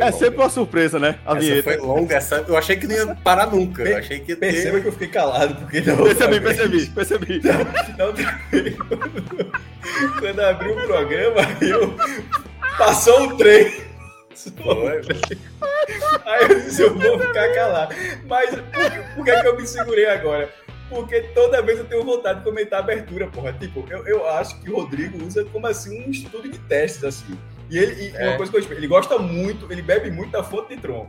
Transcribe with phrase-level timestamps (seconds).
[0.00, 0.12] É longa.
[0.16, 1.18] sempre uma surpresa, né?
[1.24, 1.62] A essa vinheta.
[1.62, 2.44] foi longa, essa...
[2.46, 3.82] eu achei que não ia parar nunca.
[3.82, 4.82] Eu achei que Perceba ter...
[4.82, 5.96] que eu fiquei calado, porque não.
[5.96, 7.40] Percebi, percebi, percebi.
[7.96, 8.14] Não, não,
[10.18, 11.94] Quando abri o programa, eu...
[12.76, 13.86] passou o trem.
[14.62, 15.00] Foi.
[16.26, 17.94] Aí eu disse, eu vou ficar calado.
[18.26, 20.50] Mas por, por que, é que eu me segurei agora?
[20.88, 23.52] Porque toda vez eu tenho vontade de comentar a abertura, porra.
[23.54, 27.36] Tipo, eu, eu acho que o Rodrigo usa como assim um estudo de testes, assim.
[27.68, 28.28] E ele, e é.
[28.28, 31.08] uma coisa que eu ele gosta muito, ele bebe muito da fonte de Tron.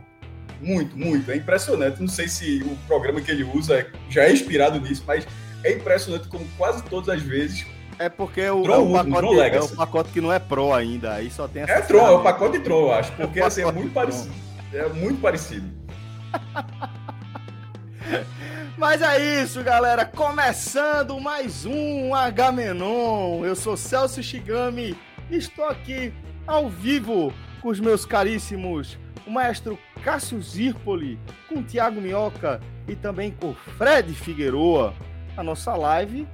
[0.60, 1.30] Muito, muito.
[1.30, 2.00] É impressionante.
[2.00, 5.26] Não sei se o programa que ele usa já é inspirado nisso, mas
[5.62, 7.64] é impressionante como quase todas as vezes.
[7.98, 11.14] É porque o, Tron, é, o pacote, é o pacote que não é Pro ainda,
[11.14, 11.72] aí só tem essa.
[11.72, 13.12] É Tron, é o pacote Tron, eu acho.
[13.12, 14.34] Porque é, assim, é muito parecido.
[14.72, 15.68] É muito parecido.
[18.76, 20.04] Mas é isso, galera.
[20.04, 23.44] Começando mais um H-Menon.
[23.44, 24.96] Eu sou Celso Shigami
[25.28, 26.12] e estou aqui
[26.48, 33.30] ao vivo com os meus caríssimos, o maestro Cássio Zirpoli, com Tiago Minhoca e também
[33.30, 34.94] com Fred Figueroa.
[35.36, 36.26] A nossa live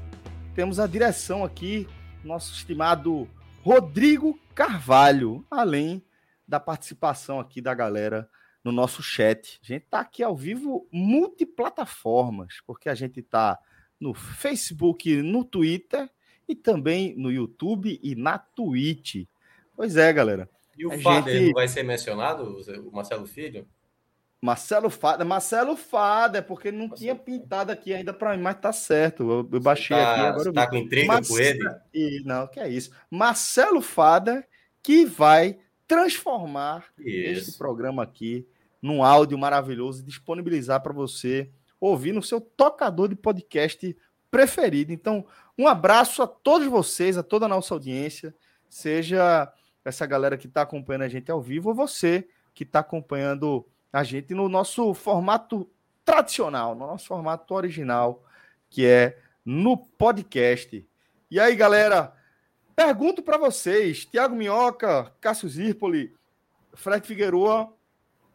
[0.55, 1.89] temos a direção aqui,
[2.23, 3.29] nosso estimado
[3.65, 6.01] Rodrigo Carvalho, além
[6.47, 8.31] da participação aqui da galera
[8.63, 9.59] no nosso chat.
[9.65, 13.59] A gente está aqui ao vivo multiplataformas, porque a gente está
[13.99, 16.09] no Facebook, no Twitter
[16.47, 19.27] e também no YouTube e na Twitch.
[19.77, 20.49] Pois é, galera.
[20.77, 21.47] E o a Fader gente...
[21.47, 23.67] não vai ser mencionado, o Marcelo Filho?
[24.41, 26.99] Marcelo Fada, Marcelo Fada, porque não Marcelo...
[26.99, 29.23] tinha pintado aqui ainda para mim, mas tá certo.
[29.23, 30.53] Eu, eu baixei tá, aqui agora.
[30.53, 31.31] Tá com intriga Marce...
[31.33, 31.61] com ele?
[31.95, 32.91] E, não, que é isso.
[33.11, 34.47] Marcelo Fada,
[34.83, 35.59] que vai
[35.89, 37.51] transformar isso.
[37.51, 38.47] esse programa aqui
[38.83, 43.97] num áudio maravilhoso e disponibilizar para você ouvir no seu tocador de podcast
[44.31, 44.93] preferido.
[44.93, 45.25] Então,
[45.57, 48.35] um abraço a todos vocês, a toda a nossa audiência,
[48.69, 49.51] seja
[49.85, 54.03] essa galera que está acompanhando a gente ao vivo, ou você que está acompanhando a
[54.03, 55.69] gente no nosso formato
[56.05, 58.25] tradicional, no nosso formato original,
[58.71, 60.87] que é no podcast.
[61.31, 62.13] E aí, galera,
[62.75, 66.15] pergunto para vocês, Tiago Minhoca, Cássio Zirpoli,
[66.75, 67.73] Fred Figueroa,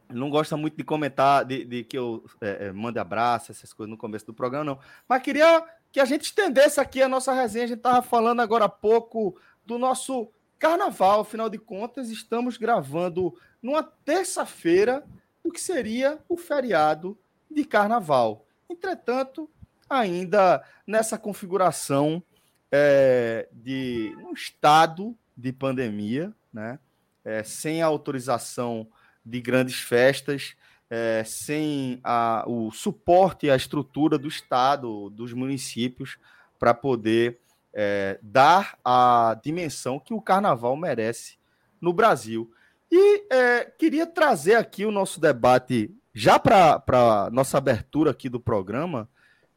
[0.10, 3.92] não gosta muito de comentar, de, de que eu é, é, mande abraço, essas coisas
[3.92, 4.80] no começo do programa, não.
[5.08, 7.66] Mas queria que a gente estendesse aqui a nossa resenha.
[7.66, 13.34] A gente estava falando agora há pouco do nosso Carnaval, afinal de contas, estamos gravando
[13.64, 15.06] numa terça-feira,
[15.42, 17.18] o que seria o feriado
[17.50, 18.46] de Carnaval.
[18.70, 19.50] Entretanto,
[19.90, 22.22] ainda nessa configuração
[22.70, 26.78] é, de um estado de pandemia, né?
[27.24, 28.88] É, sem a autorização
[29.26, 30.56] de grandes festas,
[30.90, 36.18] é, sem a, o suporte a estrutura do Estado, dos municípios,
[36.58, 37.40] para poder
[37.82, 41.38] é, dar a dimensão que o carnaval merece
[41.80, 42.52] no Brasil.
[42.92, 49.10] E é, queria trazer aqui o nosso debate, já para nossa abertura aqui do programa,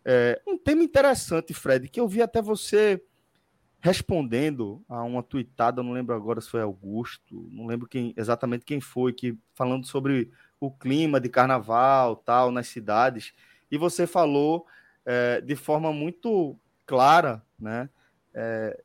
[0.04, 3.02] é, um tema interessante, Fred, que eu vi até você
[3.80, 8.80] respondendo a uma tuitada, não lembro agora se foi Augusto, não lembro quem, exatamente quem
[8.80, 13.34] foi, que falando sobre o clima de carnaval, tal, nas cidades,
[13.68, 14.64] e você falou
[15.04, 16.56] é, de forma muito
[16.86, 17.90] clara, né,
[18.34, 18.80] é,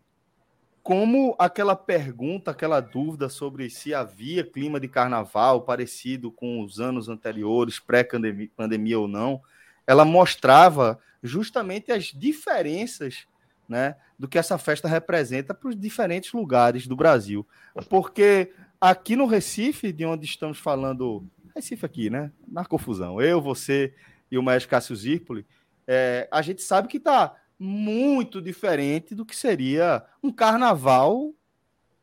[0.88, 7.10] como aquela pergunta, aquela dúvida sobre se havia clima de carnaval parecido com os anos
[7.10, 9.42] anteriores, pré-pandemia ou não,
[9.86, 13.28] ela mostrava justamente as diferenças
[13.68, 17.46] né, do que essa festa representa para os diferentes lugares do Brasil.
[17.90, 22.32] Porque aqui no Recife, de onde estamos falando, Recife aqui, né?
[22.48, 23.94] Na confusão, eu, você
[24.32, 25.46] e o Maestro Cássio Zirpoli,
[25.86, 31.34] é, a gente sabe que está muito diferente do que seria um carnaval.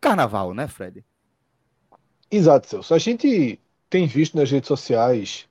[0.00, 1.04] Carnaval, né, Fred?
[2.30, 2.94] Exato, Celso.
[2.94, 5.48] A gente tem visto nas redes sociais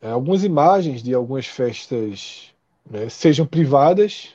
[0.00, 2.54] é, algumas imagens de algumas festas,
[2.88, 4.34] né, sejam privadas,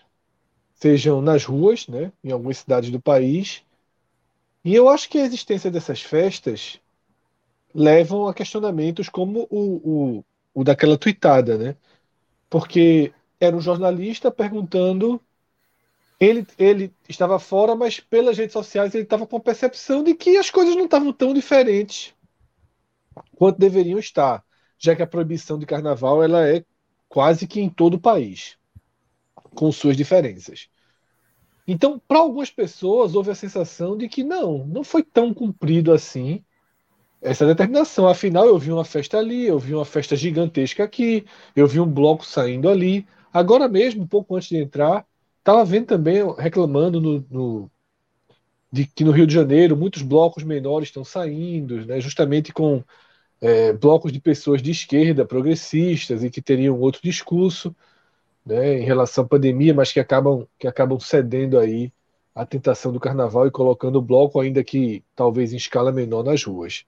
[0.75, 3.63] sejam nas ruas, né, em algumas cidades do país.
[4.63, 6.79] E eu acho que a existência dessas festas
[7.73, 11.75] levam a questionamentos como o, o, o daquela tuitada, né?
[12.49, 13.11] Porque
[13.43, 15.21] era um jornalista perguntando.
[16.19, 20.37] Ele, ele estava fora, mas pelas redes sociais ele estava com a percepção de que
[20.37, 22.13] as coisas não estavam tão diferentes
[23.35, 24.43] quanto deveriam estar,
[24.77, 26.63] já que a proibição de carnaval ela é
[27.09, 28.57] quase que em todo o país,
[29.53, 30.69] com suas diferenças.
[31.67, 36.43] Então, para algumas pessoas, houve a sensação de que não, não foi tão cumprido assim
[37.21, 38.07] essa determinação.
[38.07, 41.25] Afinal, eu vi uma festa ali, eu vi uma festa gigantesca aqui,
[41.55, 43.07] eu vi um bloco saindo ali.
[43.33, 45.05] Agora mesmo, um pouco antes de entrar,
[45.39, 47.71] estava vendo também, reclamando no, no,
[48.71, 52.83] de que no Rio de Janeiro muitos blocos menores estão saindo, né, justamente com
[53.41, 57.75] é, blocos de pessoas de esquerda, progressistas, e que teriam outro discurso
[58.45, 61.91] né, em relação à pandemia, mas que acabam, que acabam cedendo aí
[62.35, 66.43] à tentação do carnaval e colocando o bloco, ainda que talvez em escala menor, nas
[66.43, 66.85] ruas.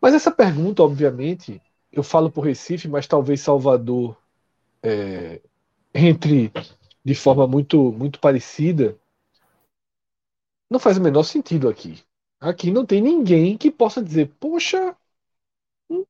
[0.00, 1.62] Mas essa pergunta, obviamente,
[1.92, 4.16] eu falo por Recife, mas talvez Salvador
[4.84, 5.40] é,
[5.94, 6.52] entre
[7.04, 8.98] de forma muito, muito parecida,
[10.70, 12.02] não faz o menor sentido aqui.
[12.40, 14.96] Aqui não tem ninguém que possa dizer, poxa,
[15.90, 16.04] hum,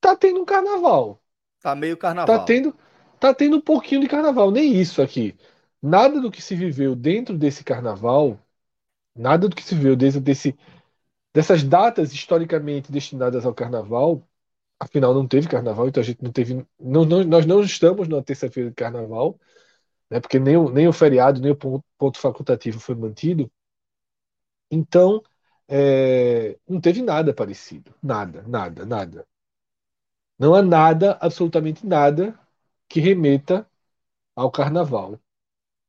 [0.00, 1.20] tá tendo um carnaval.
[1.60, 2.38] Tá meio carnaval.
[2.38, 2.76] Tá tendo,
[3.20, 5.36] tá tendo um pouquinho de carnaval, nem isso aqui.
[5.82, 8.38] Nada do que se viveu dentro desse carnaval,
[9.14, 10.56] nada do que se viveu dentro desse,
[11.34, 14.22] dessas datas historicamente destinadas ao carnaval,
[14.78, 16.66] afinal não teve carnaval, então a gente não teve.
[16.78, 19.38] Não, não, nós não estamos na terça-feira de carnaval,
[20.10, 23.50] né, porque nem o, nem o feriado, nem o ponto, ponto facultativo foi mantido.
[24.70, 25.22] Então,
[25.68, 27.94] é, não teve nada parecido.
[28.02, 29.26] Nada, nada, nada.
[30.38, 32.38] Não há nada, absolutamente nada,
[32.88, 33.68] que remeta
[34.36, 35.18] ao carnaval.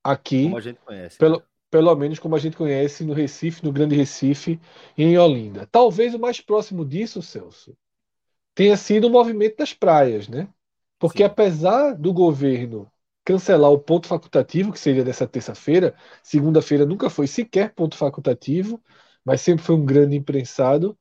[0.04, 0.50] Aqui,
[0.86, 1.18] conhece.
[1.18, 1.44] Pelo, né?
[1.70, 4.60] pelo menos como a gente conhece no Recife, no Grande Recife
[4.98, 5.68] e em Olinda.
[5.68, 7.78] Talvez o mais próximo disso, Celso,
[8.60, 10.50] tenha sido o movimento das praias, né?
[11.00, 11.24] Porque Sim.
[11.24, 12.92] apesar do governo
[13.24, 18.84] cancelar o ponto facultativo, que seria dessa terça-feira, segunda-feira nunca foi sequer ponto facultativo,
[19.24, 20.98] mas sempre foi um grande imprensado,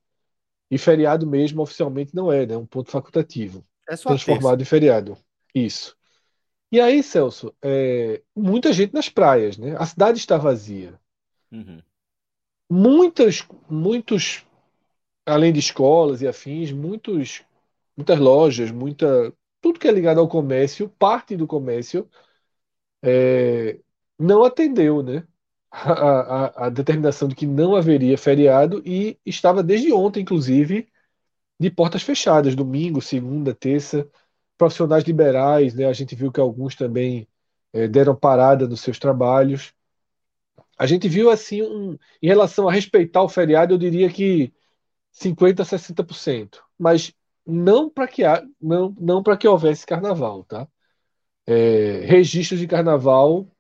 [0.70, 2.56] e feriado mesmo oficialmente não é, né?
[2.56, 3.64] Um ponto facultativo.
[3.88, 5.19] É transformado em feriado.
[5.52, 5.96] Isso.
[6.70, 9.75] E aí, Celso, é, muita gente nas praias, né?
[9.76, 10.94] A cidade está vazia.
[11.50, 11.82] Uhum.
[12.70, 14.46] Muitas, muitos,
[15.26, 17.43] além de escolas e afins, muitos,
[17.99, 22.09] muitas lojas, muita, tudo que é ligado ao comércio, parte do comércio,
[23.03, 23.81] é,
[24.19, 25.27] não atendeu, né?
[25.71, 30.89] A, a, a determinação de que não haveria feriado e estava desde ontem, inclusive,
[31.61, 34.09] de portas fechadas, domingo, segunda, terça
[34.59, 35.87] profissionais liberais, né?
[35.87, 37.29] A gente viu que alguns também
[37.73, 39.75] é, deram parada nos seus trabalhos.
[40.79, 44.53] A gente viu assim, um, em relação a respeitar o feriado, eu diria que
[45.12, 47.15] 50 a 60%, mas
[47.49, 48.23] não para que
[48.61, 50.69] não, não para que houvesse carnaval, tá?
[51.47, 53.50] É, registros de carnaval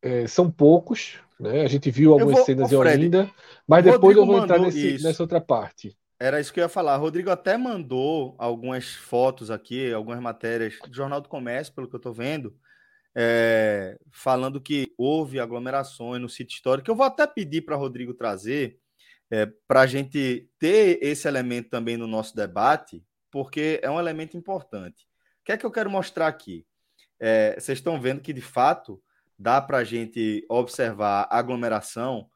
[0.00, 1.60] é, são poucos, né?
[1.60, 3.30] A gente viu algumas vou, cenas em Olinda,
[3.68, 5.94] mas depois eu vou entrar nesse, nessa outra parte.
[6.18, 6.96] Era isso que eu ia falar.
[6.96, 11.98] Rodrigo até mandou algumas fotos aqui, algumas matérias do Jornal do Comércio, pelo que eu
[11.98, 12.56] estou vendo,
[13.14, 16.90] é, falando que houve aglomerações no sítio histórico.
[16.90, 18.78] Eu vou até pedir para Rodrigo trazer,
[19.30, 24.36] é, para a gente ter esse elemento também no nosso debate, porque é um elemento
[24.36, 25.04] importante.
[25.40, 26.66] O que é que eu quero mostrar aqui?
[27.18, 29.02] É, vocês estão vendo que, de fato,
[29.38, 32.30] dá para a gente observar aglomeração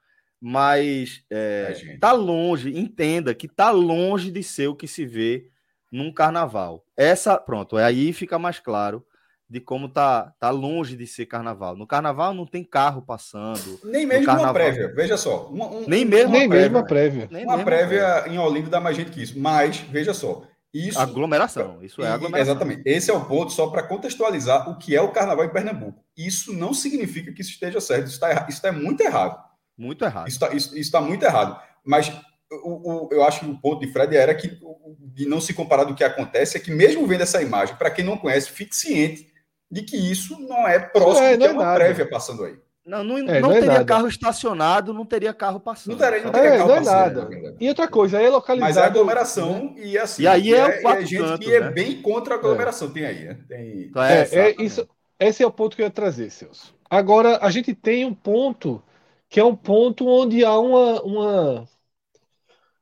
[0.47, 5.49] mas é, tá longe, entenda que tá longe de ser o que se vê
[5.91, 6.85] num carnaval.
[6.95, 9.03] Essa, pronto, aí fica mais claro
[9.49, 11.75] de como tá, tá longe de ser carnaval.
[11.75, 13.81] No carnaval não tem carro passando.
[13.85, 14.51] Nem mesmo carnaval...
[14.51, 15.47] uma prévia, veja só.
[15.47, 17.27] Uma, um, nem mesmo nem uma mesmo prévia.
[17.27, 17.47] prévia.
[17.47, 19.39] uma prévia, prévia em Olinda dá mais gente que isso.
[19.39, 20.43] Mas, veja só.
[20.75, 22.55] Isso, aglomeração, isso é aglomeração.
[22.55, 22.83] Exatamente.
[22.85, 26.05] Esse é o ponto, só para contextualizar o que é o carnaval em Pernambuco.
[26.17, 28.07] Isso não significa que isso esteja certo.
[28.07, 29.41] Isso está isso tá muito errado.
[29.79, 30.27] Muito errado.
[30.27, 31.63] Isso está tá muito errado.
[31.85, 32.13] Mas
[32.51, 34.59] o, o, eu acho que o ponto de Fred era que
[34.99, 38.05] de não se comparar do que acontece é que, mesmo vendo essa imagem, para quem
[38.05, 39.33] não conhece, fique ciente
[39.71, 41.77] de que isso não é próximo é, não é uma nada.
[41.77, 42.57] prévia passando aí.
[42.85, 43.85] Não, não, é, não, não é teria nada.
[43.85, 45.93] carro estacionado, não teria carro passando.
[45.93, 47.57] Não teria, não teria é, carro não é nada.
[47.59, 48.75] E outra coisa, aí é localizado.
[48.75, 49.73] Mas é aglomeração né?
[49.77, 50.23] e assim.
[50.23, 51.71] E aí é, é, é gente canto, que é né?
[51.71, 53.39] bem contra a aglomeração, tem aí, né?
[53.49, 53.83] Tem...
[53.85, 54.87] Então é, isso,
[55.19, 56.75] esse é o ponto que eu ia trazer, Celso.
[56.91, 58.83] Agora, a gente tem um ponto
[59.31, 61.69] que é um ponto onde há uma, uma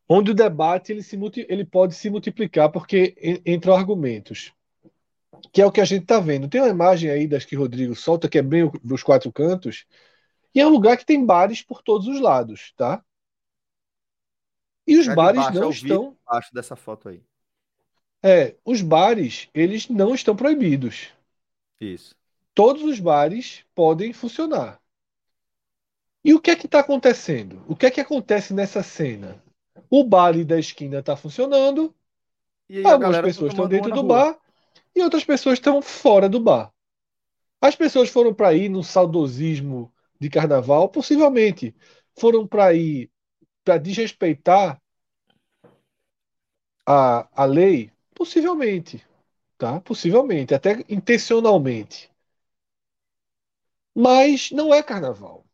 [0.09, 1.19] onde o debate ele, se,
[1.49, 4.53] ele pode se multiplicar porque entram argumentos.
[5.51, 6.49] Que é o que a gente está vendo.
[6.49, 9.87] Tem uma imagem aí das que Rodrigo solta, que é bem dos quatro cantos,
[10.55, 13.03] e é um lugar que tem bares por todos os lados, tá?
[14.87, 16.17] E os é bares baixo, não estão.
[16.27, 17.23] Abaixo dessa foto aí.
[18.23, 21.09] É, os bares, eles não estão proibidos.
[21.81, 22.15] Isso.
[22.55, 24.81] Todos os bares podem funcionar.
[26.25, 27.65] E o que é que está acontecendo?
[27.67, 29.43] O que é que acontece nessa cena?
[29.91, 31.95] O bar da esquina está funcionando,
[32.85, 34.39] algumas pessoas estão dentro do bar
[34.95, 36.73] e outras pessoas estão fora do bar.
[37.61, 41.75] As pessoas foram para ir no saudosismo de carnaval, possivelmente
[42.19, 43.11] foram para ir
[43.65, 44.81] para desrespeitar
[46.87, 49.05] a, a lei, possivelmente,
[49.57, 49.81] tá?
[49.81, 52.11] Possivelmente, até intencionalmente.
[53.95, 55.45] Mas não é carnaval.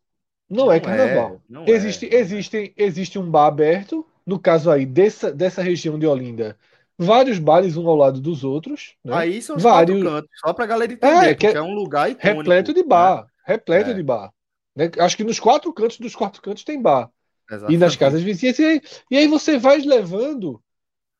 [0.49, 1.35] Não, não é carnaval.
[1.35, 5.99] É, não existe, é, existe, existe um bar aberto, no caso aí dessa, dessa região
[5.99, 6.59] de Olinda,
[6.99, 8.95] vários bares um ao lado dos outros.
[9.05, 9.15] Né?
[9.15, 11.75] Aí são os vários cantos, só para a galera entender, é, que é, é um
[11.75, 13.29] lugar icônico, repleto de bar, né?
[13.45, 13.95] repleto é.
[13.95, 14.33] de bar.
[14.75, 14.91] Né?
[14.99, 17.11] Acho que nos quatro cantos dos quatro cantos tem bar.
[17.49, 17.75] Exatamente.
[17.75, 18.59] E nas casas vizinhas.
[18.59, 20.63] E aí, e aí você vai levando,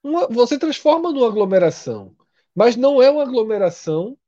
[0.03, 2.15] uma, você transforma numa aglomeração.
[2.55, 4.19] Mas não é uma aglomeração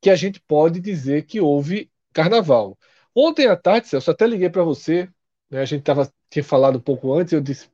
[0.00, 2.78] que a gente pode dizer que houve carnaval.
[3.14, 5.08] Ontem à tarde, Celso, até liguei para você,
[5.50, 7.68] né, a gente tava, tinha falado um pouco antes, eu disse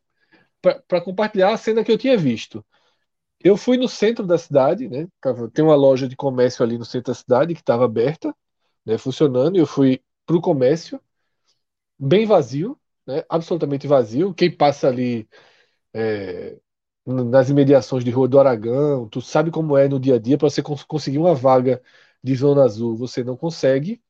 [0.88, 2.64] para compartilhar a cena que eu tinha visto.
[3.44, 5.06] Eu fui no centro da cidade, né?
[5.52, 8.34] Tem uma loja de comércio ali no centro da cidade que estava aberta,
[8.86, 11.00] né, funcionando, eu fui para o comércio,
[11.98, 14.34] bem vazio, né, absolutamente vazio.
[14.34, 15.28] Quem passa ali
[15.94, 16.58] é,
[17.06, 20.50] nas imediações de Rua do Aragão, tu sabe como é no dia a dia, para
[20.50, 21.82] você conseguir uma vaga
[22.22, 24.02] de zona azul, você não consegue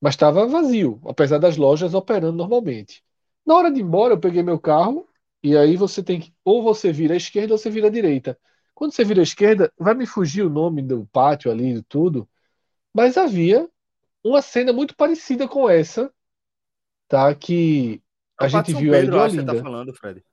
[0.00, 3.02] mas estava vazio, apesar das lojas operando normalmente.
[3.44, 5.08] Na hora de ir embora, eu peguei meu carro
[5.46, 8.36] e aí você tem que ou você vira à esquerda ou você vira à direita.
[8.74, 12.28] Quando você vira à esquerda, vai me fugir o nome do pátio ali e tudo,
[12.92, 13.68] mas havia
[14.24, 16.12] uma cena muito parecida com essa,
[17.06, 17.32] tá?
[17.32, 18.02] Que
[18.40, 19.52] é a gente viu Pedro, ali de Olinda.
[19.52, 20.24] Você tá falando, Fred.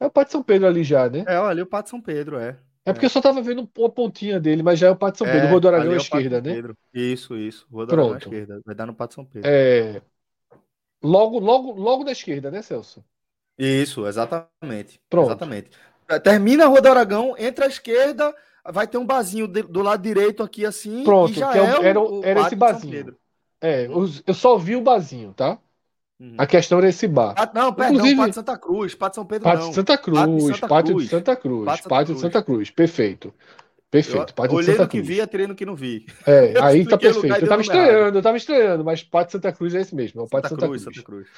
[0.00, 1.24] É o Pátio São Pedro ali já, né?
[1.28, 2.58] É, ali o Pátio São Pedro, é.
[2.84, 5.26] É porque eu só tava vendo uma pontinha dele, mas já é o Pátio São
[5.26, 5.48] Pedro.
[5.48, 6.54] É, Rua do Aragão à esquerda, né?
[6.54, 6.78] Pedro.
[6.94, 7.66] Isso, isso.
[7.70, 8.60] Rua do Aragão à esquerda.
[8.64, 9.50] Vai dar no Pátio São Pedro.
[9.50, 10.00] É...
[11.02, 13.04] Logo, logo, logo da esquerda, né, Celso?
[13.58, 15.00] Isso, exatamente.
[15.08, 15.28] Pronto.
[15.28, 15.70] Exatamente.
[16.22, 18.34] Termina a Rua do Aragão, entra à esquerda,
[18.64, 21.02] vai ter um barzinho do lado direito aqui assim.
[21.04, 23.16] Pronto, que é, é era, o, era esse barzinho.
[23.60, 23.86] É,
[24.26, 25.58] eu só vi o barzinho, tá?
[26.18, 26.34] Uhum.
[26.38, 27.34] A questão era esse bar.
[27.36, 29.72] Ah, não, perdão, Inclusive, Pátio Santa Cruz, Pátio São Pedro Pátio não.
[29.72, 32.70] Santa Cruz, Pátio de Santa Pátio Cruz, de Santa Cruz, Pátio, Pátio de Santa Cruz,
[32.70, 33.34] perfeito.
[33.90, 36.06] Perfeito, Pátio olhei de Santa no que vi, atirei no que não vi.
[36.26, 37.36] É, aí tá perfeito.
[37.36, 40.28] Eu tava estranhando, eu tava estranhando, mas Pátio Santa Cruz é esse mesmo, é o
[40.28, 40.96] Pátio Santa, Santa Cruz, Cruz.
[40.96, 41.28] Santa Cruz.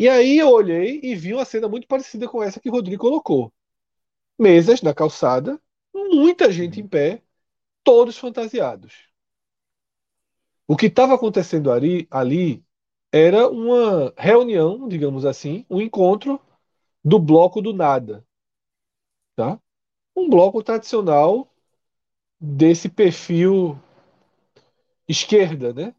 [0.00, 3.02] E aí eu olhei e vi uma cena muito parecida com essa que o Rodrigo
[3.02, 3.52] colocou.
[4.38, 5.60] Mesas na calçada,
[5.94, 7.22] muita gente em pé,
[7.84, 9.10] todos fantasiados.
[10.66, 12.64] O que estava acontecendo ali, ali
[13.12, 16.40] era uma reunião, digamos assim, um encontro
[17.04, 18.26] do bloco do nada,
[19.36, 19.60] tá?
[20.16, 21.52] Um bloco tradicional
[22.40, 23.78] desse perfil
[25.08, 25.94] esquerda, né?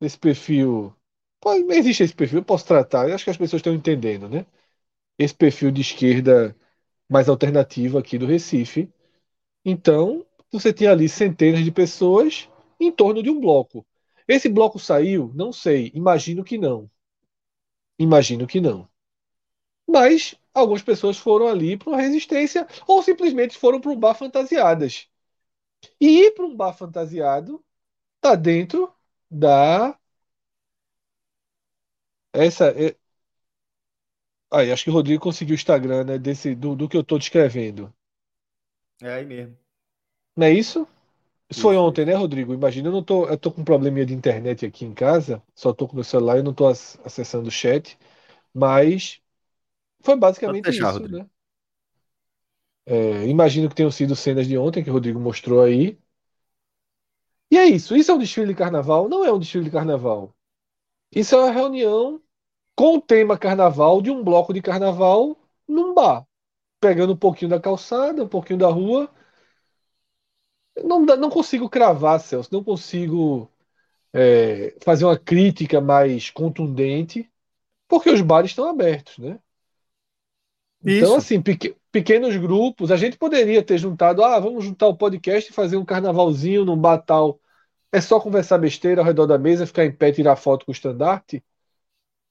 [0.00, 0.94] Desse perfil,
[1.40, 4.46] pode, existe esse perfil, eu posso tratar, eu acho que as pessoas estão entendendo, né?
[5.18, 6.56] Esse perfil de esquerda
[7.10, 8.90] mais alternativo aqui do Recife.
[9.64, 12.48] Então, você tinha ali centenas de pessoas
[12.80, 13.86] em torno de um bloco.
[14.28, 15.32] Esse bloco saiu?
[15.34, 15.92] Não sei.
[15.94, 16.90] Imagino que não.
[17.98, 18.88] Imagino que não.
[19.88, 25.08] Mas algumas pessoas foram ali para uma resistência ou simplesmente foram para um bar fantasiadas.
[26.00, 27.64] E ir para um bar fantasiado
[28.18, 28.92] está dentro
[29.30, 29.98] da.
[32.32, 32.70] Essa.
[32.70, 32.96] É...
[34.52, 36.18] Aí, acho que o Rodrigo conseguiu o Instagram, né?
[36.18, 37.92] Desse, do, do que eu estou descrevendo.
[39.02, 39.56] É aí mesmo.
[40.36, 40.86] Não é isso?
[41.50, 42.54] Isso foi ontem, né, Rodrigo?
[42.54, 45.72] Imagina, eu não tô, eu tô com um probleminha de internet aqui em casa, só
[45.72, 47.98] tô com meu celular e não tô acessando o chat,
[48.54, 49.20] mas
[50.02, 51.18] foi basicamente deixar, isso, Rodrigo.
[51.18, 51.30] né?
[52.86, 55.98] É, imagino que tenham sido cenas de ontem que o Rodrigo mostrou aí.
[57.50, 57.96] E é isso.
[57.96, 59.08] Isso é um desfile de carnaval?
[59.08, 60.34] Não é um desfile de carnaval.
[61.12, 62.20] Isso é uma reunião
[62.76, 65.36] com o tema carnaval de um bloco de carnaval
[65.68, 66.26] num bar,
[66.80, 69.10] pegando um pouquinho da calçada, um pouquinho da rua
[70.84, 73.50] não, não consigo cravar, Celso, não consigo
[74.12, 77.30] é, fazer uma crítica mais contundente,
[77.88, 79.40] porque os bares estão abertos, né?
[80.84, 85.50] Então, assim, pequ pequenos grupos, a gente poderia ter juntado, ah, vamos juntar o podcast
[85.50, 87.40] e fazer um carnavalzinho num bar tal.
[87.92, 90.74] É só conversar besteira ao redor da mesa, ficar em pé, tirar foto com o
[90.74, 91.42] estandarte?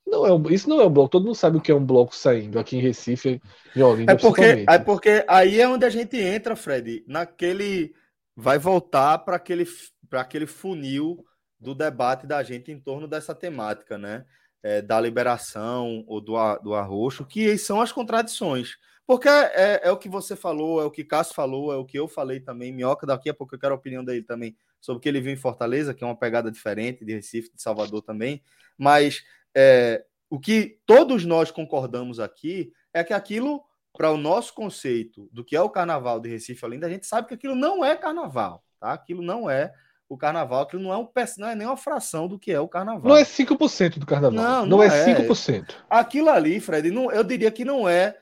[0.10, 1.10] Não é um, isso não é um bloco.
[1.10, 3.42] Todo mundo sabe o que é um bloco saindo aqui em Recife,
[3.76, 7.94] em Olinda, é porque, é porque aí é onde a gente entra, Fred, naquele
[8.36, 9.68] vai voltar para aquele,
[10.12, 11.24] aquele funil
[11.60, 14.26] do debate da gente em torno dessa temática, né?
[14.62, 18.78] É, da liberação ou do, do arroxo, que são as contradições.
[19.06, 21.98] Porque é, é, o que você falou, é o que Cássio falou, é o que
[21.98, 22.72] eu falei também.
[22.74, 25.34] Minhoca, daqui a pouco eu quero a opinião dele também sobre o que ele viu
[25.34, 28.42] em Fortaleza, que é uma pegada diferente de Recife, de Salvador também.
[28.78, 29.24] Mas
[29.56, 33.64] é, o que todos nós concordamos aqui é que aquilo,
[33.98, 37.28] para o nosso conceito do que é o carnaval de Recife Olinda, a gente sabe
[37.28, 38.94] que aquilo não é carnaval, tá?
[38.94, 39.74] Aquilo não é
[40.08, 41.08] o carnaval, aquilo não é, um,
[41.38, 43.10] não é nem uma fração do que é o carnaval.
[43.10, 44.32] Não é 5% do carnaval.
[44.32, 45.76] Não, não, não é, é 5%.
[45.88, 48.18] Aquilo ali, Fred, não, eu diria que não é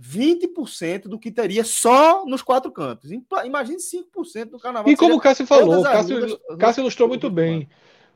[0.00, 3.10] 20% do que teria só nos quatro cantos.
[3.44, 4.90] Imagine 5% do carnaval.
[4.90, 7.68] E como o Cássio falou, Cássio, Cássio ilustrou muito bem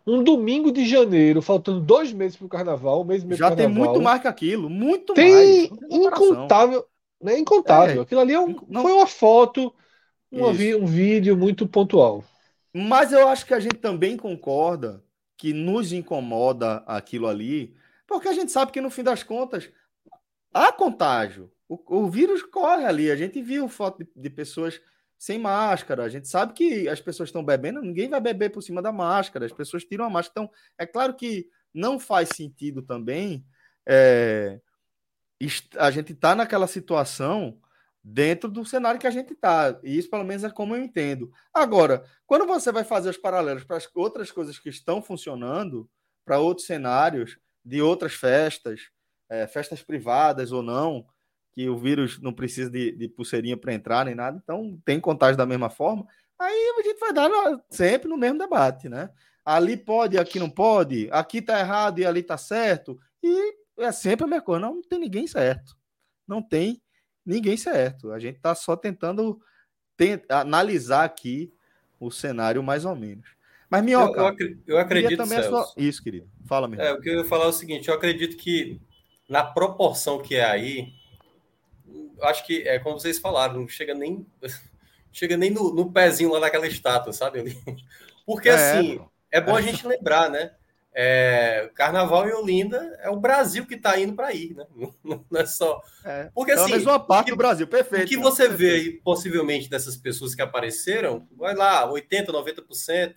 [0.06, 3.54] um domingo de janeiro, faltando dois meses para o carnaval, um mês e meio Já
[3.54, 5.68] tem muito mais que aquilo, muito tem mais.
[5.68, 6.86] Tem incontável,
[7.20, 7.38] né?
[7.38, 8.00] Incontável.
[8.00, 8.02] É.
[8.04, 9.72] Aquilo ali é um, foi uma foto,
[10.30, 12.24] uma, um vídeo muito pontual.
[12.74, 15.04] Mas eu acho que a gente também concorda
[15.36, 17.74] que nos incomoda aquilo ali,
[18.06, 19.70] porque a gente sabe que no fim das contas
[20.52, 21.50] há contágio.
[21.72, 23.10] O, o vírus corre ali.
[23.10, 24.80] A gente viu foto de, de pessoas
[25.18, 26.04] sem máscara.
[26.04, 29.46] A gente sabe que as pessoas estão bebendo, ninguém vai beber por cima da máscara,
[29.46, 30.46] as pessoas tiram a máscara.
[30.46, 33.44] Então, é claro que não faz sentido também
[33.86, 34.60] é,
[35.78, 37.58] a gente tá naquela situação
[38.04, 39.78] dentro do cenário que a gente está.
[39.82, 41.32] E isso, pelo menos, é como eu entendo.
[41.52, 45.88] Agora, quando você vai fazer os paralelos para as outras coisas que estão funcionando,
[46.24, 48.90] para outros cenários, de outras festas,
[49.28, 51.06] é, festas privadas ou não,
[51.52, 55.36] que o vírus não precisa de, de pulseirinha para entrar nem nada, então tem contágio
[55.36, 56.06] da mesma forma,
[56.38, 57.30] aí a gente vai dar
[57.70, 59.10] sempre no mesmo debate, né?
[59.44, 64.24] Ali pode, aqui não pode, aqui tá errado e ali tá certo, e é sempre
[64.24, 65.76] a mesma coisa, não, não tem ninguém certo,
[66.26, 66.80] não tem
[67.24, 69.40] ninguém certo, a gente tá só tentando
[70.28, 71.52] analisar aqui
[72.00, 73.28] o cenário mais ou menos.
[73.70, 75.72] Mas, Minhoca, eu, eu, eu acredito também sua...
[75.78, 76.28] Isso, querido.
[76.44, 76.82] Fala, mesmo.
[76.82, 78.78] É, o que eu ia falar é o seguinte: eu acredito que
[79.30, 80.92] na proporção que é aí,
[82.24, 84.26] acho que é como vocês falaram, não chega nem
[85.12, 87.58] chega nem no, no pezinho lá naquela estátua, sabe?
[88.24, 90.52] Porque é, assim, é bom a gente lembrar, né?
[90.94, 94.66] É, Carnaval em Olinda é o Brasil que está indo para aí, né?
[95.02, 95.82] Não é só.
[96.04, 96.70] É, Porque assim.
[96.70, 98.04] É a mesma parte que, do Brasil, perfeito.
[98.04, 98.58] O que você perfeito.
[98.58, 103.14] vê aí, possivelmente, dessas pessoas que apareceram, vai lá, 80%, 90%.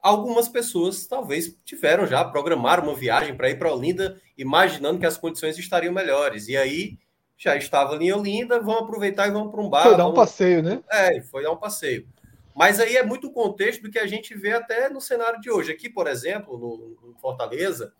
[0.00, 5.16] Algumas pessoas talvez tiveram já, programaram uma viagem para ir para Olinda, imaginando que as
[5.16, 6.46] condições estariam melhores.
[6.46, 6.98] E aí
[7.38, 9.84] já estava ali em Olinda, vamos aproveitar e vamos para um bar.
[9.84, 10.82] Foi dar um passeio, né?
[10.90, 12.06] É, foi dar um passeio.
[12.54, 15.48] Mas aí é muito o contexto do que a gente vê até no cenário de
[15.48, 15.70] hoje.
[15.70, 17.94] Aqui, por exemplo, no, no Fortaleza,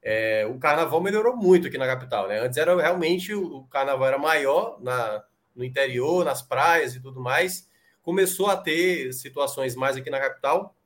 [0.00, 2.28] é, o carnaval melhorou muito aqui na capital.
[2.28, 2.38] Né?
[2.38, 7.20] Antes era realmente o, o carnaval era maior na, no interior, nas praias e tudo
[7.20, 7.68] mais.
[8.02, 10.76] Começou a ter situações mais aqui na capital,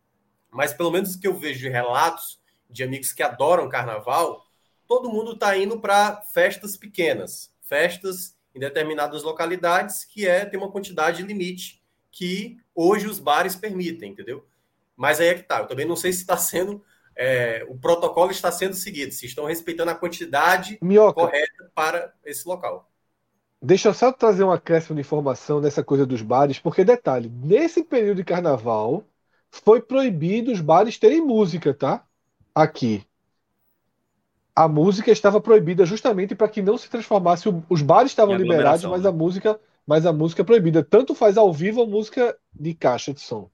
[0.51, 4.43] mas pelo menos que eu vejo de relatos de amigos que adoram carnaval,
[4.89, 10.73] todo mundo está indo para festas pequenas festas em determinadas localidades, que é ter uma
[10.73, 11.81] quantidade limite
[12.11, 14.45] que hoje os bares permitem, entendeu?
[14.97, 15.61] Mas aí é que tá.
[15.61, 16.83] Eu também não sei se está sendo.
[17.15, 21.21] É, o protocolo está sendo seguido, se estão respeitando a quantidade Minhoca.
[21.21, 22.91] correta para esse local.
[23.63, 27.85] Deixa eu só trazer um acréscimo de informação nessa coisa dos bares, porque detalhe, nesse
[27.85, 29.05] período de carnaval
[29.51, 32.05] foi proibido os bares terem música, tá?
[32.55, 33.05] Aqui
[34.55, 37.49] a música estava proibida justamente para que não se transformasse.
[37.69, 39.19] Os bares estavam liberados, mas a né?
[39.19, 40.83] música, mas a música é proibida.
[40.83, 43.51] Tanto faz ao vivo a música de caixa de som.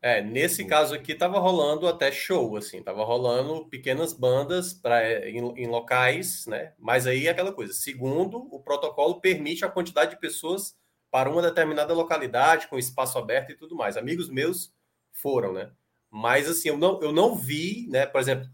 [0.00, 5.38] É, nesse caso aqui estava rolando até show, assim, tava rolando pequenas bandas para em,
[5.56, 6.74] em, locais, né?
[6.78, 7.72] Mas aí é aquela coisa.
[7.72, 10.76] Segundo, o protocolo permite a quantidade de pessoas
[11.10, 13.96] para uma determinada localidade, com espaço aberto e tudo mais.
[13.96, 14.74] Amigos meus
[15.10, 15.70] foram, né?
[16.10, 18.04] Mas assim, eu não, eu não vi, né?
[18.04, 18.46] Por exemplo,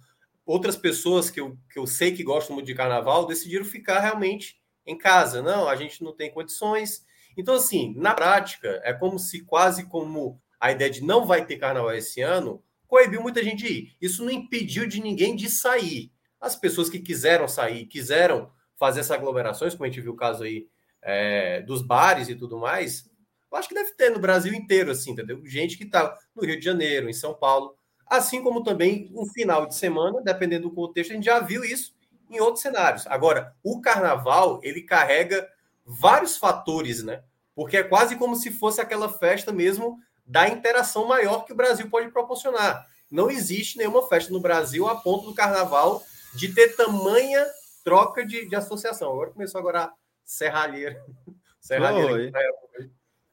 [0.50, 4.60] outras pessoas que eu, que eu sei que gostam muito de carnaval decidiram ficar realmente
[4.84, 5.40] em casa.
[5.40, 7.04] Não, a gente não tem condições.
[7.36, 11.56] Então, assim, na prática, é como se quase como a ideia de não vai ter
[11.56, 13.96] carnaval esse ano coibiu muita gente de ir.
[14.00, 16.10] Isso não impediu de ninguém de sair.
[16.40, 20.42] As pessoas que quiseram sair, quiseram fazer essas aglomerações, como a gente viu o caso
[20.42, 20.66] aí
[21.00, 23.08] é, dos bares e tudo mais,
[23.52, 25.40] eu acho que deve ter no Brasil inteiro, assim, entendeu?
[25.44, 27.76] Gente que está no Rio de Janeiro, em São Paulo,
[28.10, 31.94] assim como também um final de semana, dependendo do contexto, a gente já viu isso
[32.28, 33.06] em outros cenários.
[33.06, 35.48] Agora, o carnaval, ele carrega
[35.86, 37.22] vários fatores, né?
[37.54, 41.88] Porque é quase como se fosse aquela festa mesmo da interação maior que o Brasil
[41.88, 42.86] pode proporcionar.
[43.10, 46.02] Não existe nenhuma festa no Brasil a ponto do carnaval
[46.34, 47.44] de ter tamanha
[47.84, 49.12] troca de, de associação.
[49.12, 49.92] Agora começou agora a
[50.24, 51.04] serralheira.
[51.60, 52.32] serralheira.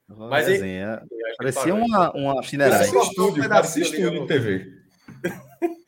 [0.08, 1.02] Mas resenha.
[1.38, 2.36] Parecia uma, uma.
[2.36, 4.78] Parecia estúdio, parecia estúdio de TV.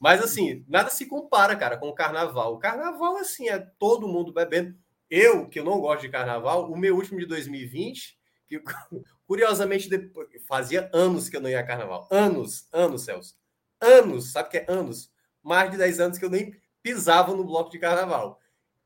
[0.00, 2.54] Mas assim, nada se compara, cara, com o carnaval.
[2.54, 4.74] O carnaval, assim, é todo mundo bebendo.
[5.10, 8.62] Eu, que eu não gosto de carnaval, o meu último de 2020, que
[9.26, 12.08] curiosamente depois, fazia anos que eu não ia a carnaval.
[12.10, 13.34] Anos, anos, Celso.
[13.80, 15.10] Anos, sabe o que é anos?
[15.42, 18.40] Mais de 10 anos que eu nem pisava no bloco de carnaval.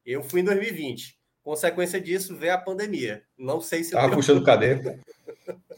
[0.05, 1.19] Eu fui em 2020.
[1.45, 3.23] Consequência disso veio a pandemia.
[3.37, 3.91] Não sei se.
[3.91, 4.99] Estava puxando cadeira.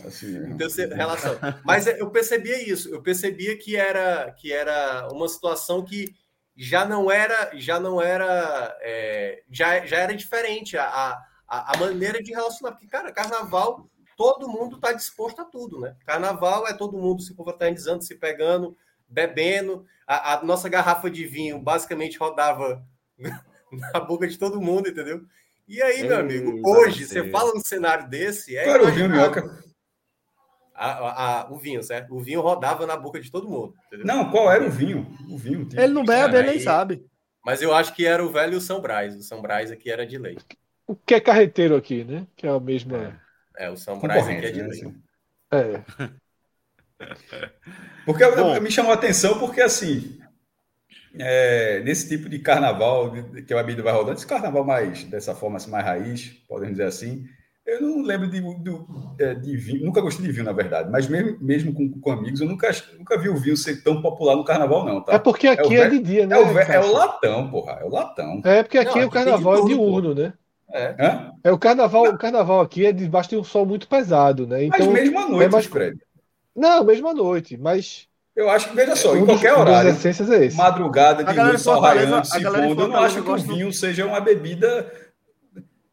[0.06, 1.36] Assim, então, relação.
[1.64, 2.88] Mas eu percebia isso.
[2.88, 6.14] Eu percebia que era que era uma situação que
[6.56, 10.86] já não era já não era é, já, já era diferente a,
[11.48, 12.70] a, a maneira de relacionar.
[12.70, 15.96] Porque, cara, carnaval, todo mundo está disposto a tudo, né?
[16.06, 18.76] Carnaval é todo mundo se confraternizando, se pegando,
[19.08, 19.84] bebendo.
[20.06, 22.86] A, a nossa garrafa de vinho basicamente rodava
[23.92, 25.26] na boca de todo mundo, entendeu?
[25.68, 28.56] E aí, meu amigo, hoje, você fala num cenário desse.
[28.56, 29.64] É claro, o vinho minhoca.
[30.74, 32.14] A, a, o vinho, certo?
[32.14, 33.74] O vinho rodava na boca de todo mundo.
[33.86, 34.06] Entendeu?
[34.06, 35.06] Não, qual era o vinho?
[35.28, 35.64] O vinho.
[35.64, 37.04] Tipo, ele não bebe, ele nem sabe.
[37.44, 39.16] Mas eu acho que era o velho São Brás.
[39.16, 40.36] O São Brás aqui era de lei.
[40.86, 42.26] O que é carreteiro aqui, né?
[42.36, 43.20] Que é a mesma.
[43.56, 44.80] É, é o São Brás aqui é de né, lei.
[44.80, 45.02] Assim.
[45.52, 45.82] É.
[48.04, 50.18] Porque Bom, me chamou a atenção porque assim,
[51.18, 53.12] é, nesse tipo de carnaval
[53.46, 56.86] que a bebida vai rodando, esse carnaval mais dessa forma assim, mais raiz, podemos dizer
[56.86, 57.24] assim,
[57.66, 61.08] eu não lembro de, de, é, de, vinho, nunca gostei de vinho, na verdade, mas
[61.08, 64.44] mesmo, mesmo com, com, amigos, eu nunca, nunca vi o vinho ser tão popular no
[64.44, 65.00] carnaval, não.
[65.00, 65.14] Tá?
[65.14, 66.36] É porque aqui é, é de dia, né?
[66.36, 68.40] É o, é o, latão, porra, é o latão.
[68.44, 70.32] É porque aqui, não, o carnaval é diurno, né?
[70.72, 70.94] É.
[71.44, 74.64] é o carnaval, o carnaval aqui é debaixo de um sol muito pesado, né?
[74.64, 75.66] Então, mas mesmo à noite, é mais...
[75.66, 75.98] Fred.
[76.54, 81.24] Não, mesmo à noite, mas eu acho que, veja só, em qualquer horário, é madrugada,
[81.24, 84.92] de noite, sol raiando, se pondo, eu não acho que o vinho seja uma bebida.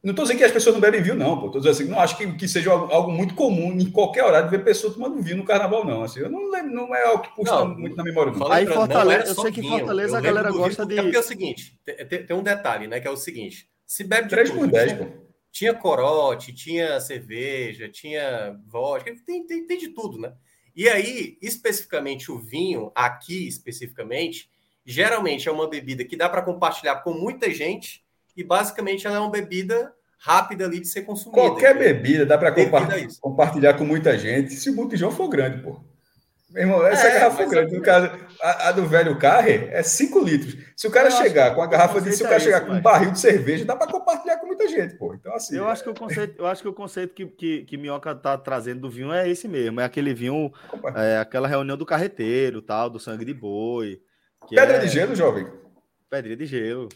[0.03, 1.35] Não estou dizendo que as pessoas não bebem vinho, não.
[1.35, 4.49] Estou dizendo assim, não acho que, que seja algo, algo, muito comum em qualquer horário
[4.49, 6.03] ver pessoas tomando vinho no carnaval, não.
[6.03, 8.33] Assim, eu não lembro, não é algo que puxa muito na memória.
[8.33, 8.51] Não.
[8.51, 10.99] Aí Fortaleza, eu sei que Fortaleza a galera gosta de.
[10.99, 12.99] É porque é o seguinte, tem, tem, um detalhe, né?
[12.99, 15.13] Que é o seguinte: se bebe de 3 tudo, por 10, tinha,
[15.49, 20.33] tinha corote, tinha cerveja, tinha vodka, tem, tem, tem de tudo, né?
[20.75, 24.49] E aí, especificamente o vinho, aqui especificamente,
[24.85, 28.03] geralmente é uma bebida que dá para compartilhar com muita gente
[28.35, 31.41] e basicamente ela é uma bebida rápida ali de ser consumida.
[31.41, 32.53] Qualquer bebida dá para
[33.21, 35.79] compartilhar com muita gente se o botijão for grande, pô.
[36.53, 40.19] Meu irmão, essa é, garrafa grande, no caso, a, a, do velho carro é 5
[40.19, 40.55] litros.
[40.77, 42.73] Se o cara eu chegar com a garrafa de, se o cara é chegar com
[42.73, 45.15] um barril de cerveja, dá para compartilhar com muita gente, pô.
[45.15, 45.57] Então, assim.
[45.57, 45.71] Eu é...
[45.71, 48.81] acho que o conceito, eu acho que o conceito que, que, que Minhoca tá trazendo
[48.81, 49.81] do vinho é esse mesmo.
[49.81, 50.51] É aquele vinho,
[50.95, 53.99] é, aquela reunião do carreteiro, tal, do sangue de boi.
[54.47, 54.79] Pedra é...
[54.79, 55.47] de gelo, jovem.
[56.13, 56.89] Pedrinha de gelo.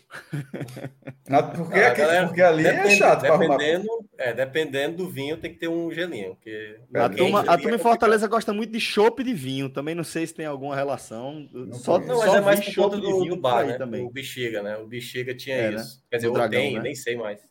[1.56, 5.58] porque, ah, aqui, galera, porque ali é chato dependendo, é, dependendo do vinho, tem que
[5.58, 6.36] ter um gelinho.
[6.36, 9.72] Porque a turma, a turma em Fortaleza gosta muito de chopp de vinho.
[9.72, 11.50] Também não sei se tem alguma relação.
[11.52, 13.76] Não, só, não, mas só é mais por conta do, do bar, né?
[13.80, 14.06] Também.
[14.06, 14.78] O Bexiga, né?
[14.78, 15.76] O Bexiga tinha é, né?
[15.78, 15.96] isso.
[15.96, 16.02] Né?
[16.12, 16.82] Quer dizer, o dragão, tem, né?
[16.84, 17.42] nem sei mais.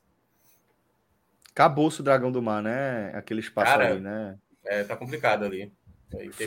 [1.50, 3.10] Acabou-se o Dragão do Mar, né?
[3.12, 4.36] Aquele espaço Cara, ali, né?
[4.64, 5.72] É, tá complicado ali.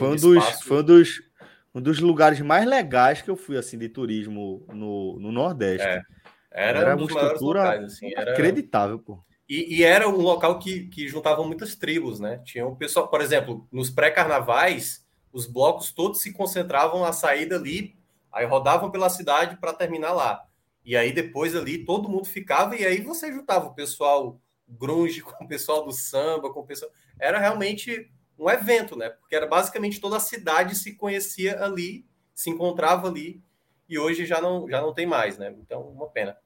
[0.00, 1.29] Um, dos, um dos
[1.74, 5.86] um dos lugares mais legais que eu fui assim de turismo no, no Nordeste.
[5.86, 6.02] É,
[6.50, 8.32] era, era um uma estrutura locais, assim, era...
[8.32, 9.22] acreditável, pô.
[9.48, 12.40] E, e, era um local que, que juntavam muitas tribos, né?
[12.44, 17.96] Tinha o pessoal, por exemplo, nos pré-carnavais, os blocos todos se concentravam na saída ali,
[18.32, 20.44] aí rodavam pela cidade para terminar lá.
[20.84, 25.44] E aí depois ali todo mundo ficava e aí você juntava o pessoal grunge com
[25.44, 26.90] o pessoal do samba, com o pessoal.
[27.18, 29.10] Era realmente um evento, né?
[29.10, 33.42] Porque era basicamente toda a cidade se conhecia ali, se encontrava ali,
[33.88, 35.54] e hoje já não, já não tem mais, né?
[35.60, 36.36] Então, uma pena.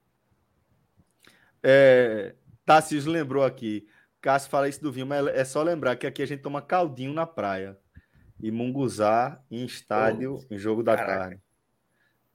[1.62, 2.34] É,
[2.66, 3.86] Tarcísio lembrou aqui.
[4.20, 7.12] Cássio fala isso do vinho, mas é só lembrar que aqui a gente toma caldinho
[7.12, 7.78] na praia.
[8.40, 11.18] E munguzá em estádio, oh, em jogo da caraca.
[11.18, 11.40] carne.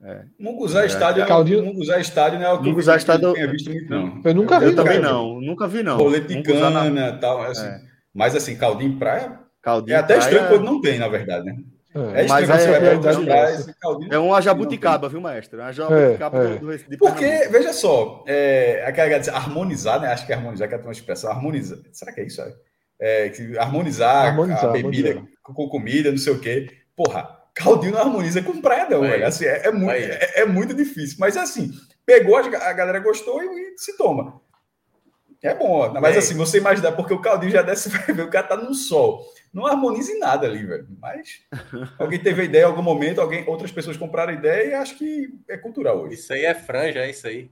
[0.02, 0.24] É.
[0.38, 1.64] Munguzá é, estádio, é, caldinho...
[1.64, 3.28] Munguzá estádio não é o que Munguzá estádio...
[3.28, 4.22] eu tenha visto muito, não.
[4.24, 5.98] Eu nunca vi, Eu também não, nunca vi, não.
[5.98, 7.18] Rolete de cana, na...
[7.18, 7.66] tal, assim.
[7.66, 7.82] É.
[8.14, 10.28] Mas assim, caldinho em praia, Caldinho é até praia...
[10.28, 11.56] estranho quando não tem, na verdade, né?
[11.92, 15.58] É, é mas é, é, é, é uma jabuticaba, viu, mestre?
[15.58, 20.12] Uma jabuticaba é, do, do Porque, veja só, é, aquela harmonizar, né?
[20.12, 21.78] Acho que harmonizar, que é uma expressão, harmonizar.
[21.92, 22.40] Será que é isso?
[23.00, 25.38] É, harmonizar, harmonizar, a bebida harmonizar.
[25.42, 26.68] com comida, não sei o quê.
[26.94, 29.26] Porra, caldinho não harmoniza com praia, não, velho.
[29.26, 31.16] Assim, é, é, muito, é, muito difícil.
[31.18, 31.72] Mas assim,
[32.06, 34.40] pegou, a galera gostou e, e se toma.
[35.42, 38.46] É bom, mas assim, você imagina, porque o caldinho já desce, vai ver, o cara
[38.46, 39.24] tá no sol.
[39.52, 40.86] Não harmoniza em nada ali, velho.
[41.00, 41.42] Mas
[41.98, 44.96] alguém teve a ideia em algum momento, alguém, outras pessoas compraram a ideia e acho
[44.96, 46.14] que é cultural hoje.
[46.14, 47.50] Isso aí é franja, é isso aí.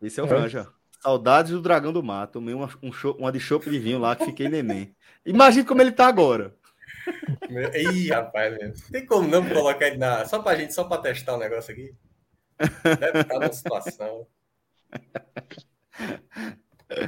[0.00, 0.68] Isso é o franja.
[1.02, 2.26] Saudades do Dragão do Mar.
[2.28, 4.94] Tomei uma, um show, uma de chope de vinho lá que fiquei neném.
[5.24, 6.54] Imagina como ele tá agora.
[7.74, 8.72] Ih, rapaz, meu.
[8.92, 10.24] tem como não colocar ele na.
[10.26, 11.94] Só pra gente, só pra testar o um negócio aqui.
[12.98, 14.26] Deve estar numa situação.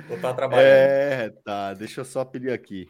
[0.09, 0.67] Vou estar trabalhando.
[0.67, 1.75] É, tá.
[1.75, 2.89] Deixa eu só pedir aqui.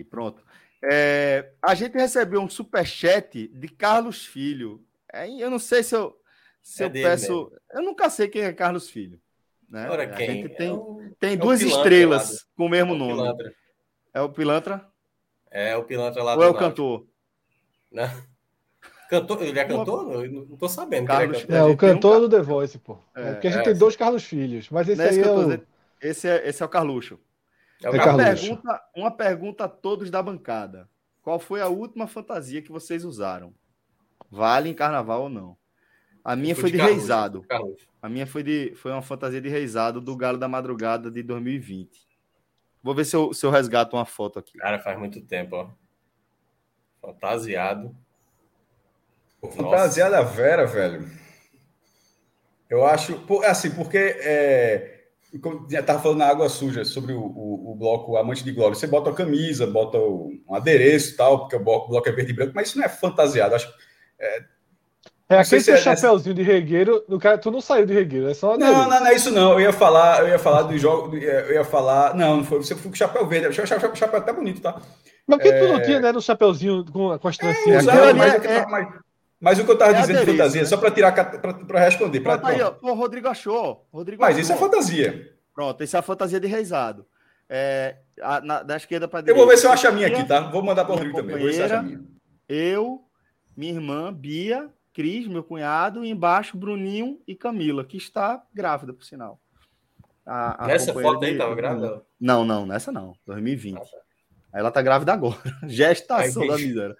[0.00, 0.42] Aqui, pronto.
[0.82, 4.82] É, a gente recebeu um superchat de Carlos Filho.
[5.12, 6.16] É, eu não sei se eu,
[6.62, 7.52] se é eu peço.
[7.72, 9.20] Eu nunca sei quem é Carlos Filho.
[9.68, 9.84] Né?
[9.84, 10.28] Agora quem?
[10.28, 13.14] A gente tem, é o, tem duas estrelas com o mesmo é o nome.
[13.14, 13.54] Pilantra.
[14.12, 14.86] É o Pilantra?
[15.50, 17.06] É o Pilantra lá Ou é o cantor?
[17.92, 18.30] Não.
[19.08, 20.24] Cantor, ele é cantor?
[20.24, 21.08] Eu não tô sabendo.
[21.08, 22.20] Carlos, é, é, o cantor um...
[22.20, 22.96] do The Voice, pô.
[23.14, 25.60] É, porque a gente tem dois Carlos Filhos, mas esse aí é o...
[26.00, 27.18] Esse é, esse é o Carluxo.
[27.82, 30.88] É o uma, pergunta, uma pergunta a todos da bancada.
[31.22, 33.54] Qual foi a última fantasia que vocês usaram?
[34.30, 35.56] Vale em carnaval ou não?
[36.22, 37.44] A minha foi, foi de, de reizado.
[38.00, 42.06] A minha foi, de, foi uma fantasia de reizado do Galo da Madrugada de 2020.
[42.82, 44.58] Vou ver se eu, se eu resgato uma foto aqui.
[44.58, 45.70] Cara, faz muito tempo, ó.
[47.00, 47.96] Fantasiado.
[49.40, 51.10] Fantasiada Vera, velho.
[52.68, 53.20] Eu acho.
[53.44, 53.98] Assim, porque.
[53.98, 54.99] É,
[55.68, 58.74] já estava falando na água suja sobre o, o, o, bloco Amante de Glória.
[58.74, 62.08] Você bota a camisa, bota o, um adereço e tal, porque o bloco, o bloco,
[62.08, 63.54] é verde e branco, mas isso não é fantasiado.
[63.54, 63.72] Acho,
[64.18, 64.42] é,
[65.30, 68.34] é aquele seu é chapéuzinho de regueiro, do cara, tu não saiu de regueiro, é
[68.34, 69.52] só não, não, não, é isso não.
[69.52, 72.74] Eu ia falar, eu ia falar do jogo, eu ia falar, não, não foi, você
[72.74, 74.80] foi com chapéu verde, o chapéu, chapéu até bonito, tá?
[75.28, 75.60] Mas que é...
[75.60, 77.86] tu não tinha, né, no chapéuzinho com, com as trancinhas?
[77.86, 78.88] É, mas, é, mas,
[79.40, 80.66] mas, o que eu tava é dizendo de fantasia, né?
[80.66, 82.20] só para tirar, para responder.
[82.20, 83.86] Pra, aí, ó, o Rodrigo achou.
[83.92, 84.42] Rodrigo mas achou.
[84.42, 85.34] isso é fantasia.
[85.54, 87.06] Pronto, isso é a fantasia de reizado.
[87.48, 89.38] É, a, na, da esquerda para direita.
[89.38, 90.40] Eu vou ver se eu acho a minha aqui, tá?
[90.50, 91.36] Vou mandar para o Rodrigo também.
[91.36, 92.00] Vou ver se acha a minha.
[92.48, 93.02] Eu,
[93.56, 99.04] minha irmã, Bia, Cris, meu cunhado, e embaixo Bruninho e Camila, que está grávida, por
[99.04, 99.40] sinal.
[100.26, 102.02] A, a nessa foto aí estava grávida?
[102.20, 103.76] Não, não, nessa não, 2020.
[103.76, 103.86] Ah, tá.
[104.52, 105.38] Aí ela tá grávida agora.
[105.66, 106.96] Gestação da miséria.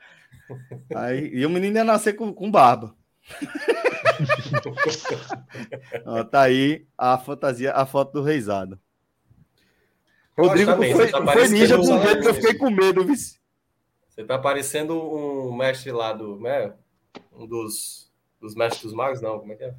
[0.95, 2.95] Aí, e o menino ia nascer com, com barba.
[6.05, 8.79] Ó, tá aí a fantasia, a foto do reizado.
[10.37, 13.14] Rodrigo também, foi, tá foi ninja do jeito que eu fiquei com medo, viu?
[13.14, 16.40] Você tá parecendo um mestre lá do.
[16.40, 16.73] Né?
[17.33, 19.75] Um dos, dos mestres dos magos, não, como é que é?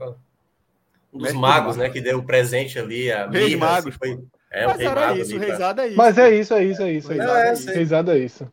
[1.14, 1.90] Um dos magos, né?
[1.90, 3.12] Que deu o presente ali.
[3.12, 3.96] A Rei Magos.
[3.96, 4.20] Foi...
[4.52, 5.20] É, o Rei Mago.
[5.20, 5.98] Isso, ali, é isso.
[5.98, 7.12] Mas é isso, é isso, é isso.
[7.12, 7.68] É, é, isso.
[7.68, 8.52] Reizado é isso.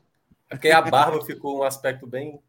[0.50, 2.40] É porque a barba ficou um aspecto bem,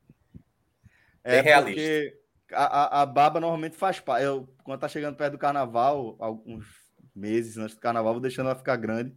[1.24, 1.82] é bem realista.
[1.82, 2.20] Porque
[2.54, 4.24] a, a, barba normalmente faz parte.
[4.24, 6.66] Eu, quando tá chegando perto do carnaval, alguns
[7.16, 9.16] meses antes do carnaval, vou deixando ela ficar grande.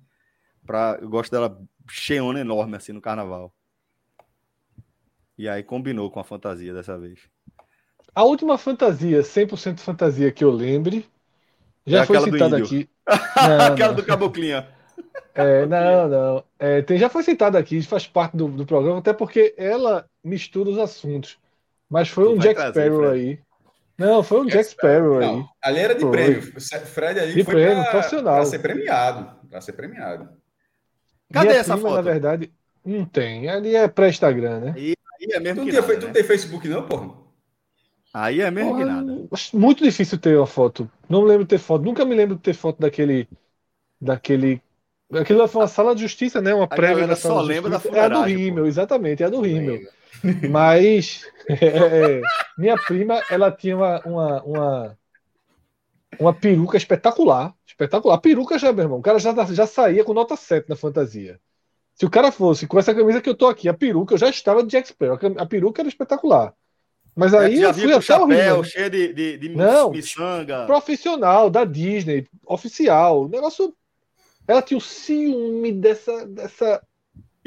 [0.66, 3.54] Pra, eu gosto dela cheiona enorme assim no carnaval.
[5.38, 7.20] E aí combinou com a fantasia dessa vez.
[8.14, 11.08] A última fantasia, 100% fantasia que eu lembre,
[11.86, 12.88] já é foi citada aqui.
[13.36, 13.96] Não, aquela não.
[13.96, 14.68] do Caboclinha.
[15.34, 16.44] É, não, não.
[16.58, 20.70] É, tem, já foi citada aqui, faz parte do, do programa, até porque ela mistura
[20.70, 21.38] os assuntos.
[21.88, 23.20] Mas foi um Jack trazer, Sparrow Fred.
[23.20, 23.38] aí.
[23.98, 25.26] Não, foi um Jack, Jack Sparrow, aí.
[25.26, 26.10] Não, ali era de foi.
[26.10, 26.42] prêmio.
[26.42, 28.36] Fred ali de foi prêmio, pra, profissional.
[28.36, 29.48] Pra ser premiado.
[29.50, 30.28] Pra ser premiado.
[31.32, 31.96] Cadê Minha essa prima, foto?
[31.96, 32.52] Na verdade,
[32.84, 33.48] não tem.
[33.48, 34.74] Ali é pré-Instagram, né?
[34.76, 36.06] E aí é mesmo tu que nada, tem, né?
[36.06, 37.10] Tu tem Facebook não, porra?
[38.14, 39.28] Aí é mesmo porra, que nada.
[39.54, 40.90] Muito difícil ter uma foto.
[41.08, 41.84] Não lembro de ter foto.
[41.84, 43.28] Nunca me lembro de ter foto daquele...
[44.00, 44.60] Daquele
[45.20, 46.54] Aquilo foi uma sala de justiça, né?
[46.54, 49.40] Uma prévia da sala só lembra da É a do Rimmel, exatamente, é a do
[49.40, 49.80] Rimmel.
[50.50, 52.20] Mas é,
[52.56, 54.98] minha prima, ela tinha uma, uma, uma,
[56.18, 57.54] uma, peruca espetacular.
[57.66, 58.14] Espetacular.
[58.14, 61.40] A peruca já, meu irmão, o cara já, já saía com nota 7 na fantasia.
[61.94, 64.28] Se o cara fosse com essa camisa que eu tô aqui, a peruca, eu já
[64.28, 65.18] estava de Jack Sparrow.
[65.36, 66.54] A peruca era espetacular.
[67.14, 68.64] Mas aí eu fui até chapéu, horrível.
[68.64, 70.64] cheio de, de, de Não, miçanga.
[70.64, 73.24] Profissional, da Disney, oficial.
[73.24, 73.74] O negócio.
[74.46, 76.82] Ela tinha o ciúme dessa, dessa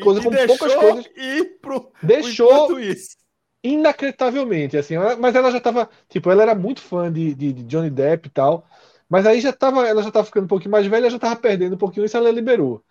[0.01, 1.05] coisa com poucas coisas.
[1.15, 3.17] Ir pro, deixou isso.
[3.63, 7.89] inacreditavelmente, assim, mas ela já tava, tipo, ela era muito fã de, de, de, Johnny
[7.89, 8.65] Depp e tal,
[9.09, 11.75] mas aí já tava, ela já tava ficando um pouquinho mais velha, já tava perdendo
[11.75, 12.83] um pouquinho isso, ela liberou.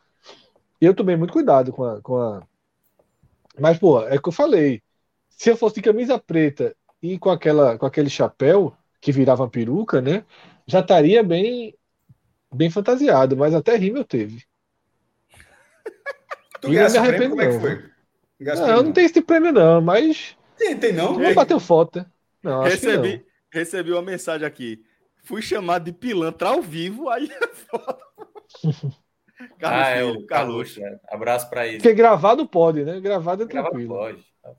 [0.80, 2.42] E eu tomei muito cuidado com a, com a...
[3.58, 4.82] Mas, pô, é que eu falei.
[5.30, 10.00] Se eu fosse de camisa preta e com aquela com aquele chapéu que virava peruca,
[10.00, 10.24] né?
[10.66, 11.74] Já estaria bem
[12.54, 14.44] bem fantasiado, mas até rímel teve.
[16.60, 17.94] Tu e não me arrependo, como é que foi?
[18.40, 20.36] Não, não, não tem esse prêmio, não, mas.
[20.56, 21.18] Tem, tem não?
[21.18, 22.04] Não bateu foto?
[22.42, 23.24] Não, recebi, não.
[23.50, 24.84] recebi uma mensagem aqui.
[25.22, 27.98] Fui chamado de pilantra ao vivo, aí é foda.
[29.58, 30.76] Carlos, ah, é o Carlos.
[30.76, 30.98] Né?
[31.08, 31.78] Abraço para ele.
[31.78, 33.00] Porque gravado pode, né?
[33.00, 33.94] Gravado é gravado tranquilo.
[33.94, 34.24] pode.
[34.42, 34.54] Tá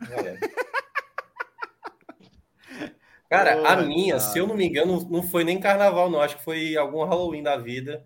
[3.29, 4.19] cara, oh, a minha, cara.
[4.19, 6.21] se eu não me engano, não foi nem carnaval, não.
[6.21, 8.05] Acho que foi algum Halloween da vida.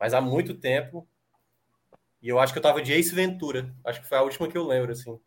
[0.00, 1.06] Mas há muito tempo
[2.22, 3.74] E eu acho que eu tava de Ace Ventura.
[3.84, 5.20] Acho que foi a última que eu lembro, assim.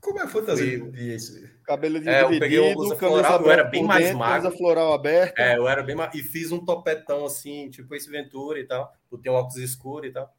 [0.00, 0.90] Como é a fantasia foi...
[0.92, 1.50] de Ace?
[1.64, 4.56] Cabelo de é, eu peguei uma blusa floral, eu era bem mais dentro, magro.
[4.56, 5.42] floral aberta.
[5.42, 6.14] É, eu era bem mais...
[6.14, 8.92] E fiz um topetão, assim, tipo Ace Ventura e tal.
[9.10, 10.32] Botei um óculos escuro e tal.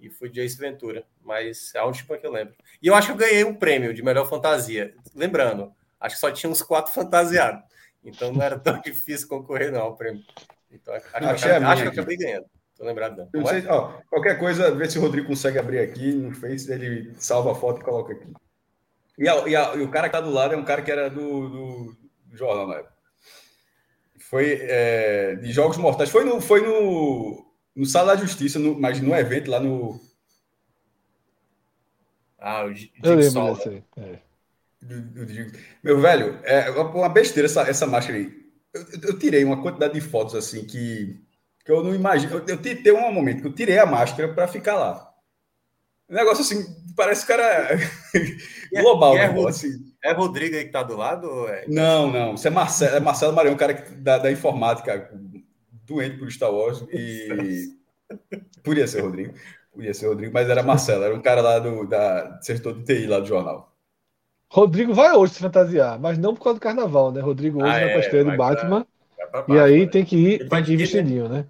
[0.00, 1.06] E fui de Ace Ventura.
[1.22, 2.54] Mas é a última que eu lembro.
[2.82, 4.94] E eu acho que eu ganhei um prêmio de melhor fantasia.
[5.14, 5.72] Lembrando,
[6.04, 7.62] acho que só tinha uns quatro fantasiados.
[8.04, 10.22] Então não era tão difícil concorrer, não, ao prêmio.
[10.70, 12.46] Então, acho, acho, acho que eu acabei ganhando.
[12.76, 13.46] Tô lembrado não.
[13.46, 17.52] Sei, ó, qualquer coisa, vê se o Rodrigo consegue abrir aqui no Face, ele salva
[17.52, 18.32] a foto e coloca aqui.
[19.16, 20.90] E, a, e, a, e, o cara que tá do lado é um cara que
[20.90, 22.94] era do, do, do jornal na época.
[24.18, 26.10] Foi é, de Jogos Mortais.
[26.10, 30.00] Foi no, foi no, no Sala da Justiça, no, mas no evento lá no.
[32.38, 34.18] Ah, o Eu lembro desse, é.
[35.82, 38.44] Meu velho, é uma besteira essa, essa máscara aí.
[38.72, 41.20] Eu, eu, tirei uma quantidade de fotos assim que,
[41.64, 42.34] que eu não imagino.
[42.34, 45.10] Eu, eu tirei um momento que eu tirei a máscara para ficar lá.
[46.08, 47.44] Um negócio assim, parece cara
[48.74, 49.16] é, global.
[49.16, 49.70] É, né, assim.
[50.02, 51.48] é Rodrigo aí que tá do lado?
[51.48, 51.64] É...
[51.66, 52.34] Não, não.
[52.34, 55.10] Isso é Marcelo, é Marcelo Marião, um cara da, da informática,
[55.86, 56.84] doente por Star Wars.
[56.92, 57.74] E.
[58.62, 59.34] Podia ser Rodrigo.
[59.72, 63.06] Podia ser Rodrigo, mas era Marcelo, era um cara lá do da setor de TI
[63.06, 63.73] lá do jornal.
[64.54, 67.20] Rodrigo vai hoje se fantasiar, mas não por causa do carnaval, né?
[67.20, 68.86] Rodrigo hoje ah, vai é, pra estreia do Batman.
[69.32, 69.86] Pra, e aí né?
[69.90, 71.44] tem que ir, tem que ir vestidinho, né?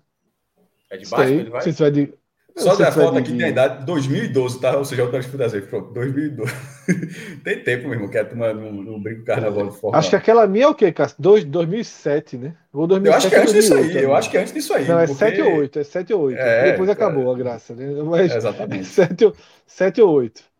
[0.88, 1.60] É de Batman, ele vai?
[1.60, 2.14] Se vai de...
[2.56, 4.78] Só da foto aqui tem a idade 2012, tá?
[4.78, 5.60] Ou seja, eu tô fantasia.
[5.60, 6.50] Pronto, 2012.
[7.44, 9.98] tem tempo, meu irmão, que é tomar no, no brinco carnaval de forma.
[9.98, 11.16] Acho que aquela minha é o quê, Cássio?
[11.18, 12.54] 2007, né?
[12.72, 14.04] Ou 2007, eu acho que é antes 2008, disso aí.
[14.04, 14.88] Eu acho que é antes disso aí.
[14.88, 15.18] Não, é porque...
[15.18, 15.78] 7 ou 8.
[15.78, 16.38] É 7 ou 8.
[16.38, 17.34] É, Depois acabou é...
[17.34, 18.02] a graça, né?
[18.02, 18.32] Mas...
[18.32, 18.84] É exatamente.
[18.88, 19.32] 7,
[19.66, 20.53] 7 ou 8.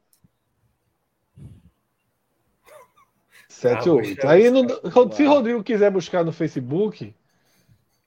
[3.64, 4.28] 7 ou 8.
[4.28, 4.66] Aí, no,
[5.12, 7.14] se Rodrigo quiser buscar no Facebook,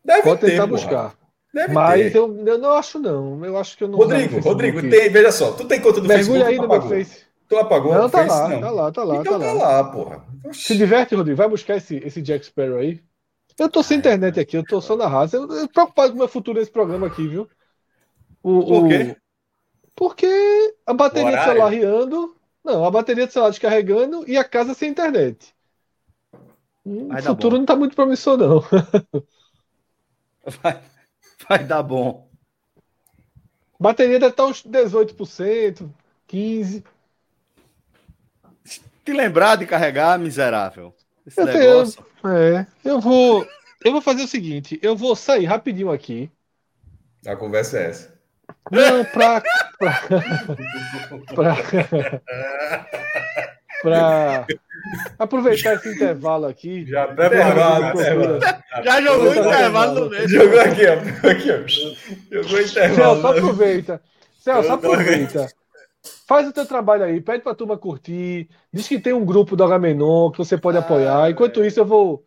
[0.05, 1.15] Deve pode tentar ter, buscar.
[1.53, 3.43] Deve Mas eu, eu, não acho, não.
[3.43, 3.97] Eu acho que eu não.
[3.97, 6.61] Rodrigo, Rodrigo, tem, veja só, tu tem conta do Mergulha Facebook.
[6.61, 7.25] Mergulha aí no meu Face.
[7.49, 8.29] Tu apagou não, tá Face?
[8.29, 9.15] Lá, não, tá lá, tá lá.
[9.17, 10.25] Então tá, tá lá, porra.
[10.45, 10.61] Oxi.
[10.61, 11.37] Se diverte, Rodrigo.
[11.37, 13.01] Vai buscar esse, esse Jack Sparrow aí.
[13.57, 15.37] Eu tô sem internet aqui, eu tô só na raça.
[15.37, 17.49] Eu, eu preocupado com o meu futuro nesse programa aqui, viu?
[18.43, 19.11] O, Por quê?
[19.11, 19.27] O...
[19.95, 22.36] Porque a bateria do celular riando.
[22.67, 25.55] Não, a bateria do celular descarregando e a casa sem internet.
[26.83, 28.61] O futuro não tá muito promissor, não.
[30.61, 30.81] Vai,
[31.49, 32.29] vai dar bom.
[33.77, 35.89] Bateria deve estar uns 18%,
[36.25, 36.83] 15%.
[39.03, 40.95] Te lembrar de carregar, miserável.
[41.25, 42.05] Esse eu negócio.
[42.21, 43.45] Tenho, é, eu vou.
[43.83, 46.31] Eu vou fazer o seguinte: eu vou sair rapidinho aqui.
[47.25, 48.16] A conversa é essa.
[48.71, 49.41] Não, pra.
[49.77, 50.01] pra,
[51.35, 51.55] pra,
[53.81, 54.47] pra
[55.19, 56.85] aproveitar esse intervalo aqui.
[56.85, 58.39] Já intervalo, intervalo.
[58.83, 60.27] Já jogou o intervalo mesmo.
[60.29, 61.29] Jogou aqui, ó.
[61.29, 62.41] Aqui, ó.
[62.43, 63.21] Jogou intervalo.
[63.21, 64.01] Celso, aproveita.
[64.39, 65.47] Celso, aproveita.
[66.27, 68.49] Faz o teu trabalho aí, pede pra turma curtir.
[68.71, 71.29] Diz que tem um grupo do Agamenon que você pode ah, apoiar.
[71.29, 71.67] Enquanto é.
[71.67, 72.23] isso, eu vou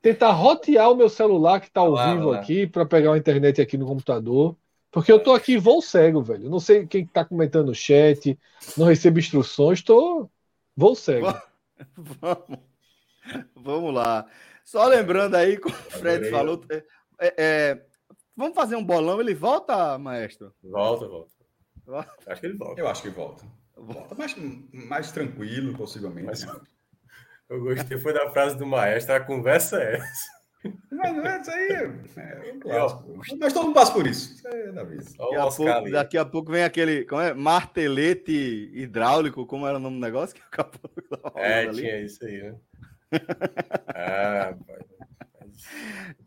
[0.00, 2.38] tentar rotear o meu celular que tá ao lá, vivo lá.
[2.38, 4.56] aqui para pegar a internet aqui no computador.
[4.94, 6.48] Porque eu tô aqui voo cego, velho.
[6.48, 8.38] Não sei quem tá comentando no chat,
[8.78, 10.30] não recebo instruções, tô
[10.76, 11.26] voo cego.
[11.96, 12.60] Vamos.
[13.56, 14.26] Vamos lá.
[14.64, 16.62] Só lembrando aí, como o Fred falou,
[17.18, 17.82] é, é,
[18.36, 19.20] vamos fazer um bolão.
[19.20, 20.54] Ele volta, maestro?
[20.62, 21.32] Volta, volta.
[22.26, 22.80] Acho que ele volta.
[22.80, 23.44] Eu acho que volta.
[23.76, 24.36] Volta mais,
[24.72, 26.26] mais tranquilo, possivelmente.
[26.26, 26.46] Mas,
[27.48, 30.43] eu gostei, foi da frase do maestro, a conversa é essa.
[30.90, 33.20] Mas isso aí é, é um clássico.
[33.38, 34.34] Mas todo mundo passa por isso.
[34.34, 35.04] Isso é da vida.
[35.04, 37.04] Daqui a, pouco, daqui a pouco vem aquele.
[37.04, 37.34] Como é?
[37.34, 40.34] Martelete hidráulico, como era o nome do negócio?
[40.34, 40.90] Que acabou
[41.36, 41.82] é, ali.
[41.82, 42.54] tinha isso aí, né?
[43.94, 44.54] ah,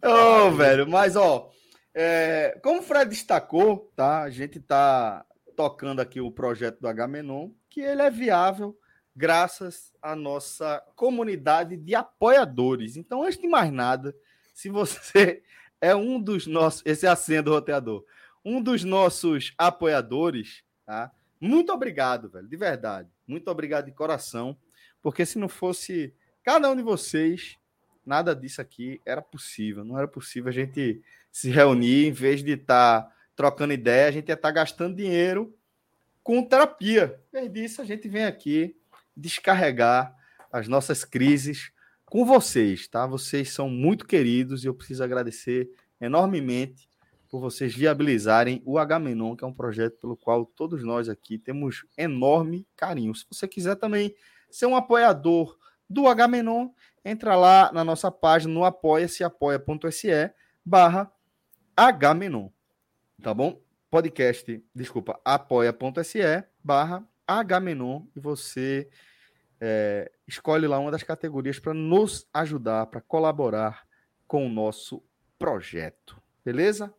[0.03, 1.49] Ô, oh, velho, mas ó,
[1.93, 4.21] é, como o Fred destacou, tá?
[4.21, 8.77] A gente tá tocando aqui o projeto do H-Menon, que ele é viável
[9.15, 12.95] graças à nossa comunidade de apoiadores.
[12.95, 14.15] Então, antes de mais nada,
[14.57, 15.43] se você
[15.79, 18.03] é um dos nossos, esse é a senha do roteador,
[18.43, 21.11] um dos nossos apoiadores, tá?
[21.39, 23.07] Muito obrigado, velho, de verdade.
[23.27, 24.57] Muito obrigado de coração,
[24.99, 26.11] porque se não fosse
[26.43, 27.55] cada um de vocês,
[28.03, 29.85] nada disso aqui era possível.
[29.85, 34.11] Não era possível a gente se reunir, em vez de estar tá trocando ideia, a
[34.11, 35.55] gente ia estar tá gastando dinheiro
[36.23, 37.21] com terapia.
[37.31, 38.75] Em vez disso, a gente vem aqui
[39.15, 40.17] descarregar
[40.51, 41.71] as nossas crises
[42.07, 43.05] com vocês, tá?
[43.05, 46.89] Vocês são muito queridos e eu preciso agradecer enormemente
[47.29, 51.85] por vocês viabilizarem o H-Menon, que é um projeto pelo qual todos nós aqui temos
[51.97, 53.13] enorme carinho.
[53.13, 54.15] Se você quiser também
[54.49, 55.57] ser um apoiador
[55.89, 56.69] do H-Menon,
[57.03, 60.31] entra lá na nossa página no apoia-se, apoia.se
[60.65, 61.11] barra
[61.75, 62.49] H-Menon,
[63.21, 63.61] tá bom?
[63.89, 68.89] podcast, desculpa, apoia.se barra Hmenon e você
[69.59, 73.85] é, escolhe lá uma das categorias para nos ajudar, para colaborar
[74.27, 75.03] com o nosso
[75.37, 76.21] projeto.
[76.43, 76.93] Beleza?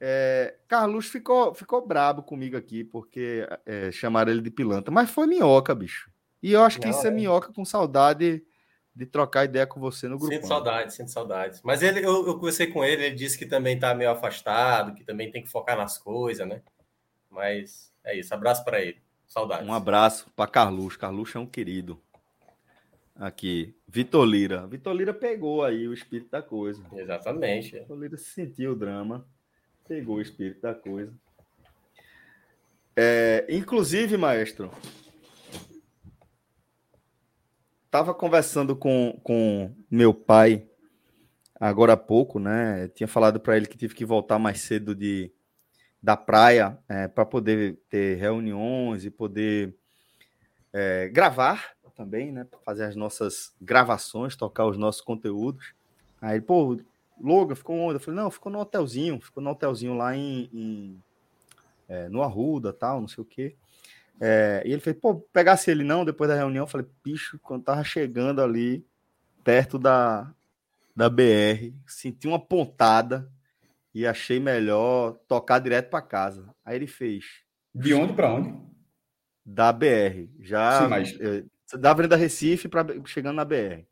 [0.00, 5.26] É, Carlos ficou, ficou brabo comigo aqui, porque é, chamaram ele de pilantra, mas foi
[5.26, 6.10] minhoca, bicho.
[6.42, 8.44] E eu acho que Não, isso é, minhoca com saudade
[8.94, 10.32] de trocar ideia com você no grupo.
[10.32, 11.60] Sinto saudade, sinto saudade.
[11.64, 15.02] Mas ele, eu, eu conversei com ele, ele disse que também está meio afastado, que
[15.02, 16.62] também tem que focar nas coisas, né?
[17.28, 18.32] Mas é isso.
[18.32, 19.03] Abraço para ele.
[19.26, 19.68] Saudades.
[19.68, 20.96] Um abraço para Carlos.
[20.96, 22.00] Carlos é um querido.
[23.16, 24.66] Aqui, Vitor Lira.
[24.66, 26.82] Vitor Lira pegou aí o espírito da coisa.
[26.92, 27.78] Exatamente.
[27.78, 29.26] Vitor Lira sentiu o drama,
[29.86, 31.12] pegou o espírito da coisa.
[32.96, 34.70] É, inclusive, maestro,
[37.86, 40.68] estava conversando com, com meu pai
[41.58, 42.88] agora há pouco, né?
[42.88, 45.32] Tinha falado para ele que tive que voltar mais cedo de,
[46.04, 49.74] da praia é, para poder ter reuniões e poder
[50.70, 52.46] é, gravar também, né?
[52.62, 55.72] Fazer as nossas gravações, tocar os nossos conteúdos.
[56.20, 56.78] Aí, pô,
[57.18, 57.94] Logan ficou onde?
[57.94, 61.02] Eu falei, não, ficou no hotelzinho, ficou no hotelzinho lá em, em
[61.88, 63.56] é, no Arruda, tal, não sei o quê.
[64.20, 67.64] É, e ele fez, pô, pegasse ele não, depois da reunião, eu falei, bicho, quando
[67.64, 68.84] tava chegando ali,
[69.42, 70.30] perto da,
[70.94, 73.32] da BR, senti uma pontada
[73.94, 76.48] e achei melhor tocar direto para casa.
[76.64, 77.24] Aí ele fez.
[77.74, 78.54] De onde para onde?
[79.44, 80.28] Da BR.
[80.40, 81.20] Já Sim, mas...
[81.20, 81.44] É,
[81.78, 83.84] da Avenida Recife para chegando na BR.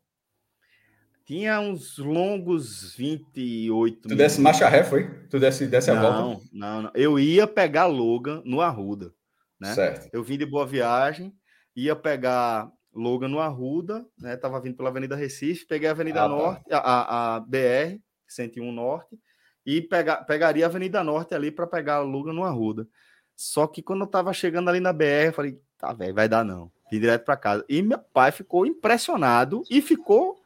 [1.25, 5.09] Tinha uns longos 28 Tu desce marcha ré, foi?
[5.29, 6.45] Tu desce, desce a não, volta?
[6.51, 6.91] Não, não.
[6.93, 9.13] Eu ia pegar Logan no Arruda.
[9.59, 9.73] Né?
[9.73, 10.09] Certo.
[10.11, 11.33] Eu vim de Boa Viagem,
[11.73, 14.35] ia pegar Logan no Arruda, né?
[14.35, 16.29] Tava vindo pela Avenida Recife, peguei a Avenida ah, tá.
[16.29, 16.77] Norte, tá.
[16.79, 19.17] a, a, BR 101 Norte,
[19.65, 22.87] e pega, pegaria a Avenida Norte ali para pegar Logan no Arruda.
[23.35, 26.43] Só que quando eu tava chegando ali na BR, eu falei, tá, velho, vai dar
[26.43, 26.71] não.
[26.91, 27.65] Vim direto para casa.
[27.67, 30.41] E meu pai ficou impressionado e ficou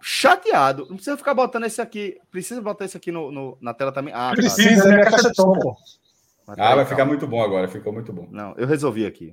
[0.00, 0.86] chateado.
[0.88, 2.18] Não precisa ficar botando esse aqui.
[2.30, 4.12] Precisa botar esse aqui no, no na tela também.
[4.12, 4.34] Ah, tá.
[4.34, 4.88] precisa, tá.
[4.88, 5.76] minha caixa de som, pô.
[6.48, 8.26] Ah, vai ficar muito bom agora, ficou muito bom.
[8.30, 9.32] Não, eu resolvi aqui.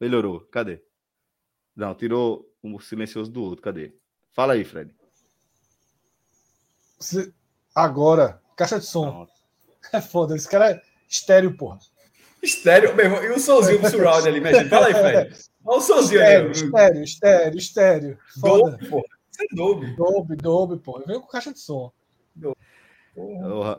[0.00, 0.40] Melhorou.
[0.50, 0.82] Cadê?
[1.76, 3.62] Não, tirou um silencioso do outro.
[3.62, 3.94] Cadê?
[4.32, 4.92] Fala aí, Fred.
[7.74, 9.06] Agora, caixa de som.
[9.06, 9.28] Não.
[9.92, 11.78] É foda, esse cara é estéreo, porra.
[12.42, 13.24] Estéreo, meu irmão.
[13.24, 14.68] E o somzinho do surround ali, imagina.
[14.68, 15.36] Fala aí, Fred.
[15.64, 16.52] Olha o somzinho estéreo, ali.
[16.52, 18.18] Estéreo, estéreo, estéreo.
[18.38, 18.70] Foda.
[18.70, 19.04] Dolby, porra.
[19.32, 19.96] Isso é Dolby.
[19.96, 20.98] Dolby, Dolby, pô.
[21.00, 21.90] Eu venho com caixa de som.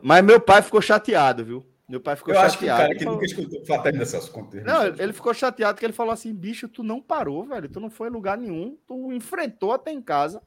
[0.02, 1.66] Mas meu pai ficou chateado, viu?
[1.88, 2.52] Meu pai ficou eu chateado.
[2.52, 3.14] Acho que o cara que falou...
[3.14, 4.32] nunca escutou Fraternidade Celso
[4.64, 7.68] Não, ele ficou chateado que ele falou assim: bicho, tu não parou, velho.
[7.68, 8.76] Tu não foi em lugar nenhum.
[8.86, 10.42] Tu enfrentou até em casa.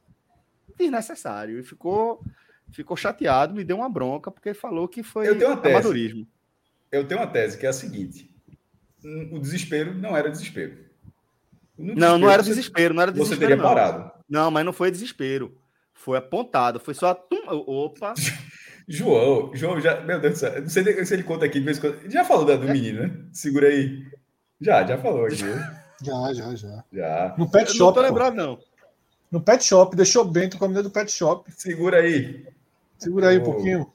[0.76, 1.58] Desnecessário.
[1.58, 2.22] E ficou,
[2.70, 5.74] ficou chateado, me deu uma bronca, porque falou que foi eu tenho uma tese.
[5.74, 6.28] amadorismo.
[6.90, 8.30] Eu tenho uma tese que é a seguinte:
[9.30, 10.76] o desespero não era desespero.
[11.78, 13.40] desespero não, não era desespero, não era desespero.
[13.40, 13.64] Você teria não.
[13.64, 14.10] parado.
[14.28, 15.56] Não, mas não foi desespero.
[15.94, 17.18] Foi apontado, foi só.
[17.48, 18.14] Opa!
[18.88, 20.00] João, João já.
[20.00, 22.10] Meu Deus do céu, não sei se ele conta aqui de vez em quando.
[22.10, 23.18] Já falou do menino, né?
[23.32, 24.06] Segura aí.
[24.60, 25.36] Já, já falou aqui.
[26.02, 26.84] Já, já, já.
[26.92, 27.34] Já.
[27.36, 27.80] No pet shop.
[27.80, 28.58] não tô lembrado, não.
[29.30, 31.50] No pet shop, deixou Bento com a menina do pet shop.
[31.52, 32.46] Segura aí.
[32.98, 33.92] Segura aí um pouquinho.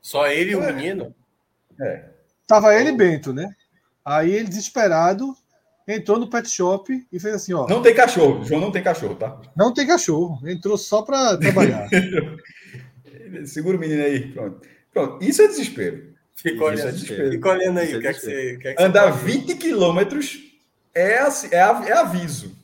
[0.00, 0.72] Só ele e o é.
[0.72, 1.14] menino?
[1.80, 2.04] É.
[2.46, 3.54] Tava ele e Bento, né?
[4.04, 5.36] Aí ele, desesperado,
[5.86, 7.66] entrou no pet shop e fez assim, ó.
[7.68, 9.40] Não tem cachorro, João não tem cachorro, tá?
[9.54, 10.48] Não tem cachorro.
[10.48, 11.88] Entrou só para trabalhar.
[13.44, 14.32] Segura o menino aí.
[14.32, 14.66] Pronto.
[14.92, 15.24] Pronto.
[15.24, 16.14] Isso é desespero.
[16.34, 17.30] Fica olhando, é desespero.
[17.32, 17.92] Fica olhando aí.
[17.92, 20.38] É o que é que você, que é que Andar 20 quilômetros
[20.94, 22.56] é, é, é aviso.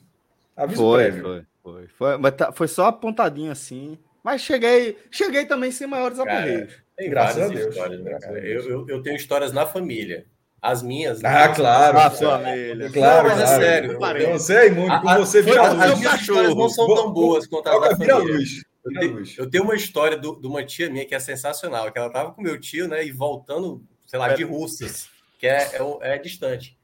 [0.55, 1.23] Aviso foi, prévio.
[1.23, 1.87] Foi, foi.
[1.87, 3.97] Foi, mas tá, foi só apontadinho assim.
[4.25, 6.73] Mas cheguei, cheguei também sem maiores aperreios.
[6.97, 7.69] Tem Graças a Deus.
[7.69, 8.17] Histórias, né?
[8.41, 10.25] eu, eu, eu, tenho histórias na família.
[10.59, 11.23] As minhas.
[11.23, 11.99] Ah, claro.
[11.99, 12.89] A família.
[12.89, 13.99] Claro, não, mas é sério.
[14.31, 14.99] Você é imune.
[14.99, 15.83] Com você vira a, luz.
[15.83, 18.15] As minhas histórias não são tão boas quanto as da família.
[18.15, 18.63] Luz.
[18.83, 21.99] Eu tenho, eu tenho, uma história do, de uma tia minha que é sensacional, que
[21.99, 25.07] ela tava com meu tio, né, e voltando, sei lá, de Russas,
[25.37, 25.71] que é,
[26.01, 26.75] é, é, distante.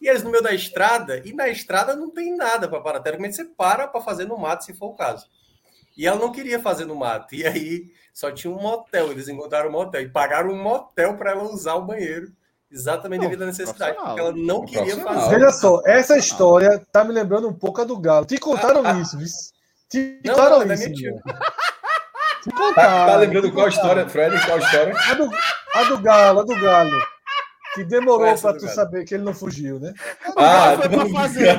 [0.00, 3.00] E eles no meio da estrada, e na estrada não tem nada para parar.
[3.00, 5.26] Teoricamente você para para fazer no mato, se for o caso.
[5.98, 7.34] E ela não queria fazer no mato.
[7.34, 9.10] E aí só tinha um motel.
[9.10, 12.30] Eles encontraram um motel e pagaram um motel para ela usar o banheiro.
[12.70, 15.30] Exatamente devido à necessidade, porque ela não queria fazer.
[15.30, 18.26] Veja só, essa história tá me lembrando um pouco a do Galo.
[18.26, 19.26] Te contaram ah, isso, viu?
[19.90, 20.88] Ficaram não, não, isso.
[22.46, 24.38] Não tá, tá lembrando qual a história, Fred?
[24.44, 24.94] Qual a história?
[24.94, 25.30] A do,
[25.74, 27.02] a do Galo, a do Galo.
[27.78, 29.94] Que demorou para tu saber que ele não fugiu, né?
[30.36, 31.56] Ah, foi pra fazer.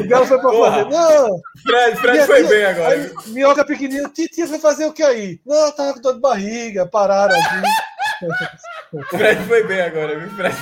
[0.00, 0.84] O Galo foi pra fazer.
[0.90, 1.40] Não!
[1.62, 2.94] Fred, Fred foi bem agora.
[2.94, 5.40] Aí, minhoca pequenininha, Titia foi fazer o que aí?
[5.46, 9.06] Não, tava com dor de barriga, pararam aqui.
[9.10, 10.56] Fred foi bem agora, viu, Fred?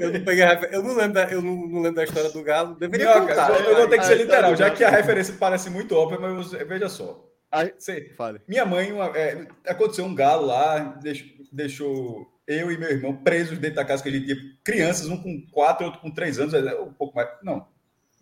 [0.00, 2.74] Eu, não peguei eu não lembro da, eu não, não lembro da história do Galo.
[2.76, 3.34] Deveria não, contar.
[3.34, 6.52] Cara, eu, vou ter que ser literal, já que a referência parece muito óbvia, mas
[6.52, 7.22] veja só.
[7.52, 8.14] Aí, Sei,
[8.48, 13.58] minha mãe, uma, é, aconteceu um galo lá, deixou, deixou, eu e meu irmão presos
[13.58, 16.52] dentro da casa que a gente tinha, crianças, um com quatro, outro com três anos,
[16.52, 17.68] é, um pouco mais, não,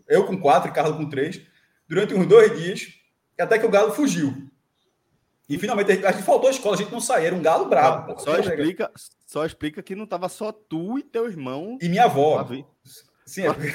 [0.07, 1.41] eu com quatro e Carlos com três,
[1.89, 2.89] durante uns dois dias,
[3.41, 4.35] até que o galo fugiu.
[5.49, 8.09] E finalmente a gente faltou a escola, a gente não saiu, era um galo bravo.
[8.09, 8.91] Não, só, explica,
[9.26, 11.79] só explica que não tava só tu e teu irmão.
[11.81, 12.47] E minha avó.
[13.24, 13.74] Sim, é porque...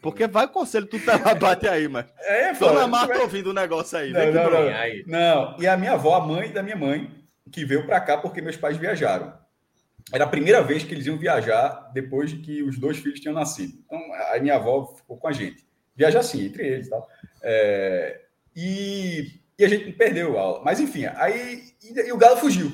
[0.00, 2.06] porque vai o conselho, tu tá lá, bate aí, mas.
[2.18, 3.22] É, Dona Marta vai...
[3.22, 4.10] ouvindo o negócio aí.
[4.10, 5.04] Não, não, não, aí.
[5.06, 5.56] não.
[5.58, 7.10] E a minha avó, a mãe da minha mãe,
[7.50, 9.41] que veio para cá porque meus pais viajaram.
[10.10, 13.34] Era a primeira vez que eles iam viajar depois de que os dois filhos tinham
[13.34, 13.78] nascido.
[13.84, 14.00] Então,
[14.34, 15.66] a minha avó ficou com a gente.
[15.94, 17.06] Viajar assim, entre eles e tal.
[17.42, 18.20] É...
[18.56, 20.62] E e a gente perdeu a aula.
[20.64, 22.72] Mas enfim, aí e, e o Galo fugiu.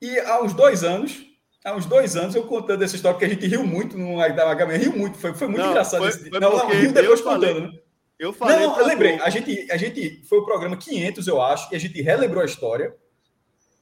[0.00, 1.22] E há uns dois anos,
[1.62, 4.78] há uns dois anos, eu contando essa história, porque a gente riu muito no HM,
[4.78, 6.00] riu muito, foi, foi muito não, engraçado.
[6.00, 6.30] Foi, esse...
[6.30, 7.78] foi não, não, riu depois contando, né?
[8.18, 8.56] Eu falei.
[8.56, 9.18] Não, eu lembrei.
[9.20, 12.46] A gente, a gente foi o programa 500, eu acho, e a gente relembrou a
[12.46, 12.94] história.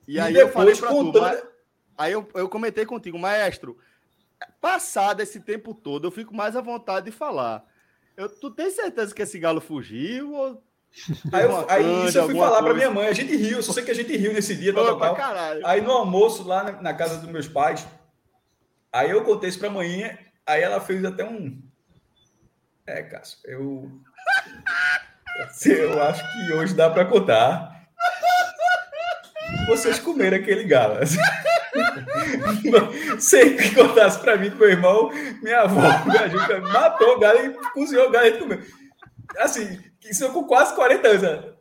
[0.06, 1.12] E, e aí depois, eu falei pra contando.
[1.12, 1.42] Tu, mas...
[1.98, 3.76] Aí eu, eu comentei contigo, maestro.
[4.60, 7.64] Passado esse tempo todo, eu fico mais à vontade de falar.
[8.16, 10.32] Eu, tu tem certeza que esse galo fugiu?
[10.32, 10.62] Ou
[11.32, 13.08] Aí, eu, aí isso eu fui falar para minha mãe.
[13.08, 14.72] A gente riu, só sei que a gente riu nesse dia.
[14.72, 15.16] Tal, tal,
[15.64, 17.86] Aí no almoço, lá na, na, casa dos meus pais,
[18.92, 21.60] aí eu contei isso para a mãe, aí ela fez até um.
[22.86, 23.90] É, Cássio, eu.
[25.66, 27.86] eu acho que hoje dá para contar.
[29.66, 30.96] Vocês comeram aquele galo.
[33.18, 35.10] Sei que contasse para mim, meu irmão,
[35.42, 38.60] minha avó, minha matou o galo e cozinhou o galo e comeu.
[39.38, 41.22] Assim, isso com quase 40 anos.
[41.22, 41.52] Né?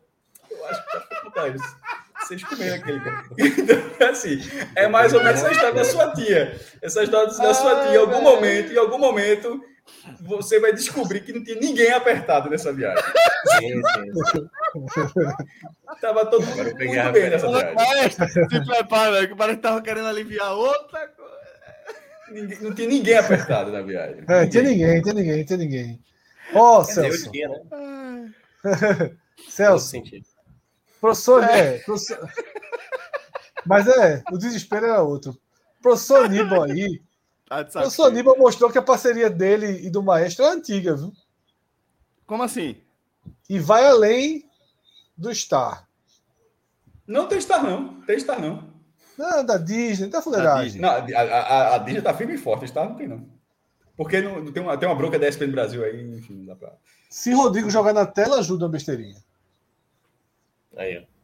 [0.50, 1.76] Eu acho que tá contar isso.
[2.20, 3.24] Vocês comeram aquele cara.
[3.38, 4.40] Então, assim,
[4.74, 6.60] é mais ou menos essa história da sua tia.
[6.82, 9.62] Essa história da sua tia, em algum momento, em algum momento,
[10.20, 13.02] você vai descobrir que não tinha ninguém apertado nessa viagem.
[13.58, 13.80] Sim,
[14.32, 14.48] sim.
[16.00, 18.10] Tava todo mundo muito bem nessa viagem.
[18.50, 21.38] Se prepara, que parece que tava querendo aliviar outra coisa.
[22.30, 24.24] Ninguém, não tinha ninguém apertado na viagem.
[24.28, 26.00] É, tinha ninguém, tinha ninguém, tinha ninguém.
[26.54, 27.30] Ó, oh, Celso.
[27.30, 28.32] Tinha, né?
[29.48, 29.96] Celso.
[31.00, 31.76] Professor, é.
[31.76, 32.30] é professor...
[33.64, 35.38] Mas é, o desespero era outro.
[35.82, 37.02] Professor Aníbal aí.
[37.48, 41.12] Tá professor Aníbal mostrou que a parceria dele e do maestro é antiga, viu?
[42.26, 42.76] Como assim?
[43.48, 44.47] E vai além
[45.18, 45.86] do Star.
[47.06, 48.00] Não tem Star, não.
[48.02, 48.68] Tem Star, não.
[49.18, 50.80] Não, da Disney, tá fuleiragem.
[50.80, 53.26] Não, a, a, a, Disney tá firme e forte, Star não tem, não.
[53.96, 56.72] Porque não, tem, uma, tem uma bronca da ESPN Brasil aí, enfim, não dá pra.
[57.10, 59.16] Se Rodrigo jogar na tela, ajuda a besteirinha.
[60.76, 61.18] Aí, ó.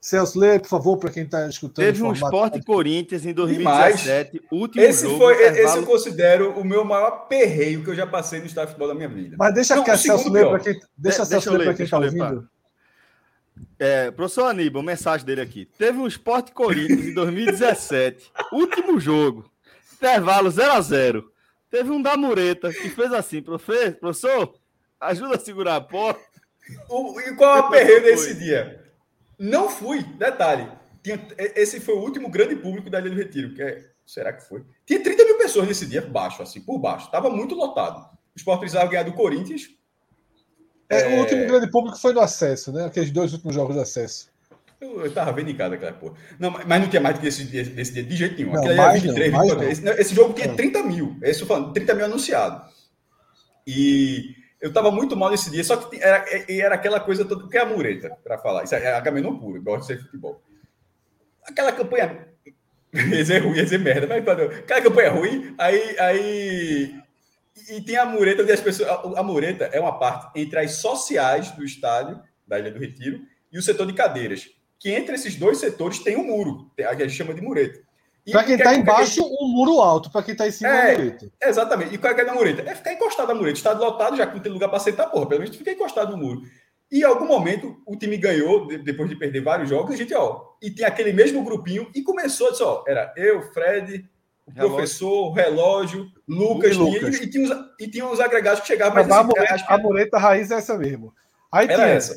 [0.00, 1.86] Celso, lê, por favor, para quem está escutando.
[1.86, 5.16] Teve um Sport Corinthians em 2017, último esse jogo.
[5.16, 5.66] Foi, intervalo...
[5.66, 8.88] Esse eu considero o meu maior perreio que eu já passei no estádio de futebol
[8.88, 9.34] da minha vida.
[9.38, 12.46] Mas deixa Não, que a Celso ler para quem está ouvindo.
[13.78, 15.66] É, professor Aníbal, mensagem dele aqui.
[15.78, 19.50] Teve um Sport Corinthians em 2017, último jogo,
[19.94, 21.32] intervalo 0 a 0
[21.70, 24.54] Teve um da Mureta que fez assim, professor,
[25.04, 26.20] Ajuda a segurar a porta.
[26.88, 28.82] O, e qual é o perreio desse dia?
[29.38, 30.66] Não fui, detalhe.
[31.02, 33.54] Tinha, esse foi o último grande público da Ilha do Retiro.
[33.54, 34.64] Que é, será que foi?
[34.86, 37.10] Tinha 30 mil pessoas nesse dia, baixo, assim, por baixo.
[37.10, 37.98] Tava muito lotado.
[38.34, 39.68] O Sport precisava ganhar do Corinthians.
[40.94, 41.16] É, é...
[41.16, 42.86] O último grande público foi no acesso, né?
[42.86, 44.28] Aqueles dois últimos jogos de acesso.
[44.80, 46.14] Eu, eu tava vendo em casa aquela porra.
[46.38, 48.52] Não, mas não tinha mais do que esse dia, esse dia de jeito nenhum.
[48.52, 49.70] Não, mais 23, não, 23.
[49.70, 51.16] Esse, esse, jogo tinha 30 mil.
[51.22, 52.68] Esse, falando, 30 mil anunciado.
[53.66, 57.48] E eu estava muito mal nesse dia, só que era, era aquela coisa toda.
[57.48, 58.64] Que é a mureta, para falar?
[58.64, 60.42] Isso é a caminhão puro, gosto de ser futebol.
[61.46, 62.28] Aquela campanha.
[62.92, 64.26] ia dizer ruim, ia dizer merda, mas
[64.58, 65.98] aquela campanha ruim, aí.
[65.98, 67.03] aí
[67.70, 68.88] e tem a mureta onde as pessoas.
[68.88, 73.20] A, a mureta é uma parte entre as sociais do estádio, da Ilha do Retiro,
[73.52, 74.48] e o setor de cadeiras.
[74.78, 77.80] Que entre esses dois setores tem um muro, que a gente chama de mureta.
[78.30, 79.36] Para quem está embaixo, gente...
[79.40, 80.10] um muro alto.
[80.10, 81.30] Para quem está em cima, é, mureta.
[81.42, 81.94] Exatamente.
[81.94, 82.62] E qual é, é da mureta?
[82.62, 83.56] É ficar encostado na mureta.
[83.56, 85.26] Estado lotado, já que não tem lugar para sentar, porra.
[85.26, 86.42] Pelo menos fica encostado no muro.
[86.90, 90.52] E em algum momento, o time ganhou, depois de perder vários jogos, a gente, ó,
[90.62, 94.08] e tem aquele mesmo grupinho, e começou, disse, ó, era eu, Fred,
[94.46, 94.76] o relógio.
[94.76, 97.16] professor, o relógio, Lucas, Lucas.
[97.16, 98.98] E, e, tinha os, e tinha os agregados que chegavam.
[99.00, 101.14] Assim, a, mureta, a mureta raiz é essa mesmo.
[101.50, 102.14] Aí era tinha essa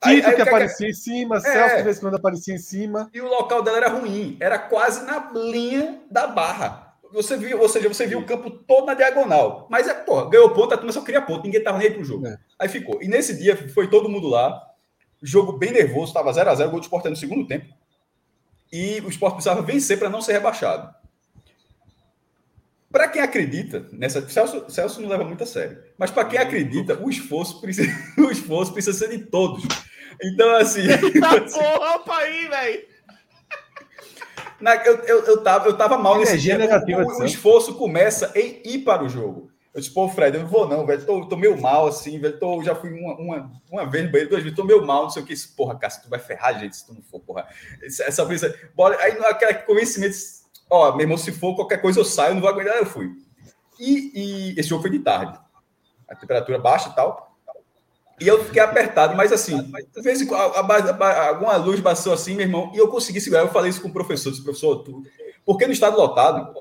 [0.00, 0.92] Tito aí, aí, que aparecia que...
[0.92, 1.40] em cima, é...
[1.40, 3.10] Celso de vez em quando aparecia em cima.
[3.12, 6.94] E o local dela era ruim, era quase na linha da barra.
[7.12, 9.66] Você viu, ou seja, você viu o campo todo na diagonal.
[9.68, 12.04] Mas é, pô, ganhou ponto, a turma só queria ponto, ninguém tava nem aí pro
[12.04, 12.26] jogo.
[12.26, 12.38] É.
[12.58, 13.02] Aí ficou.
[13.02, 14.58] E nesse dia foi todo mundo lá,
[15.22, 17.66] jogo bem nervoso, estava 0 a 0 gol do Sport no segundo tempo.
[18.72, 20.94] E o Sport precisava vencer para não ser rebaixado.
[22.92, 24.26] Para quem acredita nessa.
[24.28, 25.78] Celso, Celso não leva muito a sério.
[25.96, 27.88] Mas para quem acredita, o esforço, precisa,
[28.18, 29.62] o esforço precisa ser de todos.
[30.22, 30.82] Então, assim.
[30.82, 32.90] Eita porra, aí, velho!
[34.84, 36.58] Eu, eu, eu, tava, eu tava mal nesse dia.
[36.58, 39.50] Negativa, o, o, esforço começa em ir para o jogo.
[39.72, 41.06] Eu disse, pô, Fred, eu não vou não, velho.
[41.06, 42.38] Tô, tô meio mal, assim, velho.
[42.38, 45.10] Tô, já fui uma, uma, uma vez no banheiro, duas vezes, tô meio mal, não
[45.10, 45.34] sei o que.
[45.56, 47.46] Porra, cara, se tu vai ferrar, gente, se tu não for, porra.
[47.82, 48.54] Essa, essa brisa.
[48.74, 50.16] Bora, aí aquele convencimento,
[50.70, 53.10] ó, meu irmão, se for qualquer coisa eu saio, não vou aguentar, eu fui.
[53.78, 55.38] E, e esse jogo foi de tarde.
[56.08, 57.30] A temperatura baixa e tal.
[58.20, 62.78] E eu fiquei apertado, mas assim, às vezes alguma luz passou assim, meu irmão, e
[62.78, 63.42] eu consegui segurar.
[63.42, 65.02] Eu falei isso com o professor, disse, professor, tu...
[65.44, 66.54] porque no estado lotado,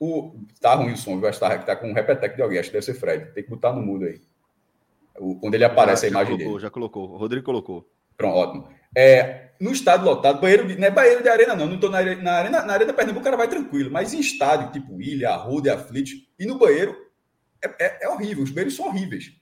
[0.00, 0.34] o...
[0.62, 2.86] tá ruim o som, vai estar tá com um repetec de alguém, acho que deve
[2.86, 3.34] ser Fred.
[3.34, 4.18] Tem que botar no mudo aí.
[5.18, 5.36] O...
[5.36, 6.62] Quando ele aparece já, a imagem colocou, dele.
[6.62, 7.86] Já colocou, o Rodrigo colocou.
[8.16, 8.68] Pronto, ótimo.
[8.96, 11.66] É, no estado lotado, banheiro de, não é banheiro de arena, não.
[11.66, 13.90] Não tô na, na arena, na arena Pernambuco, o cara vai tranquilo.
[13.90, 16.96] Mas em estádio, tipo Ilha, Arruda, Aflit, e no banheiro,
[17.62, 18.44] é, é, é horrível.
[18.44, 19.32] Os banheiros são horríveis.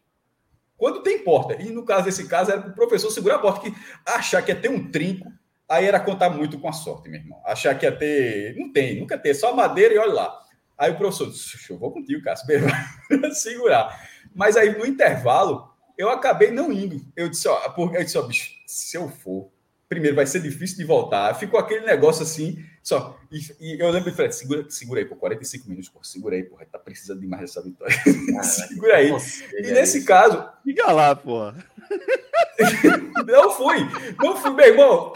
[0.77, 3.77] Quando tem porta, e no caso desse caso, era o professor segurar a porta, que
[4.07, 5.31] achar que ia ter um trinco,
[5.68, 7.41] aí era contar muito com a sorte, meu irmão.
[7.47, 8.57] Achar que ia ter.
[8.57, 10.43] Não tem, nunca tem, só madeira e olha lá.
[10.77, 12.47] Aí o professor disse: Eu vou contigo, Cássio,
[13.35, 14.09] segurar.
[14.35, 15.72] Mas aí no intervalo,
[16.03, 17.00] eu acabei não indo.
[17.16, 19.48] Eu disse: Ó, eu disse, ó bicho, se eu for,
[19.88, 21.32] primeiro vai ser difícil de voltar.
[21.34, 23.16] Ficou aquele negócio assim, só.
[23.30, 26.42] E, e eu lembro de Fred, segura, segura aí por 45 minutos, pô, segura aí,
[26.42, 27.94] porra, tá precisando demais dessa vitória.
[28.42, 29.11] segura aí.
[29.11, 30.07] Nossa, e nesse isso.
[30.07, 30.44] caso.
[30.64, 31.53] Fica lá, pô.
[33.24, 33.78] não fui,
[34.20, 35.12] não fui, meu irmão.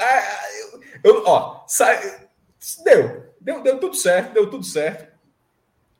[1.03, 2.28] Eu, eu, ó, sai,
[2.84, 5.12] deu, deu, deu tudo certo, deu tudo certo.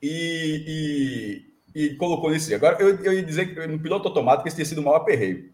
[0.01, 1.46] E,
[1.77, 2.55] e, colocou nesse.
[2.55, 5.53] Agora, eu, eu ia dizer que no piloto automático esse tinha sido o maior aperreio.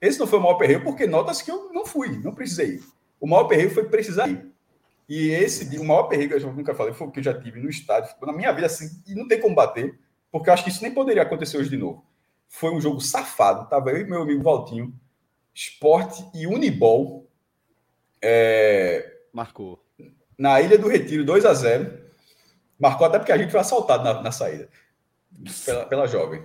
[0.00, 2.84] Esse não foi o maior perreio, porque nota-se que eu não fui, não precisei ir.
[3.20, 4.50] O maior perreio foi precisar ir.
[5.08, 7.60] E esse, o maior perreio que eu nunca falei, foi o que eu já tive
[7.60, 9.96] no estádio, na minha vida, assim, e não tem como bater,
[10.32, 12.04] porque eu acho que isso nem poderia acontecer hoje de novo.
[12.48, 14.92] Foi um jogo safado, tava eu e meu amigo Valtinho,
[15.54, 17.28] esporte e Unibol.
[18.20, 19.18] É...
[19.32, 19.84] Marcou.
[20.36, 22.10] Na Ilha do Retiro, 2 a 0
[22.76, 24.68] Marcou até porque a gente foi assaltado na, na saída
[25.64, 26.42] pela, pela jovem.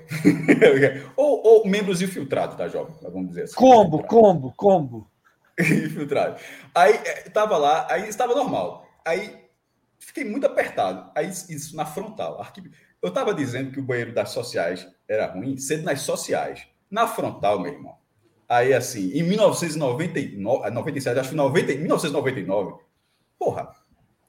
[1.16, 3.56] ou, ou, membros infiltrados da jovem, vamos dizer assim.
[3.56, 5.12] Combo, combo, combo.
[5.60, 6.39] Infiltrado.
[6.74, 8.86] Aí estava lá, aí estava normal.
[9.06, 9.46] Aí
[10.00, 11.12] fiquei muito apertado.
[11.16, 12.46] Aí isso na frontal.
[13.02, 16.68] Eu estava dizendo que o banheiro das sociais era ruim, sendo nas sociais.
[16.89, 17.96] Na frontal, meu irmão.
[18.48, 22.84] Aí assim, em 1999, 97, acho que 90, 1999,
[23.39, 23.72] porra,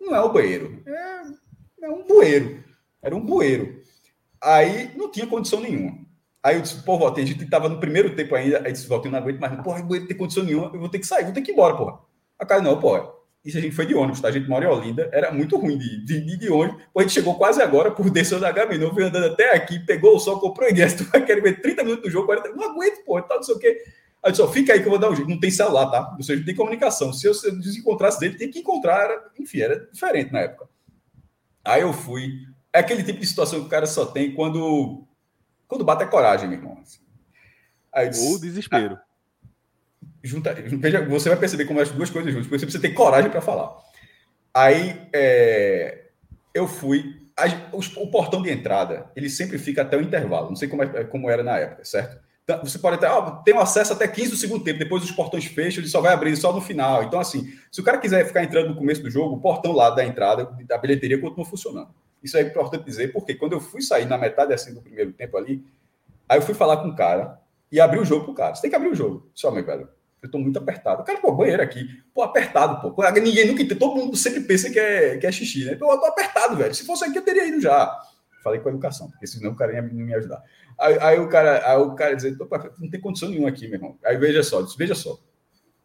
[0.01, 2.65] não é o banheiro, é, é um bueiro.
[3.03, 3.83] Era um bueiro.
[4.47, 5.99] Aí não tinha condição nenhuma.
[6.41, 8.63] Aí eu disse, pô, Valtinho, a gente estava no primeiro tempo ainda.
[8.65, 9.61] Aí disse, Valtinho, não aguento mais.
[9.61, 11.77] Porra, não tem condição nenhuma, eu vou ter que sair, vou ter que ir embora,
[11.77, 11.99] porra.
[12.39, 13.11] A cara, não, porra.
[13.45, 14.29] Isso a gente foi de ônibus, tá?
[14.29, 16.81] A gente mora em Olinda, era muito ruim de, de, de ônibus.
[16.93, 20.15] Pô, a gente chegou quase agora por descer da H9, veio andando até aqui, pegou
[20.15, 20.99] o sol, comprou ingresso.
[21.03, 23.55] Tu vai querer ver 30 minutos do jogo, 40 Não aguento, porra, tal, não sei
[23.57, 23.83] o quê.
[24.23, 25.29] Aí disse, ó, fica aí que eu vou dar um jeito.
[25.29, 26.15] Não tem celular, tá?
[26.17, 27.13] Ou seja, não tem comunicação.
[27.13, 29.05] Se eu desencontrasse dele, tem que encontrar.
[29.05, 30.69] Era, enfim, era diferente na época.
[31.65, 32.47] Aí eu fui,
[32.77, 35.03] é aquele tipo de situação que o cara só tem quando,
[35.67, 36.79] quando bate a coragem, meu irmão.
[36.83, 37.01] Assim.
[37.93, 38.99] Aí, Ou desespero.
[39.01, 39.49] Ah,
[40.23, 43.31] junta, veja, você vai perceber como as duas coisas juntas, porque você precisa ter coragem
[43.31, 43.75] para falar.
[44.53, 46.09] Aí é,
[46.53, 47.25] eu fui.
[47.35, 50.49] A, o, o, portão de entrada, ele sempre fica até o intervalo.
[50.49, 52.19] Não sei como, é, como era na época, certo?
[52.45, 55.11] Então, você pode ter, ah, tem um acesso até 15 do segundo tempo, depois os
[55.11, 57.03] portões fecham, ele só vai abrir só no final.
[57.03, 59.91] Então, assim, se o cara quiser ficar entrando no começo do jogo, o portão lá
[59.91, 61.89] da entrada, da bilheteria, continua funcionando.
[62.23, 65.37] Isso é importante dizer, porque quando eu fui sair na metade assim do primeiro tempo
[65.37, 65.65] ali,
[66.29, 67.41] aí eu fui falar com o cara
[67.71, 68.55] e abri o jogo pro cara.
[68.55, 69.31] Você tem que abrir o jogo.
[69.35, 69.89] Só, meu velho,
[70.23, 71.03] eu tô muito apertado.
[71.03, 71.87] O cara, pô, banheiro aqui.
[72.15, 73.03] Pô, apertado, pô.
[73.13, 73.79] Ninguém nunca entende.
[73.79, 75.75] Todo mundo sempre pensa que é, que é xixi, né?
[75.77, 76.75] Pô, eu tô apertado, velho.
[76.75, 77.93] Se fosse aqui, eu teria ido já.
[78.43, 80.43] Falei com a educação, porque senão o cara ia me ajudar.
[80.79, 82.37] Aí, aí o cara, aí o cara dizia,
[82.79, 83.99] não tem condição nenhuma aqui, meu irmão.
[84.05, 85.19] Aí veja só, disse, veja só.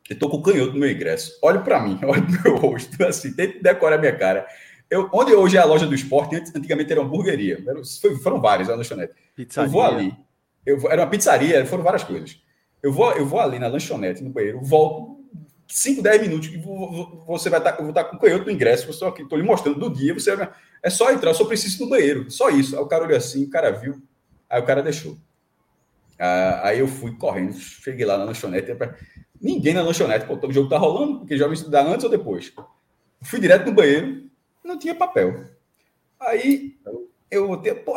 [0.10, 1.40] Eu tô com o canhoto no meu ingresso.
[1.42, 4.46] Olha para mim, olha pro meu rosto, assim, tente decorar minha cara.
[4.92, 7.64] Eu, onde hoje é a loja do esporte, antigamente era uma hamburgueria.
[8.22, 9.14] Foram várias, a lanchonete.
[9.34, 9.68] Pizzaria.
[9.68, 10.14] Eu vou ali.
[10.66, 12.38] Eu era uma pizzaria, foram várias coisas.
[12.84, 15.22] Eu vou, eu vou ali na lanchonete, no banheiro, volto
[15.66, 16.58] 5, 10 minutos, e
[17.26, 19.22] você vai estar, tá, eu vou estar tá com o canhoto do ingresso, estou aqui,
[19.22, 20.32] estou lhe mostrando do dia, você
[20.84, 22.76] é só entrar, eu só preciso ir no banheiro, só isso.
[22.76, 24.02] Aí o cara olhou assim, o cara viu,
[24.50, 25.18] aí o cara deixou.
[26.20, 28.76] Ah, aí eu fui correndo, cheguei lá na lanchonete,
[29.42, 32.52] ninguém na lanchonete, pô, o jogo tá rolando, porque já me estudar antes ou depois.
[33.22, 34.30] Fui direto no banheiro,
[34.64, 35.46] não tinha papel.
[36.20, 36.78] Aí
[37.30, 37.94] eu voltei, pô,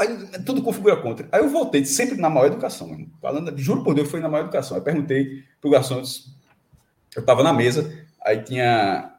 [0.47, 1.29] tudo configura contra.
[1.33, 3.11] Aí eu voltei, sempre na maior educação, mano.
[3.21, 4.77] falando, juro por Deus, foi na maior educação.
[4.77, 6.03] Aí perguntei pro garçom,
[7.17, 7.93] eu estava na mesa,
[8.25, 9.13] aí tinha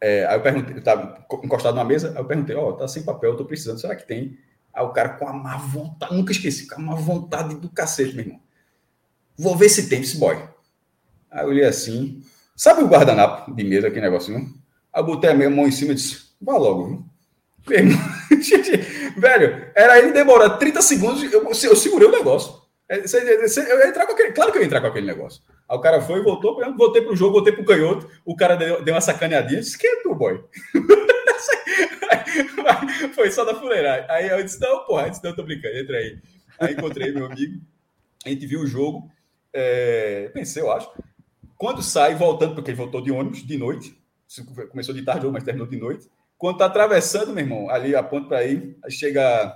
[0.00, 2.86] É, aí eu perguntei, eu tava encostado na mesa, aí eu perguntei, ó, oh, tá
[2.86, 4.38] sem papel, eu tô precisando, será que tem?
[4.72, 8.14] Aí o cara com a má vontade, nunca esqueci, com a má vontade do cacete,
[8.14, 8.40] meu irmão.
[9.36, 10.36] Vou ver se tem esse boy.
[11.30, 12.22] Aí eu olhei assim,
[12.54, 14.54] sabe o guardanapo de mesa, aquele negocinho?
[14.92, 17.04] Aí eu botei a minha mão em cima e disse, vá logo,
[19.16, 22.62] velho, era ele demorar 30 segundos, eu, eu segurei o negócio.
[22.88, 25.42] É, eu entrar com aquele, claro que eu ia entrar com aquele negócio.
[25.68, 28.94] Aí o cara foi, voltou, voltei pro jogo, voltei pro canhoto, o cara deu, deu
[28.94, 30.42] uma sacaneadinha, disse, quem é tu, boy?
[33.14, 34.06] foi só da fuleiragem.
[34.08, 36.18] Aí eu disse, não, porra, disse, não, tô brincando, entra aí.
[36.58, 37.60] Aí encontrei meu amigo,
[38.24, 39.10] a gente viu o jogo,
[39.52, 40.90] é, pensei, eu acho.
[41.58, 43.94] Quando sai, voltando, porque ele voltou de ônibus, de noite,
[44.70, 46.08] começou de tarde, mas terminou de noite.
[46.38, 49.54] Quando tá atravessando, meu irmão, ali a ponto para ir, aí chega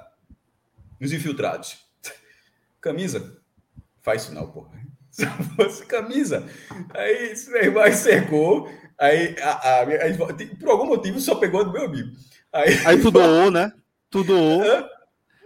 [1.01, 1.79] nos infiltrados.
[2.81, 3.41] Camisa,
[4.03, 5.25] faz isso não, porra se
[5.57, 6.45] fosse camisa.
[6.93, 8.69] Aí meu irmão cercou,
[8.99, 12.11] aí, a, a, a, por algum motivo só pegou do meu amigo.
[12.53, 13.73] Aí, aí tu doou, né?
[14.11, 14.63] Tu doou.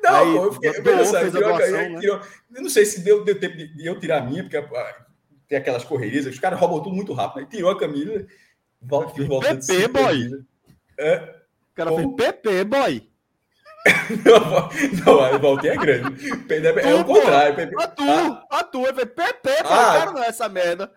[0.02, 2.00] Não, aí, pô, eu fiquei, pensando, tirou, doação, né?
[2.00, 2.20] tirou,
[2.54, 4.62] eu não sei se deu, deu tempo de, de eu tirar a minha, porque
[5.48, 8.26] tem aquelas correrias, os caras roubam tudo muito rápido, aí tirou a camisa,
[8.80, 10.44] volta, volta PP, boy.
[10.98, 11.36] É.
[11.72, 13.16] O cara fez PP, boy
[15.04, 16.30] não, a Valtinho é grande.
[16.82, 17.70] É o contrário.
[17.78, 18.02] A tu,
[18.50, 20.92] a tu, é PP, ah, quero não essa merda.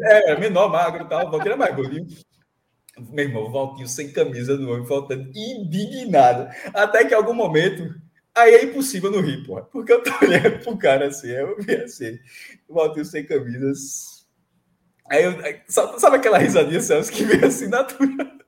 [0.00, 1.26] É, é, menor, magro e tal.
[1.26, 2.06] O Valtinho é mais gordinho.
[3.10, 6.48] Meu irmão, o Valtinho sem camisa no olho, faltando indignado.
[6.74, 7.94] Até que em algum momento.
[8.34, 9.62] Aí é impossível não rir, porra.
[9.62, 12.18] Porque eu tô olhando pro cara assim, eu vi assim.
[12.68, 14.26] O Valtinho sem camisas.
[15.08, 15.34] Aí eu.
[15.68, 18.41] Sabe aquela risadinha, Celso, que vem assim natural?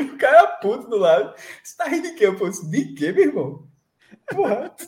[0.00, 1.34] O cara é puto do lado.
[1.62, 2.26] Você tá rindo de quê?
[2.26, 3.68] Eu falei, de quê, meu irmão?
[4.28, 4.74] Porra.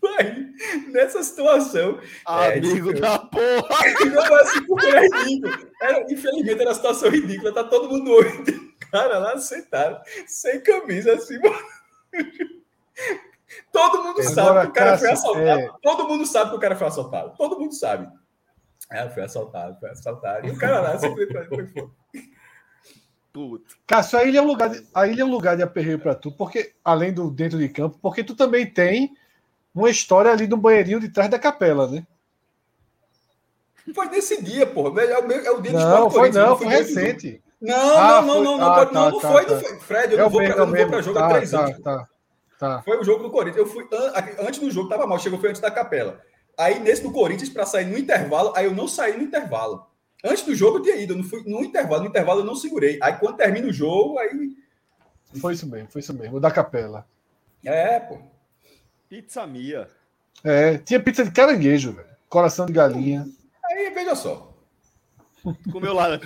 [0.00, 0.46] Tu aí,
[0.92, 1.98] nessa situação.
[2.28, 3.76] É, Amigo é, da porra!
[4.12, 5.70] Não, assim, porque era ridículo.
[5.82, 7.52] Era, infelizmente era uma situação ridícula.
[7.52, 8.70] Tá todo mundo olhando.
[8.92, 11.58] Cara lá sentado, sem camisa, assim, mano.
[13.72, 15.60] Todo mundo Agora, sabe que o cara Cássio, foi assaltado.
[15.60, 15.70] É...
[15.82, 17.36] Todo mundo sabe que o cara foi assaltado.
[17.36, 18.08] Todo mundo sabe.
[18.92, 20.46] É, foi assaltado, foi assaltado.
[20.46, 21.90] E o cara lá simplesmente foi, foi.
[23.32, 23.76] Puto.
[23.86, 26.14] Cássio, a ilha é um lugar de, a ilha é um lugar de aperreio para
[26.14, 29.14] tu, porque além do dentro de campo, porque tu também tem
[29.74, 32.04] uma história ali no banheirinho de trás da capela, né?
[33.94, 35.02] Foi nesse dia, porra.
[35.02, 37.42] É o, é o dia Não, foi não, foi recente.
[37.60, 39.54] Não, ah, não, não, não, ah, não, tá, não, tá, foi, tá.
[39.54, 39.80] não foi.
[39.80, 40.40] Fred, eu é não vou
[40.88, 41.78] para jogo há tá, três tá, anos.
[41.80, 42.08] Tá,
[42.58, 42.82] tá.
[42.82, 43.58] Foi o jogo do Corinthians.
[43.58, 43.86] Eu fui
[44.38, 46.20] antes do jogo, tava mal, chegou foi antes da capela.
[46.56, 49.86] Aí nesse do Corinthians para sair no intervalo, aí eu não saí no intervalo.
[50.24, 52.98] Antes do jogo eu tinha ido, não fui no intervalo, no intervalo eu não segurei.
[53.02, 54.54] Aí quando termina o jogo, aí.
[55.40, 57.06] Foi isso mesmo, foi isso mesmo, o da capela.
[57.64, 58.18] É, pô.
[59.08, 59.88] Pizza Mia.
[60.44, 62.08] É, tinha pizza de caranguejo, velho.
[62.28, 63.26] Coração de galinha.
[63.64, 64.54] Aí, veja só.
[65.72, 66.08] Comeu lá.
[66.08, 66.20] Né?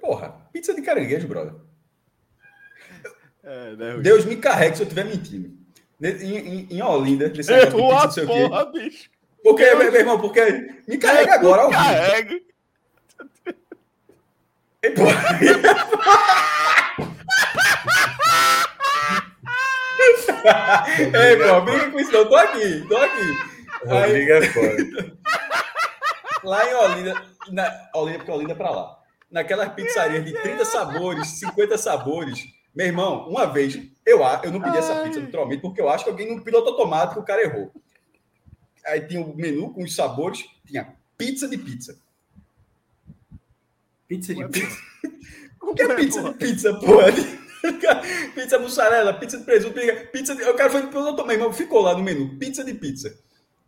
[0.00, 1.54] Porra, pizza de caranguejo, brother.
[3.42, 5.56] É, né, Deus me carregue se eu estiver mentindo.
[6.00, 9.10] Em, em, em Olinda, nesse a porra, bicho.
[9.42, 9.78] Porque, Deus...
[9.78, 12.40] meu irmão, porque me carrega agora ao Carrega.
[21.14, 21.60] Ei, pô.
[21.62, 22.28] Briga com isso, não.
[22.28, 23.38] Tô aqui, tô aqui.
[23.88, 25.16] Aí, é foda.
[26.44, 28.96] Lá em Olinda, na, Olinda, porque Olinda é pra lá.
[29.30, 32.44] Naquelas pizzarias de 30 sabores, 50 sabores.
[32.74, 36.10] Meu irmão, uma vez, eu, eu não pedi essa pizza naturalmente, porque eu acho que
[36.10, 37.72] alguém no piloto automático o cara errou.
[38.88, 41.98] Aí tinha o menu com os sabores, tinha pizza de pizza.
[44.06, 44.76] Pizza de pizza?
[45.60, 47.12] O que é pizza de pizza, porra?
[48.34, 49.74] pizza mussarela, pizza de presunto,
[50.10, 50.42] pizza de...
[50.44, 53.14] O cara foi pro meu irmão, ficou lá no menu, pizza de pizza.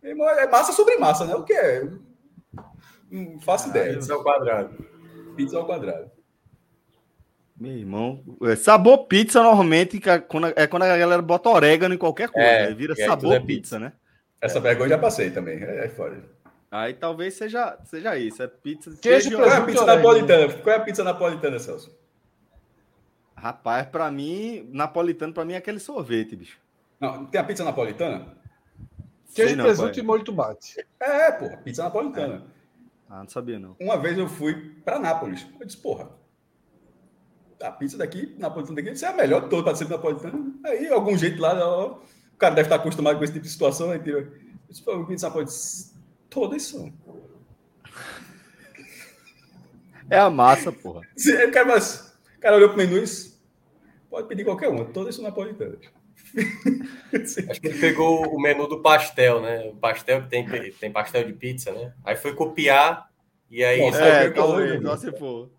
[0.02, 1.34] Irmão, é massa sobre massa, né?
[1.34, 1.86] O que é?
[3.10, 3.94] Não faço ah, ideia.
[3.94, 4.84] Pizza ao quadrado.
[5.36, 6.10] Pizza ao quadrado.
[7.60, 12.48] Meu irmão, é, sabor pizza normalmente é quando a galera bota orégano em qualquer coisa,
[12.48, 12.74] é, né?
[12.74, 13.92] vira é, sabor é pizza, pizza, né?
[14.40, 14.60] Essa é.
[14.60, 15.62] vergonha já passei também.
[15.62, 16.22] É, é fora.
[16.70, 18.42] Aí talvez seja, seja isso.
[18.42, 18.96] É pizza.
[19.00, 20.52] Queijo, qual é a pizza napolitana?
[20.54, 21.98] Qual é a pizza napolitana, Celso?
[23.36, 26.58] Rapaz, para mim, napolitano para mim é aquele sorvete, bicho.
[27.00, 28.36] Não, tem a pizza napolitana?
[29.34, 30.84] Queijo, não, presunto e molho tomate.
[31.00, 32.44] É, porra, pizza napolitana.
[32.56, 32.60] É.
[33.08, 33.74] Ah, não sabia não.
[33.80, 35.46] Uma vez eu fui para Nápoles.
[35.58, 36.08] Eu disse, porra,
[37.60, 40.54] a pizza daqui, napolitana daqui, isso é a melhor de todo para ser napolitana.
[40.64, 41.98] Aí, algum jeito lá, ó,
[42.40, 44.00] cara deve estar acostumado com esse tipo de situação, né?
[44.68, 45.52] Isso foi o que pode
[46.28, 46.92] todas são.
[50.08, 51.02] É a massa, porra.
[51.48, 53.04] O cara, mas, o cara olhou pro menu e
[54.08, 55.78] pode pedir qualquer uma, todas são napolitanas.
[57.50, 59.68] Acho que ele pegou o menu do pastel, né?
[59.68, 61.92] O pastel que tem, tem pastel de pizza, né?
[62.04, 63.10] Aí foi copiar
[63.50, 65.50] E aí, Nossa, é, talvez, só se for.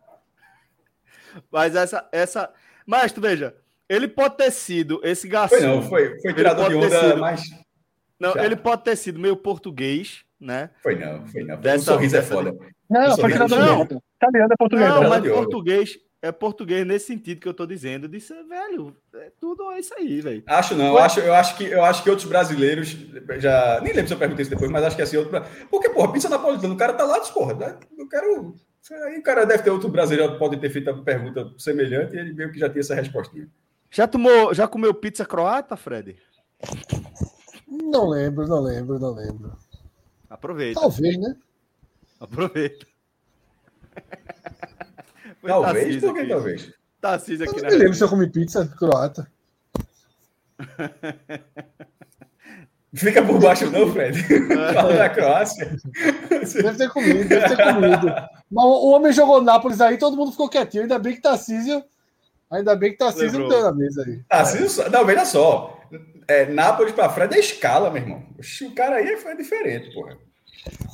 [1.51, 2.53] Mas essa, essa.
[2.85, 3.55] Mas tu veja,
[3.91, 5.57] ele pode ter sido esse garçom.
[5.57, 7.41] Foi não, foi, foi tirador de onda, sido, mas.
[8.17, 8.45] Não, Já.
[8.45, 10.69] ele pode ter sido meio português, né?
[10.81, 11.59] Foi não, foi não.
[11.59, 12.55] Dessa, o sorriso é foda.
[12.89, 14.01] Não, foi tirador de onda.
[14.15, 14.89] Italiano é português.
[14.89, 18.07] Não, mas português, é português nesse sentido que eu tô dizendo.
[18.07, 20.43] Disse, velho, é tudo é isso aí, velho.
[20.47, 22.95] Acho não, eu acho, eu acho que eu acho que outros brasileiros
[23.39, 23.81] já.
[23.81, 25.43] Nem lembro se eu perguntei isso depois, mas acho que assim, outro.
[25.69, 27.67] Porque, porra, pensa napolitano, o cara tá lá, discorda.
[27.67, 27.79] Né?
[27.97, 28.55] Eu quero.
[29.05, 32.19] Aí o cara deve ter outro brasileiro que pode ter feito a pergunta semelhante e
[32.19, 33.49] ele meio que já tinha essa respostinha.
[33.91, 36.17] Já tomou, já comeu pizza croata, Fred?
[37.67, 39.57] Não lembro, não lembro, não lembro.
[40.29, 40.79] Aproveita.
[40.79, 41.35] Talvez, né?
[42.17, 42.87] Aproveita.
[45.45, 46.73] talvez, por que talvez?
[47.01, 49.29] Tarcísio aqui eu não me lembro se eu comi pizza croata.
[52.93, 54.21] Fica por baixo, não, Fred.
[54.73, 55.77] Fala da Croácia.
[56.29, 58.07] Deve ter comido, deve ter comido.
[58.51, 60.83] Mas o homem jogou Nápoles aí, todo mundo ficou quietinho.
[60.83, 61.83] Ainda bem que Tarcísio.
[62.51, 64.19] Ainda bem que Tarcísio não tem na mesa aí.
[64.27, 65.79] Tarcísio, não, veja só.
[66.27, 68.23] É, Nápoles para Fred é escala, meu irmão.
[68.37, 70.17] O cara aí foi diferente, porra.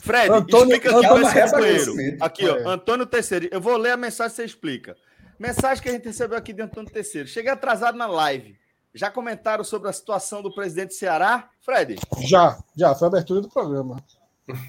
[0.02, 2.18] Fred, Antônio, explica aqui Antônio, esse companheiro.
[2.22, 2.64] Aqui, ó, é.
[2.68, 3.50] Antônio Terceiro.
[3.52, 4.96] Eu vou ler a mensagem você explica.
[5.40, 7.28] Mensagem que a gente recebeu aqui de Antônio Terceiro.
[7.28, 8.56] Cheguei atrasado na live.
[8.94, 11.96] Já comentaram sobre a situação do presidente do Ceará, Fred?
[12.20, 12.96] Já, já.
[12.96, 13.98] Foi a abertura do programa.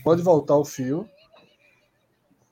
[0.02, 1.08] Pode voltar o fio.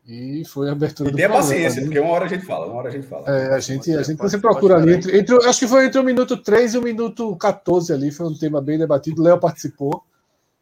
[0.09, 1.34] E foi a abertura e do programa.
[1.42, 3.28] Tenha paciência, porque uma hora a gente fala, uma hora a gente fala.
[3.28, 4.94] É, a gente, a gente você procura ali.
[4.94, 8.12] Entre, entre, acho que foi entre o minuto 3 e o minuto 14 ali.
[8.12, 9.20] Foi um tema bem debatido.
[9.20, 10.04] Léo participou.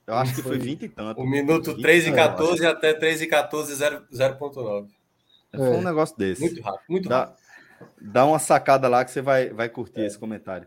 [0.06, 1.20] Eu acho que foi 20 e tanto.
[1.20, 4.86] O minuto 3 e 14 até 3 e 14, 0.9.
[5.52, 5.56] É.
[5.58, 6.40] Foi um negócio desse.
[6.40, 7.36] Muito rápido, muito dá, rápido.
[8.00, 10.06] Dá uma sacada lá que você vai, vai curtir é.
[10.06, 10.66] esse comentário.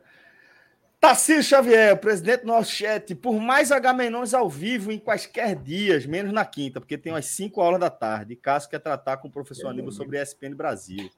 [0.99, 6.33] Tarcísio Xavier, presidente do nosso chat, por mais Agamenões ao vivo em quaisquer dias, menos
[6.33, 8.35] na quinta, porque tem umas 5 horas da tarde.
[8.35, 11.09] Cássio quer tratar com o professor é, Aníbal sobre ESPN Brasil.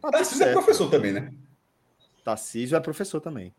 [0.00, 1.32] Tá Tarcísio é professor também, né?
[2.22, 3.54] Tarcísio é professor também.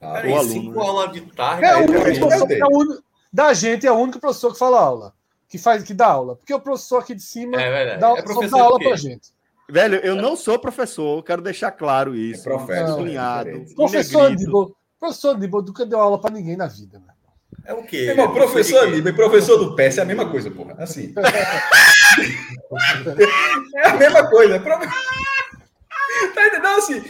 [0.00, 0.52] Ah, o aluno.
[0.52, 0.80] 5 né?
[0.80, 1.64] horas de tarde.
[1.64, 5.14] É, o, é, é, o, da gente é o único professor que fala aula,
[5.46, 6.36] que faz, que dá aula.
[6.36, 9.32] Porque o professor aqui de cima é dá, é só dá aula pra gente.
[9.68, 12.48] Velho, eu não sou professor, quero deixar claro isso.
[12.48, 12.96] É professor.
[12.96, 13.74] Sublinhado.
[13.76, 17.14] professor Aníbal, professor Aníbal nunca deu aula para ninguém na vida, né?
[17.64, 18.10] É o quê?
[18.10, 20.76] Irmão, professor Aníbal e professor do PS é a mesma coisa, porra.
[20.78, 21.14] Assim.
[23.76, 24.60] é a mesma coisa.
[26.34, 26.76] Tá entendendo?
[26.76, 27.02] Assim,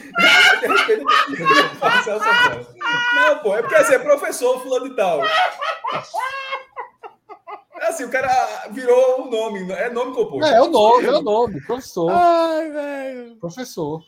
[3.14, 5.24] não, pô, é porque assim, é professor fulano de tal.
[5.24, 5.28] É
[7.88, 8.28] assim, o cara
[8.70, 10.44] virou um nome, é nome composto.
[10.44, 12.12] É, é o nome, é o nome, professor.
[12.12, 13.36] Ai, velho.
[13.36, 14.04] Professor.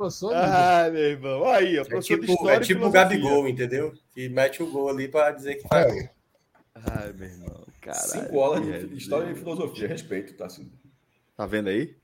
[0.00, 0.34] Professor.
[0.34, 1.44] Ai, meu irmão.
[1.44, 2.56] Aí, ó, professor é tipo, de história.
[2.56, 3.92] É tipo o Gabigol, entendeu?
[4.14, 5.94] Que mete o gol ali para dizer que faz.
[5.94, 6.10] É.
[6.74, 7.66] Ai, meu irmão.
[7.82, 8.08] Caralho.
[8.08, 9.88] Cinco aulas de história e filosofia.
[9.88, 10.72] Respeito, tá assim.
[11.36, 11.94] Tá vendo aí?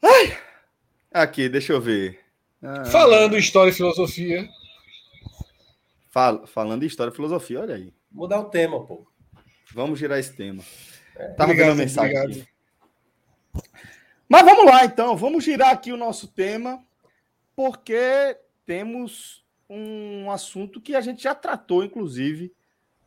[0.00, 0.38] Ai!
[1.12, 2.18] Aqui, deixa eu ver.
[2.62, 4.48] Ah, falando em história e filosofia.
[6.08, 7.92] Fal, falando em história e filosofia, olha aí.
[8.10, 9.06] Mudar o tema, pô.
[9.74, 10.62] Vamos girar esse tema.
[11.16, 12.40] É, Tava obrigado, vendo a mensagem obrigado.
[12.40, 12.50] aqui.
[14.30, 15.16] Mas vamos lá, então.
[15.16, 16.80] Vamos girar aqui o nosso tema,
[17.56, 22.54] porque temos um assunto que a gente já tratou, inclusive,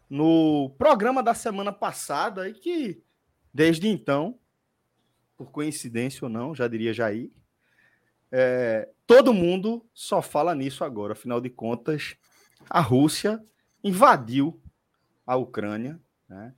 [0.10, 3.02] no programa da semana passada, e que,
[3.54, 4.38] desde então,
[5.38, 7.32] por coincidência ou não, já diria Jair,
[8.30, 11.14] é, todo mundo só fala nisso agora.
[11.14, 12.18] Afinal de contas,
[12.70, 13.42] a Rússia
[13.82, 14.62] invadiu
[15.26, 15.98] a Ucrânia,
[16.28, 16.54] né,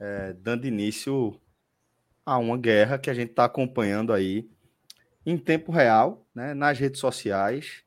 [0.00, 1.38] é, dando início
[2.28, 4.46] a uma guerra que a gente está acompanhando aí
[5.24, 7.82] em tempo real, né, nas redes sociais,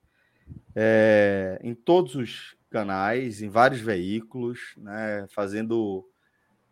[0.75, 6.07] é, em todos os canais, em vários veículos, né, fazendo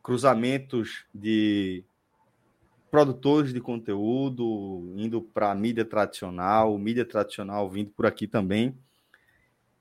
[0.02, 1.84] cruzamentos de
[2.90, 8.76] produtores de conteúdo, indo para a mídia tradicional, mídia tradicional vindo por aqui também.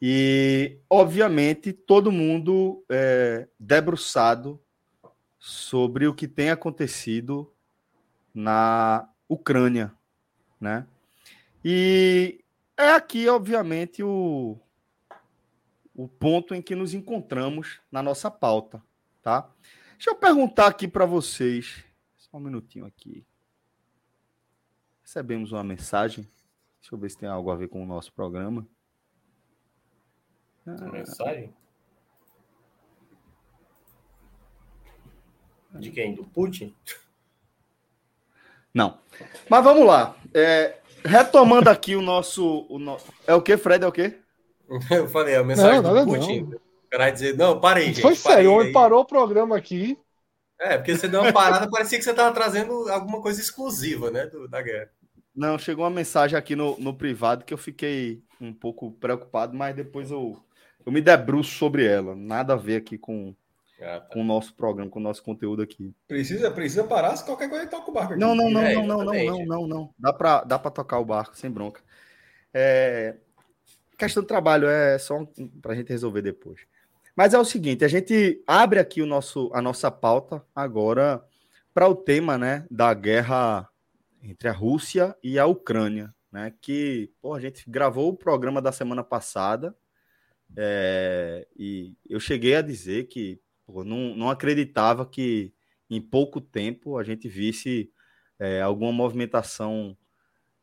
[0.01, 4.61] E, obviamente, todo mundo é, debruçado
[5.39, 7.51] sobre o que tem acontecido
[8.39, 9.93] na Ucrânia,
[10.61, 10.87] né?
[11.65, 12.45] E
[12.77, 14.57] é aqui, obviamente, o,
[15.93, 18.81] o ponto em que nos encontramos na nossa pauta,
[19.21, 19.51] tá?
[19.93, 21.85] Deixa eu perguntar aqui para vocês,
[22.17, 23.27] só um minutinho aqui.
[25.03, 26.23] Recebemos uma mensagem.
[26.81, 28.65] Deixa eu ver se tem algo a ver com o nosso programa.
[30.65, 31.53] Ah, mensagem?
[35.75, 36.15] De quem?
[36.15, 36.73] Do Putin?
[38.79, 38.97] Não.
[39.51, 40.15] Mas vamos lá.
[40.33, 42.97] É, retomando aqui o nosso, o no...
[43.27, 43.85] É o que, Fred?
[43.85, 44.17] É o quê?
[44.89, 46.43] Eu falei, a mensagem não, do Putin.
[46.43, 46.59] Não.
[46.59, 48.03] O cara dizer, não, parei, gente.
[48.03, 49.99] Foi sério, onde parou o programa aqui
[50.61, 54.27] É, porque você deu uma parada, parecia que você estava trazendo alguma coisa exclusiva, né,
[54.27, 54.89] do, da guerra.
[55.35, 59.75] Não, chegou uma mensagem aqui no, no privado que eu fiquei um pouco preocupado, mas
[59.75, 60.41] depois eu,
[60.87, 62.15] eu me debruço sobre ela.
[62.15, 63.35] Nada a ver aqui com,
[63.81, 64.01] ah, tá.
[64.13, 65.95] com o nosso programa, com o nosso conteúdo aqui.
[66.07, 68.21] Precisa, precisa parar, se qualquer coisa toca o barco aqui.
[68.21, 69.95] Não, não, não, é, não, não, não, não, não, não.
[69.99, 71.81] Dá para dá pra tocar o barco, sem bronca.
[72.53, 73.17] É...
[73.97, 75.27] Questão do trabalho é só
[75.61, 76.61] para a gente resolver depois.
[77.17, 81.21] Mas é o seguinte, a gente abre aqui o nosso, a nossa pauta agora
[81.75, 83.69] para o tema né, da guerra
[84.23, 86.53] entre a Rússia e a Ucrânia, né?
[86.61, 89.77] Que pô, a gente gravou o programa da semana passada
[90.57, 95.53] é, e eu cheguei a dizer que pô, não, não acreditava que
[95.91, 97.93] em pouco tempo a gente visse
[98.39, 99.97] é, alguma movimentação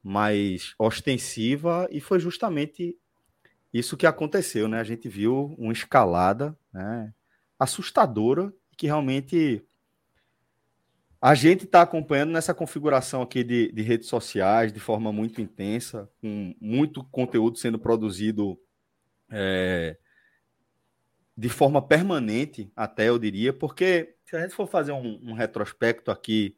[0.02, 2.98] mais ostensiva e foi justamente
[3.72, 4.80] isso que aconteceu, né?
[4.80, 7.14] A gente viu uma escalada né,
[7.60, 9.64] assustadora que realmente
[11.22, 16.10] a gente está acompanhando nessa configuração aqui de, de, redes sociais de forma muito intensa,
[16.22, 18.60] com muito conteúdo sendo produzido
[19.32, 19.98] é,
[21.38, 26.10] de forma permanente, até eu diria, porque se a gente for fazer um, um retrospecto
[26.10, 26.56] aqui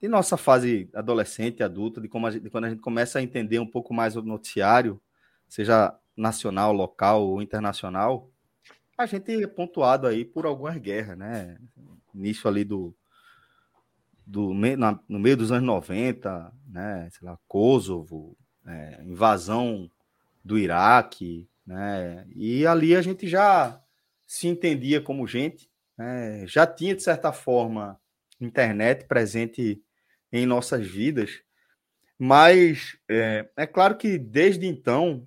[0.00, 3.58] de nossa fase adolescente, adulta, de, como gente, de quando a gente começa a entender
[3.58, 5.00] um pouco mais o noticiário,
[5.48, 8.30] seja nacional, local ou internacional,
[8.96, 11.58] a gente é pontuado aí por algumas guerras, né?
[12.14, 12.94] Início ali do
[14.30, 19.90] do, na, no meio dos anos 90, né, sei lá, Kosovo, é, invasão
[20.44, 23.80] do Iraque, né, e ali a gente já
[24.30, 25.68] se entendia como gente,
[25.98, 28.00] né, já tinha, de certa forma,
[28.40, 29.82] internet presente
[30.30, 31.42] em nossas vidas,
[32.16, 35.26] mas é, é claro que desde então,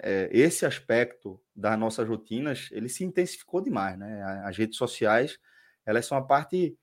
[0.00, 5.38] é, esse aspecto das nossas rotinas, ele se intensificou demais, né, as redes sociais,
[5.86, 6.76] elas são a parte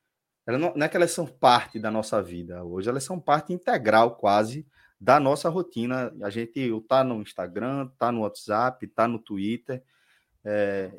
[0.48, 4.16] não, não é que elas são parte da nossa vida hoje, elas são parte integral
[4.16, 4.66] quase
[5.00, 6.12] da nossa rotina.
[6.24, 9.84] A gente está no Instagram, está no WhatsApp, está no Twitter.
[10.44, 10.92] É,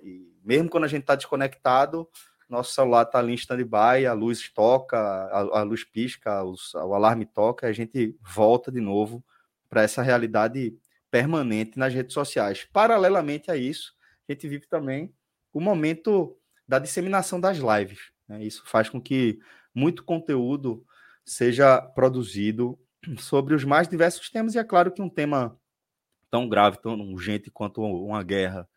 [0.44, 2.08] mesmo quando a gente está desconectado,
[2.48, 6.94] nosso celular está ali em stand-by, a luz toca, a, a luz pisca, os, o
[6.94, 9.24] alarme toca, a gente volta de novo
[9.68, 10.76] para essa realidade
[11.10, 12.68] permanente nas redes sociais.
[12.72, 13.94] Paralelamente a isso,
[14.28, 15.14] a gente vive também
[15.52, 16.36] o momento
[16.66, 18.10] da disseminação das lives.
[18.28, 18.44] Né?
[18.44, 19.38] Isso faz com que
[19.74, 20.84] muito conteúdo
[21.24, 22.78] seja produzido
[23.18, 25.56] sobre os mais diversos temas, e é claro que um tema
[26.30, 28.68] tão grave, tão urgente quanto uma guerra,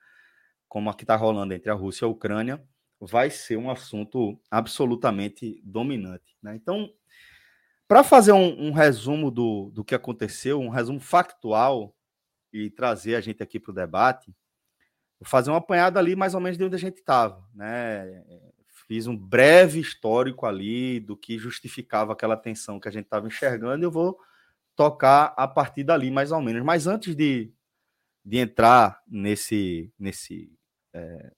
[0.74, 2.60] como a que está rolando entre a Rússia e a Ucrânia,
[3.00, 6.36] vai ser um assunto absolutamente dominante.
[6.42, 6.56] Né?
[6.56, 6.92] Então,
[7.88, 11.96] para fazer um, um, resumo do, do que aconteceu, um resumo factual
[12.52, 14.36] e trazer a gente aqui para o debate,
[15.20, 17.48] vou fazer uma apanhada ali mais ou menos de onde a gente estava.
[17.54, 18.24] Né?
[18.88, 23.84] fiz um breve histórico ali do que justificava aquela tensão que a gente estava enxergando,
[23.84, 24.18] e eu vou
[24.76, 26.64] tocar a partir dali, mais ou menos.
[26.64, 27.54] Mas antes de,
[28.26, 30.52] de entrar nesse, nesse
[30.94, 31.32] é,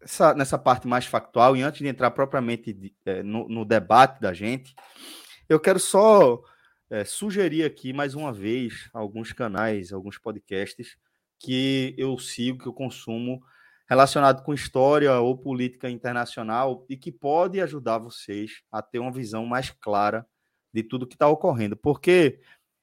[0.00, 4.20] essa, nessa parte mais factual, e antes de entrar propriamente de, é, no, no, debate
[4.20, 4.74] da gente,
[5.48, 6.40] eu quero só
[6.90, 10.96] é, sugerir aqui mais uma vez alguns canais, alguns podcasts
[11.38, 13.42] que eu sigo, que eu consumo
[13.88, 19.46] relacionado com história ou política internacional e que pode ajudar vocês a ter uma visão
[19.46, 20.26] mais clara
[20.72, 21.76] de tudo que está ocorrendo.
[21.76, 22.40] Porque,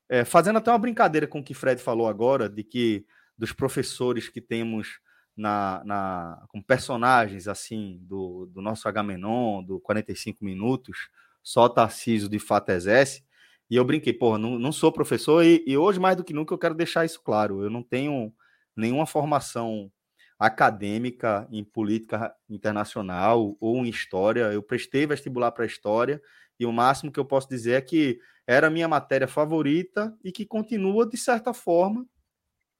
[0.09, 3.05] é, fazendo até uma brincadeira com o que Fred falou agora, de que
[3.37, 4.99] dos professores que temos
[5.35, 11.09] na, na com personagens assim do, do nosso Agamenon, do 45 Minutos,
[11.41, 13.23] só Tarcísio de fato exerce.
[13.69, 16.53] E eu brinquei, porra, não, não sou professor e, e hoje mais do que nunca
[16.53, 17.63] eu quero deixar isso claro.
[17.63, 18.31] Eu não tenho
[18.75, 19.91] nenhuma formação
[20.37, 24.51] acadêmica em política internacional ou em história.
[24.51, 26.21] Eu prestei vestibular para história
[26.59, 30.31] e o máximo que eu posso dizer é que era a minha matéria favorita e
[30.31, 32.05] que continua, de certa forma,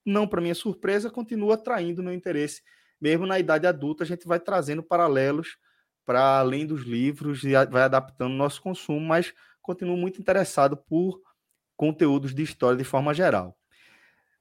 [0.04, 2.62] não para minha surpresa, continua atraindo meu interesse.
[3.00, 5.56] Mesmo na idade adulta, a gente vai trazendo paralelos
[6.04, 9.32] para além dos livros e vai adaptando o nosso consumo, mas
[9.62, 11.20] continuo muito interessado por
[11.76, 13.56] conteúdos de história de forma geral.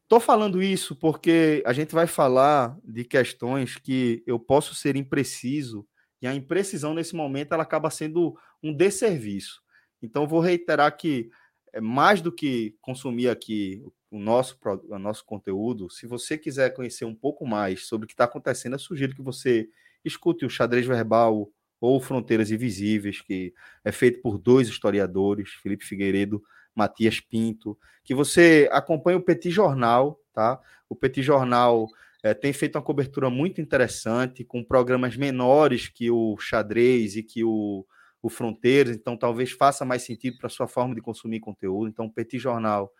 [0.03, 5.87] Estou falando isso porque a gente vai falar de questões que eu posso ser impreciso
[6.21, 9.61] e a imprecisão nesse momento ela acaba sendo um desserviço.
[10.01, 11.29] Então, vou reiterar que
[11.73, 13.83] é mais do que consumir aqui
[14.13, 14.59] o nosso,
[14.89, 18.73] o nosso conteúdo, se você quiser conhecer um pouco mais sobre o que está acontecendo,
[18.73, 19.67] eu sugiro que você
[20.05, 21.49] escute o Xadrez Verbal
[21.81, 26.43] ou Fronteiras Invisíveis, que é feito por dois historiadores, Felipe Figueiredo
[26.75, 30.61] Matias Pinto, que você acompanhe o Petit Jornal, tá?
[30.87, 31.87] O Petit Jornal
[32.21, 37.43] é, tem feito uma cobertura muito interessante, com programas menores que o Xadrez e que
[37.43, 37.83] o,
[38.21, 41.89] o Fronteiras, então talvez faça mais sentido para a sua forma de consumir conteúdo.
[41.89, 42.93] Então, o Petit Jornal,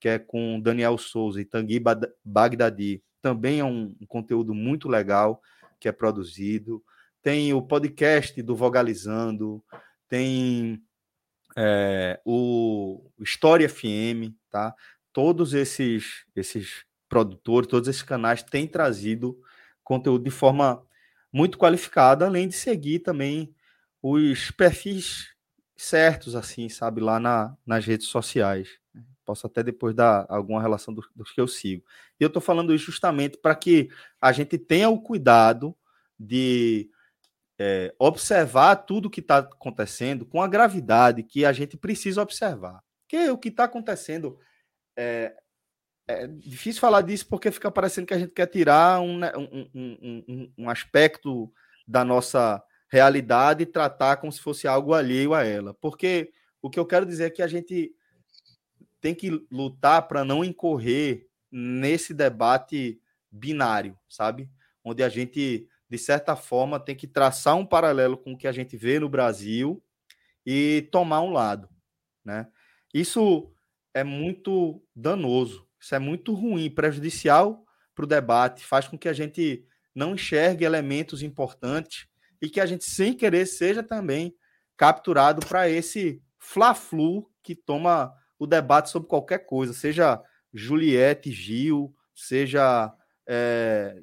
[0.00, 1.82] que é com Daniel Souza e Tanguy
[2.24, 5.42] Bagdadi, também é um, conteúdo muito legal
[5.80, 6.82] que é produzido.
[7.22, 9.62] Tem o podcast do Vogalizando,
[10.08, 10.82] tem
[11.56, 14.74] é, o História FM, tá?
[15.12, 19.38] Todos esses, esses produtores, todos esses canais têm trazido
[19.82, 20.84] conteúdo de forma
[21.32, 23.54] muito qualificada, além de seguir também
[24.02, 25.34] os perfis
[25.76, 28.68] certos, assim, sabe, lá na, nas redes sociais.
[29.28, 31.84] Posso até depois dar alguma relação dos, que eu sigo.
[32.18, 35.76] E eu estou falando isso justamente para que a gente tenha o cuidado
[36.18, 36.90] de
[37.58, 42.82] é, observar tudo que está acontecendo com a gravidade que a gente precisa observar.
[43.02, 44.38] Porque o que está acontecendo
[44.96, 45.36] é,
[46.06, 49.68] é, difícil falar disso porque fica parecendo que a gente quer tirar um, né, um,
[49.74, 51.52] um, um, aspecto
[51.86, 55.74] da nossa realidade e tratar como se fosse algo alheio a ela.
[55.74, 57.94] Porque o que eu quero dizer é que a gente
[59.00, 64.50] tem que lutar para não incorrer nesse debate binário, sabe?
[64.84, 68.52] Onde a gente, de certa forma, tem que traçar um paralelo com o que a
[68.52, 69.82] gente vê no Brasil
[70.44, 71.68] e tomar um lado,
[72.24, 72.48] né?
[72.92, 73.52] Isso
[73.92, 79.12] é muito danoso, isso é muito ruim, prejudicial para o debate, faz com que a
[79.12, 82.06] gente não enxergue elementos importantes
[82.40, 84.34] e que a gente, sem querer, seja também
[84.76, 90.22] capturado para esse fla-flu que toma o debate sobre qualquer coisa, seja
[90.52, 92.92] Juliette, Gil, seja
[93.26, 93.96] é,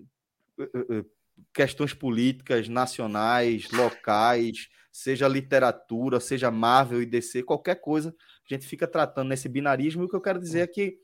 [1.53, 8.15] questões políticas nacionais, locais, seja literatura, seja Marvel e DC, qualquer coisa,
[8.49, 10.03] a gente fica tratando nesse binarismo.
[10.03, 10.97] E o que eu quero dizer é que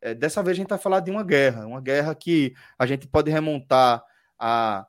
[0.00, 3.06] é, dessa vez a gente vai falar de uma guerra, uma guerra que a gente
[3.06, 4.02] pode remontar
[4.38, 4.86] a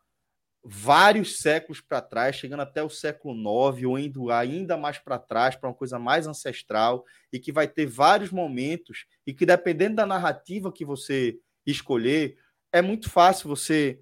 [0.71, 5.55] vários séculos para trás, chegando até o século IX, ou indo ainda mais para trás,
[5.55, 7.03] para uma coisa mais ancestral,
[7.33, 12.37] e que vai ter vários momentos, e que dependendo da narrativa que você escolher,
[12.71, 13.99] é muito fácil você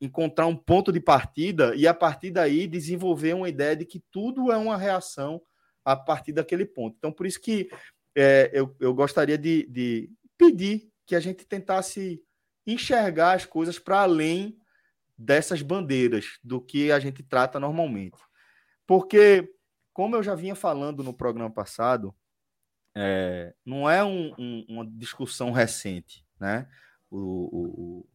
[0.00, 4.50] encontrar um ponto de partida e a partir daí desenvolver uma ideia de que tudo
[4.50, 5.40] é uma reação
[5.84, 6.96] a partir daquele ponto.
[6.98, 7.68] Então, por isso que
[8.16, 12.20] é, eu, eu gostaria de, de pedir que a gente tentasse
[12.66, 14.58] enxergar as coisas para além
[15.18, 18.18] dessas bandeiras do que a gente trata normalmente.
[18.86, 19.52] Porque,
[19.92, 22.14] como eu já vinha falando no programa passado,
[22.96, 26.68] é, não é um, um, uma discussão recente, né?
[27.10, 28.08] O, o,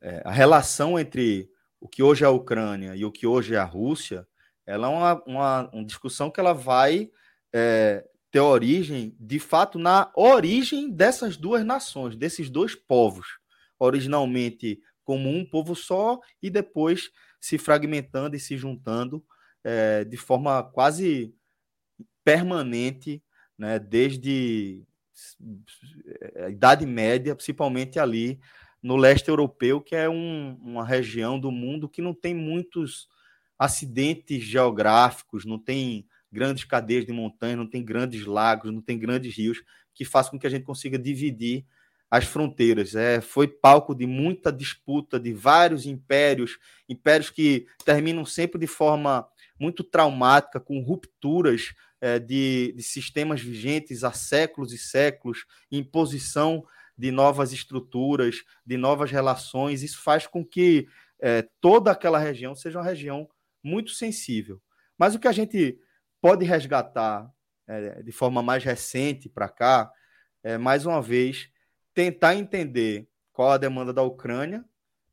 [0.00, 1.50] é, a relação entre
[1.80, 4.26] o que hoje é a Ucrânia e o que hoje é a Rússia,
[4.66, 7.10] ela é uma, uma, uma discussão que ela vai
[7.52, 13.38] é, ter origem, de fato, na origem dessas duas nações, desses dois povos.
[13.78, 19.24] Originalmente como um povo só e depois se fragmentando e se juntando
[19.64, 21.34] é, de forma quase
[22.22, 23.22] permanente,
[23.56, 24.86] né, desde
[26.36, 28.38] a Idade Média, principalmente ali
[28.82, 33.08] no leste europeu, que é um, uma região do mundo que não tem muitos
[33.58, 39.34] acidentes geográficos, não tem grandes cadeias de montanhas, não tem grandes lagos, não tem grandes
[39.34, 39.62] rios
[39.94, 41.64] que façam com que a gente consiga dividir
[42.10, 42.94] as fronteiras.
[42.94, 49.28] É, foi palco de muita disputa de vários impérios, impérios que terminam sempre de forma
[49.58, 56.64] muito traumática, com rupturas é, de, de, sistemas vigentes há séculos e séculos, imposição
[56.96, 59.82] de novas estruturas, de novas relações.
[59.82, 60.86] Isso faz com que
[61.20, 63.28] é, toda aquela região seja uma região
[63.62, 64.60] muito sensível.
[64.96, 65.78] Mas o que a gente
[66.20, 67.28] pode resgatar
[67.66, 69.92] é, de forma mais recente para cá,
[70.42, 71.50] é, mais uma vez,
[71.98, 74.64] tentar entender qual a demanda da Ucrânia,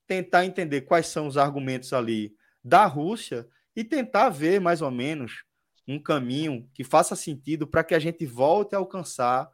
[0.06, 5.46] tentar entender quais são os argumentos ali da Rússia e tentar ver mais ou menos
[5.88, 9.50] um caminho que faça sentido para que a gente volte a alcançar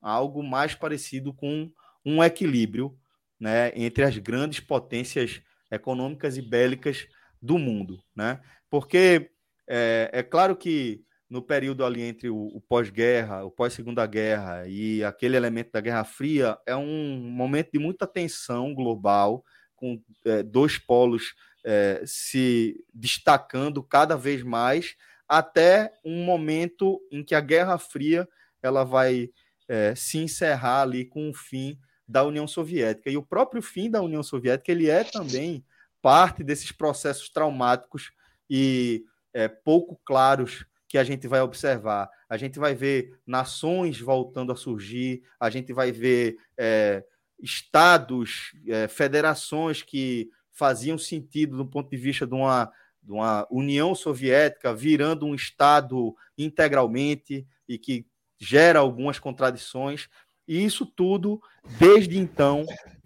[0.00, 1.68] algo mais parecido com
[2.06, 2.96] um equilíbrio
[3.40, 7.08] né, entre as grandes potências econômicas e bélicas
[7.42, 8.00] do mundo.
[8.14, 8.40] Né?
[8.70, 9.32] Porque
[9.66, 15.36] é, é claro que no período ali entre o, pós-guerra, o pós-segunda guerra e aquele
[15.36, 19.44] elemento da Guerra Fria, é um momento de muita tensão global,
[19.76, 21.34] com é, dois polos
[21.64, 24.96] é, se destacando cada vez mais,
[25.28, 28.26] até um momento em que a Guerra Fria
[28.62, 29.30] ela vai
[29.68, 33.10] é, se encerrar ali com o fim da União Soviética.
[33.10, 35.62] E o próprio fim da União Soviética ele é também
[36.00, 38.10] parte desses processos traumáticos
[38.48, 42.10] e é, pouco claros que a gente vai observar.
[42.28, 47.04] A gente vai ver nações voltando a surgir, a gente vai ver é,
[47.38, 53.94] estados, é, federações que faziam sentido do ponto de vista de uma, de uma União
[53.94, 58.06] Soviética virando um Estado integralmente e que
[58.40, 60.08] gera algumas contradições.
[60.46, 61.40] E isso tudo,
[61.78, 62.64] desde então,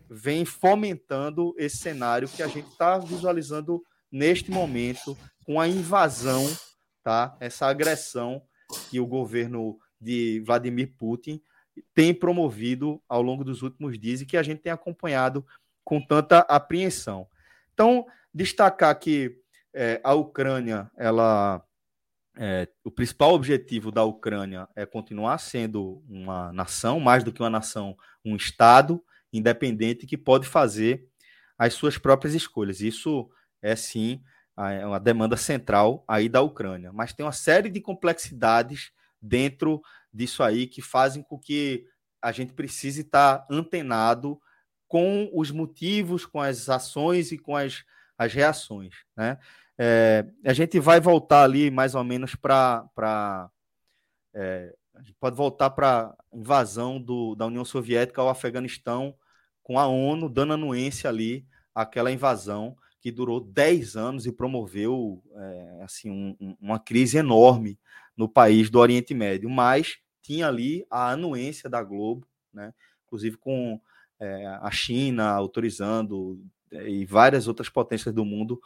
[0.08, 6.46] vem fomentando esse cenário que a gente está visualizando neste momento, com a invasão,
[7.02, 7.36] tá?
[7.40, 8.42] essa agressão
[8.90, 11.40] que o governo de Vladimir Putin
[11.94, 15.46] tem promovido ao longo dos últimos dias e que a gente tem acompanhado
[15.84, 17.26] com tanta apreensão.
[17.72, 19.38] Então, destacar que
[19.74, 21.64] é, a Ucrânia, ela,
[22.36, 27.50] é, o principal objetivo da Ucrânia é continuar sendo uma nação, mais do que uma
[27.50, 29.02] nação, um Estado
[29.32, 31.08] independente que pode fazer
[31.56, 32.80] as suas próprias escolhas.
[32.80, 33.30] Isso
[33.62, 34.22] é sim
[34.56, 40.66] uma demanda central aí da Ucrânia, mas tem uma série de complexidades dentro disso aí
[40.66, 41.86] que fazem com que
[42.20, 44.40] a gente precise estar antenado
[44.86, 47.82] com os motivos, com as ações e com as,
[48.16, 48.94] as reações.
[49.16, 49.38] Né?
[49.78, 53.50] É, a gente vai voltar ali mais ou menos para.
[54.34, 59.16] É, a gente pode voltar para a invasão do, da União Soviética ao Afeganistão,
[59.62, 65.80] com a ONU dando anuência ali àquela invasão que durou 10 anos e promoveu é,
[65.82, 67.78] assim, um, uma crise enorme
[68.16, 72.24] no país do Oriente Médio, mas tinha ali a anuência da Globo,
[72.54, 72.72] né?
[73.04, 73.80] inclusive com
[74.20, 78.60] é, a China autorizando é, e várias outras potências do mundo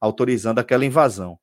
[0.00, 1.38] autorizando aquela invasão.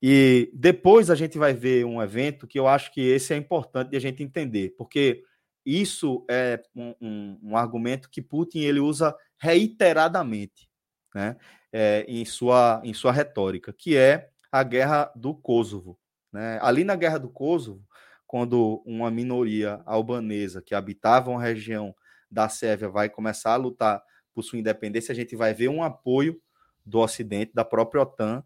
[0.00, 3.90] E depois a gente vai ver um evento que eu acho que esse é importante
[3.90, 5.24] de a gente entender, porque
[5.64, 10.68] isso é um, um, um argumento que Putin ele usa reiteradamente,
[11.14, 11.36] né,
[11.72, 15.98] é, em sua em sua retórica, que é a guerra do Kosovo.
[16.32, 16.58] Né?
[16.62, 17.82] Ali na guerra do Kosovo,
[18.26, 21.94] quando uma minoria albanesa que habitava uma região
[22.30, 24.02] da Sérvia vai começar a lutar
[24.34, 26.40] por sua independência, a gente vai ver um apoio
[26.84, 28.42] do Ocidente, da própria OTAN,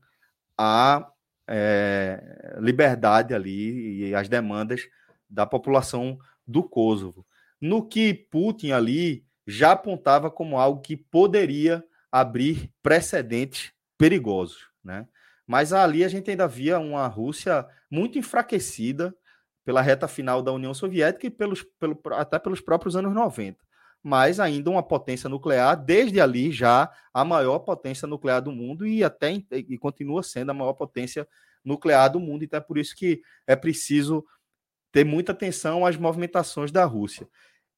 [0.56, 1.10] à
[1.46, 4.88] é, liberdade ali e as demandas
[5.28, 7.26] da população do Kosovo.
[7.60, 15.08] No que Putin ali já apontava como algo que poderia abrir precedentes perigosos, né?
[15.46, 19.14] Mas ali a gente ainda via uma Rússia muito enfraquecida
[19.64, 23.58] pela reta final da União Soviética e pelos, pelo, até pelos próprios anos 90.
[24.02, 29.02] Mas ainda uma potência nuclear, desde ali já a maior potência nuclear do mundo e
[29.02, 31.26] até e continua sendo a maior potência
[31.64, 32.44] nuclear do mundo.
[32.44, 34.24] Então é por isso que é preciso
[34.90, 37.28] ter muita atenção às movimentações da Rússia.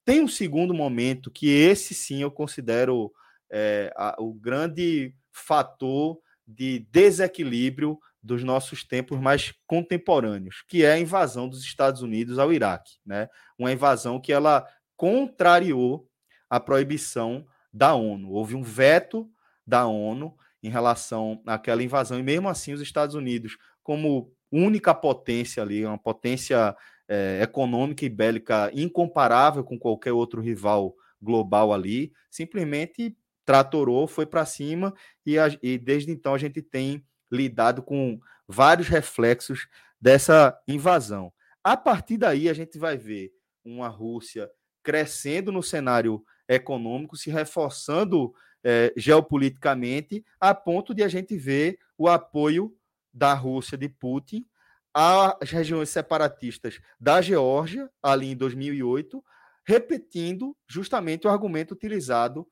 [0.05, 3.13] Tem um segundo momento que esse sim eu considero
[3.51, 10.99] é, a, o grande fator de desequilíbrio dos nossos tempos mais contemporâneos, que é a
[10.99, 13.29] invasão dos Estados Unidos ao Iraque, né?
[13.59, 14.67] Uma invasão que ela
[14.97, 16.09] contrariou
[16.49, 18.31] a proibição da ONU.
[18.31, 19.29] Houve um veto
[19.67, 25.63] da ONU em relação àquela invasão e mesmo assim os Estados Unidos, como única potência
[25.63, 26.75] ali, uma potência
[27.09, 34.47] é, econômica e bélica incomparável com qualquer outro rival global ali, simplesmente tratorou, foi para
[34.47, 34.95] cima
[35.25, 38.19] e, a, e desde então a gente tem lidado com
[38.49, 39.67] vários reflexos
[40.01, 41.33] dessa invasão.
[41.63, 43.33] A partir daí, a gente vai ver
[43.65, 44.51] uma Rússia
[44.83, 52.09] crescendo no cenário econômico, se reforçando é, geopoliticamente, a ponto de a gente ver o
[52.09, 52.75] apoio
[53.13, 54.47] da Rússia de Putin
[54.93, 59.25] às regiões separatistas da Geórgia, ali em 2008,
[59.67, 62.47] repetindo justamente o argumento utilizado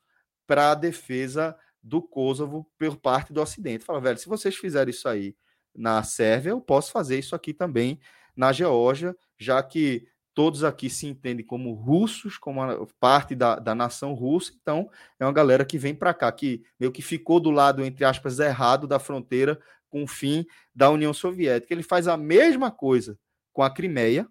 [0.52, 3.86] para a defesa do Kosovo por parte do Ocidente.
[3.86, 5.34] Fala, velho, se vocês fizerem isso aí
[5.74, 7.98] na Sérvia, eu posso fazer isso aqui também
[8.36, 14.12] na Geórgia, já que todos aqui se entendem como russos, como parte da, da nação
[14.12, 17.82] russa, então é uma galera que vem para cá, que meio que ficou do lado,
[17.82, 19.58] entre aspas, errado da fronteira
[19.88, 21.72] com o fim da União Soviética.
[21.72, 23.18] Ele faz a mesma coisa
[23.54, 24.28] com a Crimeia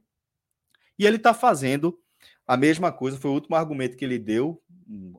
[0.99, 1.98] e ele está fazendo
[2.45, 4.61] a mesma coisa, foi o último argumento que ele deu,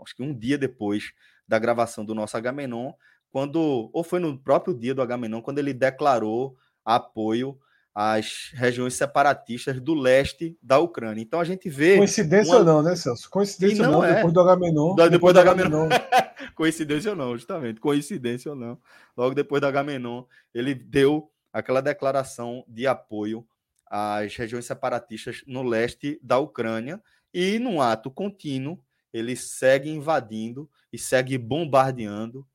[0.03, 1.13] acho que um dia depois
[1.47, 2.93] da gravação do nosso Agamenon,
[3.31, 7.59] quando, ou foi no próprio dia do Agamenon, quando ele declarou apoio
[7.95, 11.23] às regiões separatistas do leste da Ucrânia.
[11.23, 11.97] Então a gente vê.
[11.97, 12.59] Coincidência uma...
[12.59, 13.29] ou não, né, Celso?
[13.31, 14.15] Coincidência ou não, é.
[14.15, 14.95] depois do Agamenon.
[14.95, 15.89] depois, depois do Agamenon.
[16.55, 17.81] Coincidência ou não, justamente.
[17.81, 18.79] Coincidência ou não.
[19.17, 20.25] Logo depois do Agamenon,
[20.55, 23.47] ele deu aquela declaração de apoio
[23.87, 27.01] às regiões separatistas no leste da Ucrânia
[27.33, 28.79] e, num ato contínuo,
[29.13, 32.47] ele segue invadindo e segue bombardeando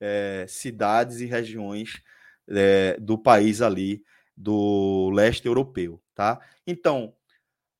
[0.00, 2.02] é, cidades e regiões
[2.48, 4.02] é, do país ali
[4.36, 6.40] do leste europeu, tá?
[6.66, 7.14] Então,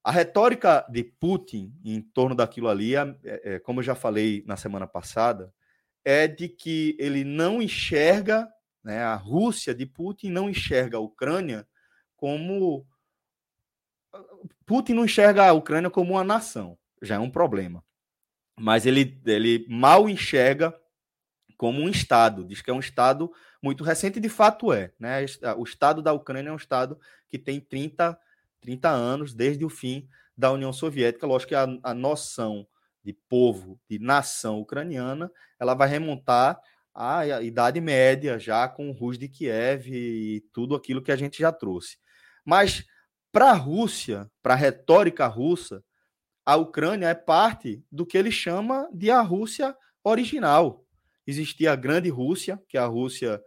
[0.04, 2.92] A retórica de Putin em torno daquilo ali,
[3.24, 5.52] é, como eu já falei na semana passada,
[6.04, 8.48] é de que ele não enxerga,
[8.84, 11.66] né, a Rússia de Putin não enxerga a Ucrânia
[12.16, 12.86] como.
[14.64, 17.84] Putin não enxerga a Ucrânia como uma nação, já é um problema.
[18.58, 20.74] Mas ele, ele mal enxerga
[21.56, 23.30] como um Estado, diz que é um Estado
[23.62, 24.92] muito recente, e de fato é.
[24.98, 25.24] Né?
[25.56, 28.18] O Estado da Ucrânia é um Estado que tem 30,
[28.60, 31.26] 30 anos desde o fim da União Soviética.
[31.26, 32.66] Lógico que a, a noção
[33.02, 36.60] de povo, de nação ucraniana, ela vai remontar
[36.94, 41.38] à Idade Média, já com o Rus de Kiev e tudo aquilo que a gente
[41.38, 41.98] já trouxe.
[42.44, 42.84] Mas
[43.30, 45.84] para a Rússia, para a retórica russa,
[46.46, 50.86] a Ucrânia é parte do que ele chama de a Rússia original.
[51.26, 53.42] Existia a Grande Rússia, que é a Rússia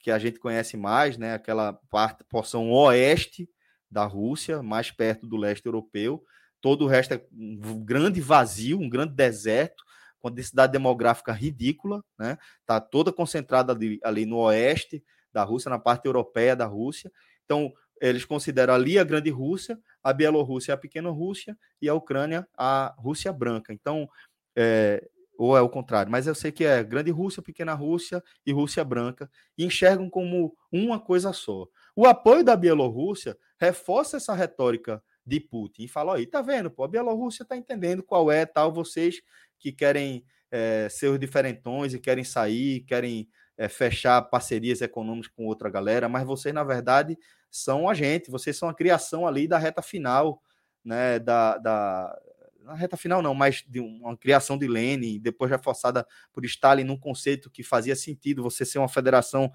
[0.00, 1.34] que a gente conhece mais, né?
[1.34, 3.48] aquela parte, porção oeste
[3.88, 6.24] da Rússia, mais perto do leste europeu.
[6.60, 9.84] Todo o resto é um grande vazio, um grande deserto,
[10.18, 12.38] com densidade demográfica ridícula, né?
[12.60, 17.10] Está toda concentrada ali, ali no oeste da Rússia, na parte europeia da Rússia.
[17.44, 17.72] Então,
[18.08, 22.92] eles consideram ali a Grande Rússia, a Bielorrússia a Pequena Rússia e a Ucrânia a
[22.98, 23.72] Rússia Branca.
[23.72, 24.08] Então,
[24.56, 25.08] é,
[25.38, 28.84] ou é o contrário, mas eu sei que é Grande Rússia, Pequena Rússia e Rússia
[28.84, 31.66] Branca, e enxergam como uma coisa só.
[31.94, 36.84] O apoio da Bielorrússia reforça essa retórica de Putin e fala: aí, tá vendo, pô,
[36.84, 39.22] a Bielorrússia tá entendendo qual é tal, vocês
[39.58, 45.46] que querem é, ser os diferentões e querem sair, querem é, fechar parcerias econômicas com
[45.46, 47.16] outra galera, mas vocês, na verdade,
[47.52, 50.42] são a gente, vocês são a criação ali da reta final,
[50.82, 52.18] né, da, da
[52.60, 56.96] na reta final não, mas de uma criação de Lenin, depois reforçada por Stalin num
[56.96, 59.52] conceito que fazia sentido você ser uma federação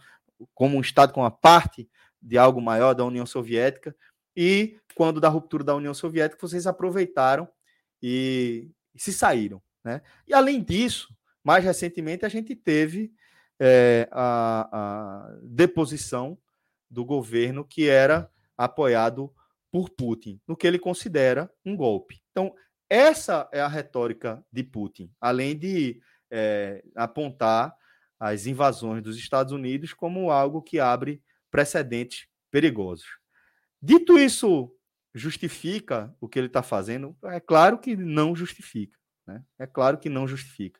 [0.53, 1.89] como um estado com uma parte
[2.21, 3.95] de algo maior da União Soviética
[4.35, 7.47] e quando da ruptura da União Soviética vocês aproveitaram
[8.01, 10.01] e, e se saíram, né?
[10.27, 13.11] E além disso, mais recentemente a gente teve
[13.59, 16.37] é, a, a deposição
[16.89, 19.33] do governo que era apoiado
[19.71, 22.21] por Putin, no que ele considera um golpe.
[22.31, 22.53] Então,
[22.89, 26.01] essa é a retórica de Putin, além de
[26.31, 27.75] é, apontar
[28.19, 33.07] as invasões dos Estados Unidos como algo que abre precedentes perigosos.
[33.81, 34.73] Dito isso,
[35.13, 37.15] justifica o que ele está fazendo?
[37.25, 38.97] É claro que não justifica.
[39.25, 39.43] Né?
[39.59, 40.79] É claro que não justifica.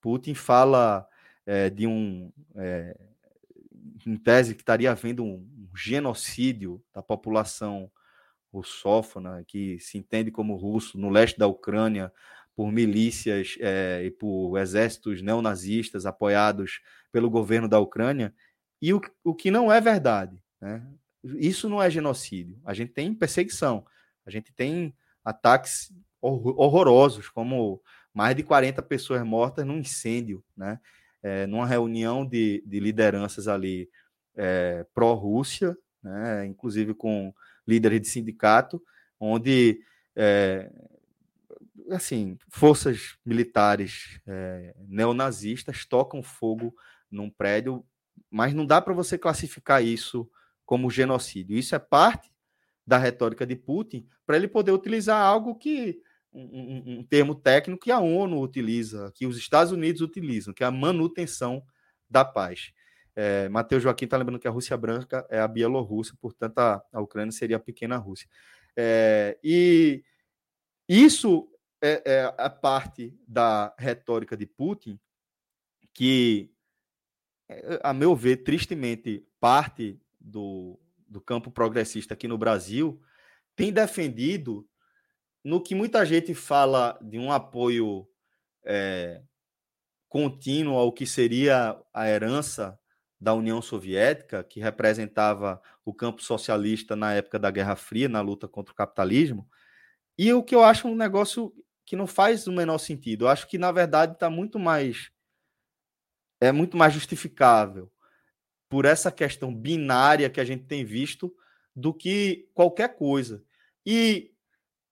[0.00, 1.06] Putin fala
[1.46, 2.32] é, de um.
[2.56, 2.98] É,
[4.06, 7.90] em tese, que estaria havendo um, genocídio da população
[8.52, 12.12] russófona, que se entende como russo, no leste da Ucrânia,
[12.54, 16.80] por milícias é, e por exércitos neonazistas apoiados
[17.12, 18.34] pelo governo da Ucrânia,
[18.82, 20.42] e o, o que não é verdade.
[20.60, 20.86] Né?
[21.22, 22.58] Isso não é genocídio.
[22.64, 23.84] A gente tem perseguição,
[24.24, 24.94] a gente tem
[25.24, 27.80] ataques horrorosos, como
[28.12, 30.78] mais de 40 pessoas mortas num incêndio, né?
[31.22, 33.88] É, numa reunião de, de lideranças ali
[34.34, 36.46] é, pró-Rússia, né?
[36.46, 37.32] inclusive com
[37.66, 38.82] líderes de sindicato,
[39.18, 39.80] onde
[40.16, 40.70] é,
[41.90, 46.74] assim forças militares é, neonazistas tocam fogo
[47.10, 47.84] num prédio,
[48.30, 50.30] mas não dá para você classificar isso
[50.64, 51.56] como genocídio.
[51.56, 52.30] Isso é parte
[52.86, 56.00] da retórica de Putin para ele poder utilizar algo que
[56.32, 60.62] um, um, um, termo técnico que a ONU utiliza, que os Estados Unidos utilizam, que
[60.62, 61.62] é a manutenção
[62.08, 62.72] da paz.
[63.14, 67.00] É, Matheus Joaquim está lembrando que a Rússia branca é a Bielorrússia, portanto, a, a
[67.00, 68.28] Ucrânia seria a pequena Rússia.
[68.76, 70.04] É, e
[70.88, 71.48] isso
[71.82, 74.98] é, é, a parte da retórica de Putin
[75.92, 76.52] que,
[77.48, 80.78] é, a meu ver, tristemente, parte do,
[81.08, 83.00] do campo progressista aqui no Brasil
[83.56, 84.66] tem defendido
[85.44, 88.06] no que muita gente fala de um apoio
[88.64, 89.22] é,
[90.08, 92.78] contínuo ao que seria a herança
[93.20, 98.48] da União Soviética, que representava o campo socialista na época da Guerra Fria, na luta
[98.48, 99.48] contra o capitalismo,
[100.18, 101.52] e o que eu acho um negócio
[101.84, 103.24] que não faz o menor sentido.
[103.24, 105.10] Eu acho que, na verdade, está muito mais.
[106.40, 107.90] É muito mais justificável
[108.68, 111.34] por essa questão binária que a gente tem visto
[111.74, 113.44] do que qualquer coisa.
[113.84, 114.32] E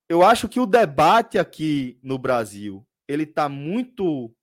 [0.09, 4.35] eu acho que o debate aqui no Brasil ele está muito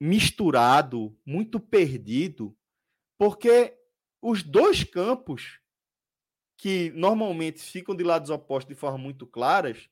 [0.00, 2.56] misturado, muito perdido,
[3.18, 3.76] porque
[4.22, 5.60] os dois campos
[6.56, 9.88] que normalmente ficam de lados opostos de forma muito claras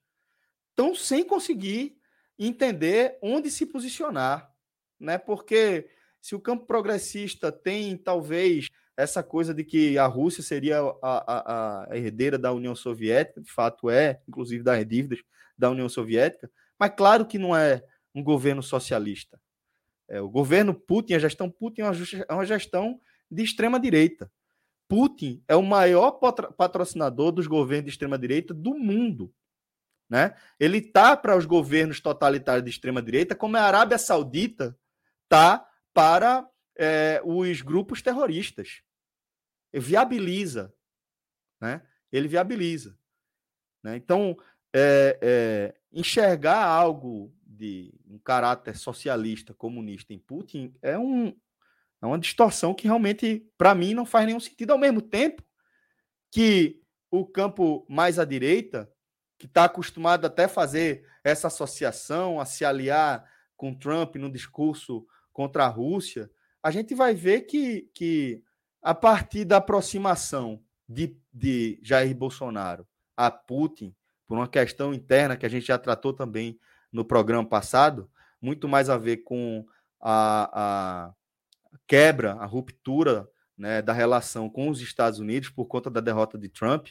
[0.70, 1.98] estão sem conseguir
[2.39, 4.52] entender onde se posicionar,
[4.98, 5.16] né?
[5.16, 5.89] Porque
[6.20, 8.66] se o campo progressista tem talvez
[8.97, 13.52] essa coisa de que a Rússia seria a, a, a, herdeira da União Soviética, de
[13.52, 15.18] fato é, inclusive das dívidas
[15.56, 17.82] da União Soviética, mas claro que não é
[18.14, 19.39] um governo socialista.
[20.09, 23.01] É, o governo Putin, a gestão Putin é uma gestão
[23.31, 24.31] de extrema direita.
[24.89, 26.12] Putin é o maior
[26.56, 29.32] patrocinador dos governos de extrema direita do mundo.
[30.09, 30.35] Né?
[30.60, 34.78] Ele tá para os governos totalitários de extrema direita, como a Arábia Saudita
[35.28, 36.48] tá para
[36.78, 38.82] é, os grupos terroristas.
[39.81, 40.74] Viabiliza,
[41.61, 41.82] né?
[42.12, 42.97] Ele viabiliza.
[43.82, 43.97] Né?
[43.97, 44.36] Então,
[44.73, 51.28] é, é, enxergar algo de um caráter socialista, comunista em Putin é, um,
[52.03, 54.73] é uma distorção que realmente, para mim, não faz nenhum sentido.
[54.73, 55.43] Ao mesmo tempo
[56.31, 58.90] que o campo mais à direita,
[59.39, 65.65] que está acostumado até fazer essa associação, a se aliar com Trump no discurso contra
[65.65, 66.31] a Rússia,
[66.62, 68.43] a gente vai ver que, que
[68.82, 72.86] a partir da aproximação de, de Jair Bolsonaro
[73.16, 73.94] a Putin,
[74.27, 76.59] por uma questão interna que a gente já tratou também
[76.93, 79.66] no programa passado, muito mais a ver com
[80.01, 81.15] a, a
[81.86, 86.48] quebra, a ruptura né, da relação com os Estados Unidos por conta da derrota de
[86.48, 86.89] Trump,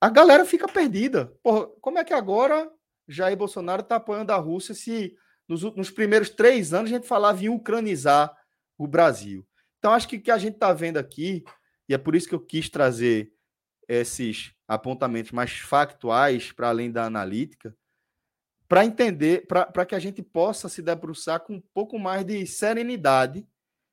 [0.00, 1.32] a galera fica perdida.
[1.42, 2.70] Porra, como é que agora
[3.06, 5.16] Jair Bolsonaro está apoiando a Rússia se
[5.46, 8.34] nos, nos, primeiros três anos a gente falava em ucranizar
[8.76, 9.46] o Brasil?
[9.88, 11.42] Então, acho que o que a gente está vendo aqui,
[11.88, 13.32] e é por isso que eu quis trazer
[13.88, 17.74] esses apontamentos mais factuais para além da analítica,
[18.68, 23.48] para entender, para que a gente possa se debruçar com um pouco mais de serenidade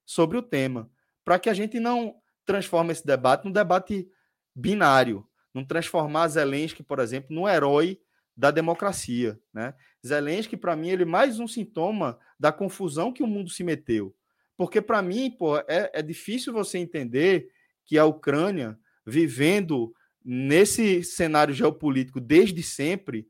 [0.06, 0.92] sobre o tema,
[1.24, 2.16] para que a gente não
[2.46, 4.06] transforme esse debate num debate
[4.54, 8.02] binário, não transformar Zelensky, por exemplo, no herói
[8.36, 9.74] da democracia, né?
[10.06, 14.14] Zelensky, para mim, ele é mais um sintoma da confusão que o mundo se meteu.
[14.58, 17.50] Porque, para mim, pô, é, é difícil você entender
[17.86, 23.28] que a Ucrânia, vivendo nesse cenário geopolítico desde sempre,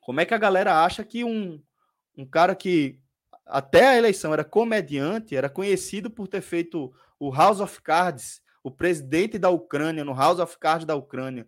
[0.00, 1.62] como é que a galera acha que um,
[2.16, 3.00] um cara que
[3.46, 8.70] até a eleição era comediante, era conhecido por ter feito o House of Cards, o
[8.70, 11.46] presidente da Ucrânia, no House of Cards da Ucrânia,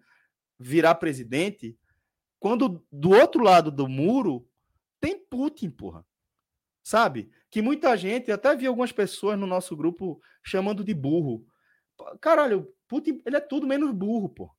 [0.59, 1.77] virar presidente,
[2.39, 4.47] quando do outro lado do muro
[5.01, 6.05] tem Putin, porra.
[6.83, 7.31] Sabe?
[7.51, 11.45] Que muita gente, até vi algumas pessoas no nosso grupo chamando de burro.
[12.21, 14.51] Caralho, Putin, ele é tudo menos burro, pô.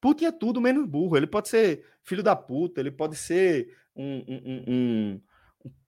[0.00, 1.16] Putin é tudo menos burro.
[1.16, 5.20] Ele pode ser filho da puta, ele pode ser um, um, um,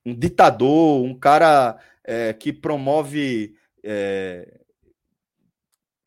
[0.06, 4.60] um ditador, um cara é, que promove é,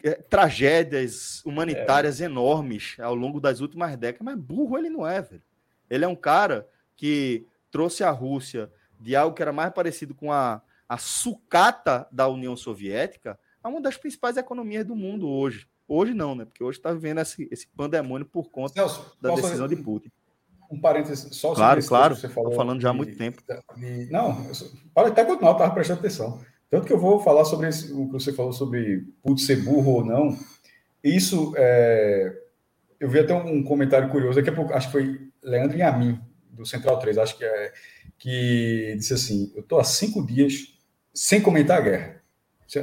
[0.02, 2.26] é, tragédias humanitárias é.
[2.26, 5.44] enormes ao longo das últimas décadas, mas burro ele não é, velho.
[5.90, 10.32] Ele é um cara que trouxe a Rússia de algo que era mais parecido com
[10.32, 15.68] a, a sucata da União Soviética a uma das principais economias do mundo hoje.
[15.88, 16.46] Hoje não, né?
[16.46, 20.12] Porque hoje está vivendo esse, esse pandemônio por conta Celso, da decisão de Putin.
[20.70, 22.16] Um parênteses só Claro, claro.
[22.16, 23.42] Você falou Estou falando já há muito tempo.
[23.76, 24.46] De, não,
[24.94, 26.40] pode até continuar, estava prestando atenção.
[26.70, 29.94] Tanto que eu vou falar sobre esse, o que você falou sobre Putin ser burro
[29.94, 30.38] ou não.
[31.04, 32.38] Isso, é,
[33.00, 36.20] eu vi até um comentário curioso, daqui a pouco, acho que foi Leandro Yamin,
[36.52, 37.74] do Central 3, acho que é,
[38.20, 40.78] que disse assim, eu estou há cinco dias
[41.14, 42.22] sem comentar a guerra.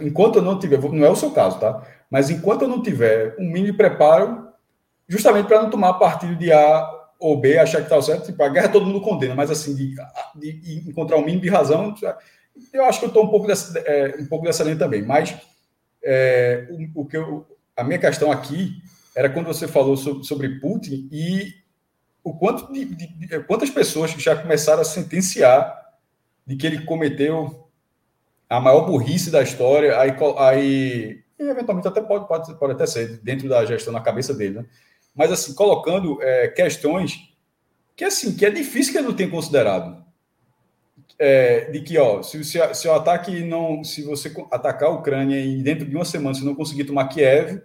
[0.02, 1.86] Enquanto eu não tiver, não é o seu caso, tá?
[2.10, 4.48] Mas enquanto eu não tiver um mini preparo,
[5.06, 6.90] justamente para não tomar partido de A
[7.20, 9.94] ou B, achar que está certo, tipo, a guerra todo mundo condena, mas assim, de,
[10.34, 11.94] de encontrar um mínimo de razão,
[12.72, 15.02] eu acho que eu estou um pouco dessa, é, um pouco dessa linha também.
[15.02, 15.36] Mas
[16.02, 17.46] é, o, o, que eu,
[17.76, 18.82] a minha questão aqui
[19.14, 21.54] era quando você falou sobre, sobre Putin e
[22.26, 25.80] o quanto de, de, de, quantas pessoas já começaram a sentenciar
[26.44, 27.68] de que ele cometeu
[28.50, 33.48] a maior burrice da história, aí, aí eventualmente até pode, pode, pode até ser dentro
[33.48, 34.66] da gestão na cabeça dele, né?
[35.14, 37.32] mas assim colocando é, questões
[37.94, 40.04] que assim que é difícil que ele não tenha considerado
[41.20, 45.38] é, de que ó se, se, se, o ataque não se você atacar a Ucrânia
[45.38, 47.62] e dentro de uma semana se não conseguir tomar Kiev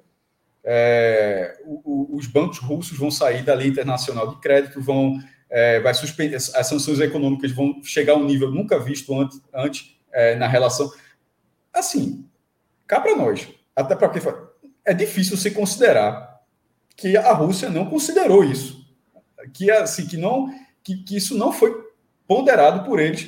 [0.64, 5.20] é, o, o, os bancos russos vão sair da lei internacional de crédito vão
[5.50, 9.96] é, vai suspender as sanções econômicas vão chegar a um nível nunca visto antes, antes
[10.12, 10.92] é, na relação.
[11.74, 12.26] Assim
[12.88, 14.20] cá para nós até para que
[14.86, 16.42] é difícil você considerar
[16.96, 18.86] que a Rússia não considerou isso,
[19.54, 21.74] que assim que não que, que isso não foi
[22.28, 23.28] ponderado por eles.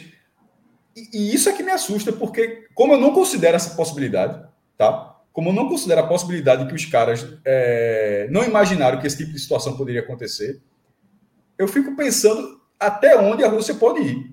[0.95, 4.47] E, isso é que me assusta porque como eu não considero essa possibilidade,
[4.77, 5.12] tá?
[5.34, 9.39] Como não considero a possibilidade que os caras é, não imaginaram que esse tipo de
[9.39, 10.61] situação poderia acontecer,
[11.57, 14.31] eu fico pensando até onde a Rússia pode ir,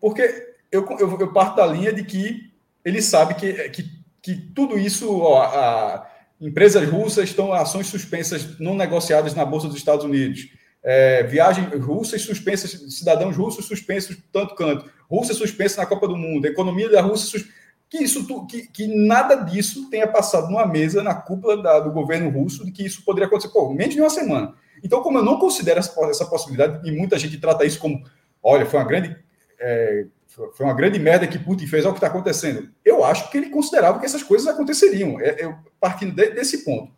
[0.00, 2.50] porque eu, eu, eu parto da linha de que
[2.84, 6.06] ele sabe que, que que tudo isso, ó, a,
[6.40, 10.48] empresas russas estão ações suspensas não negociadas na Bolsa dos Estados Unidos.
[10.82, 16.46] É, viagens russas suspensas, cidadãos russos suspensos tanto canto, Rússia suspensa na Copa do Mundo,
[16.46, 17.59] economia da Rússia suspensa
[17.90, 22.30] que isso que, que nada disso tenha passado numa mesa na cúpula da, do governo
[22.30, 24.54] russo de que isso poderia acontecer por menos de uma semana.
[24.82, 28.02] Então, como eu não considero essa, possibilidade, e muita gente trata isso como,
[28.40, 29.16] olha, foi uma grande
[29.58, 32.70] é, foi uma grande merda que Putin fez, olha o que está acontecendo.
[32.84, 36.92] Eu acho que ele considerava que essas coisas aconteceriam, é, é, partindo de, desse ponto.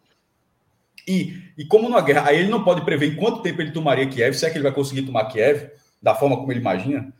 [1.09, 4.09] E, e como numa guerra, aí ele não pode prever em quanto tempo ele tomaria
[4.09, 5.71] Kiev, se é que ele vai conseguir tomar Kiev,
[6.01, 7.13] da forma como ele imagina.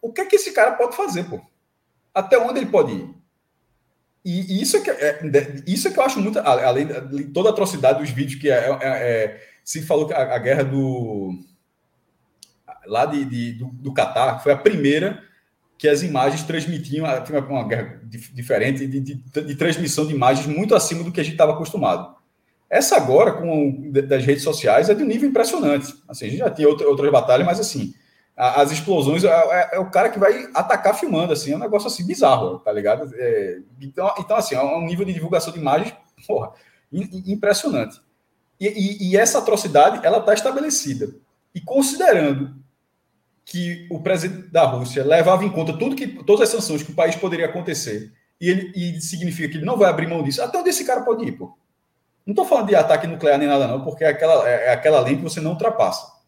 [0.00, 1.40] O que é que esse cara pode fazer, pô?
[2.14, 3.20] Até onde ele pode ir.
[4.24, 5.20] E, isso é que, é,
[5.66, 6.38] isso é que eu acho muito.
[6.38, 10.34] Além de toda a atrocidade dos vídeos que é, é, é se falou que a,
[10.34, 11.32] a, guerra do.
[12.86, 15.22] lá de, de do, do Catar foi a primeira
[15.78, 17.06] que as imagens transmitiam.
[17.24, 21.24] Tinha uma guerra diferente de, de, de, transmissão de imagens muito acima do que a
[21.24, 22.14] gente estava acostumado.
[22.68, 25.92] Essa agora, com das redes sociais, é de um nível impressionante.
[26.06, 27.94] Assim, a gente já tinha outra, outras batalhas, mas assim,
[28.36, 31.88] as explosões, é, é, é, o cara que vai atacar filmando, assim, é um negócio
[31.88, 33.10] assim bizarro, tá ligado?
[33.14, 35.94] É, então, então, assim, é um nível de divulgação de imagens,
[36.26, 36.52] porra,
[36.90, 38.00] impressionante.
[38.58, 41.14] E, e, e essa atrocidade, ela está estabelecida.
[41.54, 42.56] E considerando
[43.44, 46.94] que o presidente da Rússia levava em conta tudo que, todas as sanções que o
[46.94, 50.58] país poderia acontecer, e, ele, e significa que ele não vai abrir mão disso, até
[50.58, 51.58] onde esse cara pode ir, pô?
[52.24, 55.16] Não estou falando de ataque nuclear nem nada, não, porque é aquela, é aquela lei
[55.16, 56.19] que você não ultrapassa.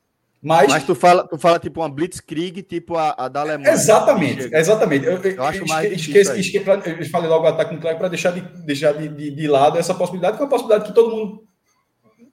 [0.43, 3.70] Mas, Mas tu fala, tu fala tipo uma Blitzkrieg, tipo a, a da Alemanha.
[3.70, 5.06] Exatamente, exatamente.
[5.06, 8.09] Eu, eu, eu acho mais esqueci, esqueci, pra, eu falei logo o ataque nuclear para
[8.09, 11.14] deixar, de, deixar de, de, de, lado essa possibilidade, que é uma possibilidade que todo
[11.14, 11.44] mundo.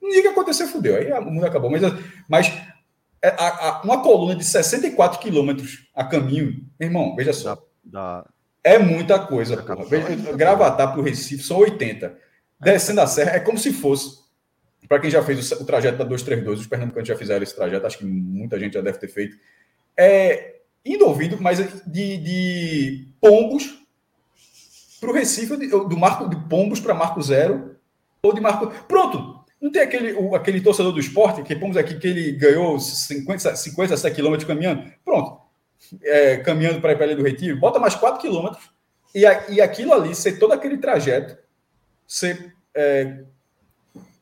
[0.01, 0.95] Ninguém que acontecer, fudeu.
[0.95, 1.69] Aí o mundo acabou.
[1.69, 1.83] Mas,
[2.27, 2.51] mas
[3.21, 7.55] é, a, a, uma coluna de 64 quilômetros a caminho, irmão, veja só.
[7.83, 8.25] Da, da...
[8.63, 9.55] É muita coisa.
[10.35, 12.17] Gravatar para o Recife são 80.
[12.59, 14.17] Descendo a serra é como se fosse
[14.87, 17.85] para quem já fez o, o, trajeto da 232, os pernambucanos já fizeram esse trajeto,
[17.85, 19.37] acho que muita gente já deve ter feito.
[19.97, 23.85] É, indo ouvindo, mas de, de Pombos
[24.99, 27.75] para o Recife, do Marco de Pombos para Marco Zero,
[28.21, 28.67] ou de Marco.
[28.87, 29.39] Pronto!
[29.61, 33.55] Não tem aquele, o, aquele torcedor do esporte, que Pombos aqui, que ele ganhou 50,
[33.55, 34.91] 50 quilômetros caminhando.
[35.03, 35.41] Pronto.
[36.03, 38.69] É, caminhando para a Ilha do Retiro, bota mais 4 quilômetros
[39.13, 41.37] e, e aquilo ali, ser todo aquele trajeto,
[42.05, 43.23] ser é,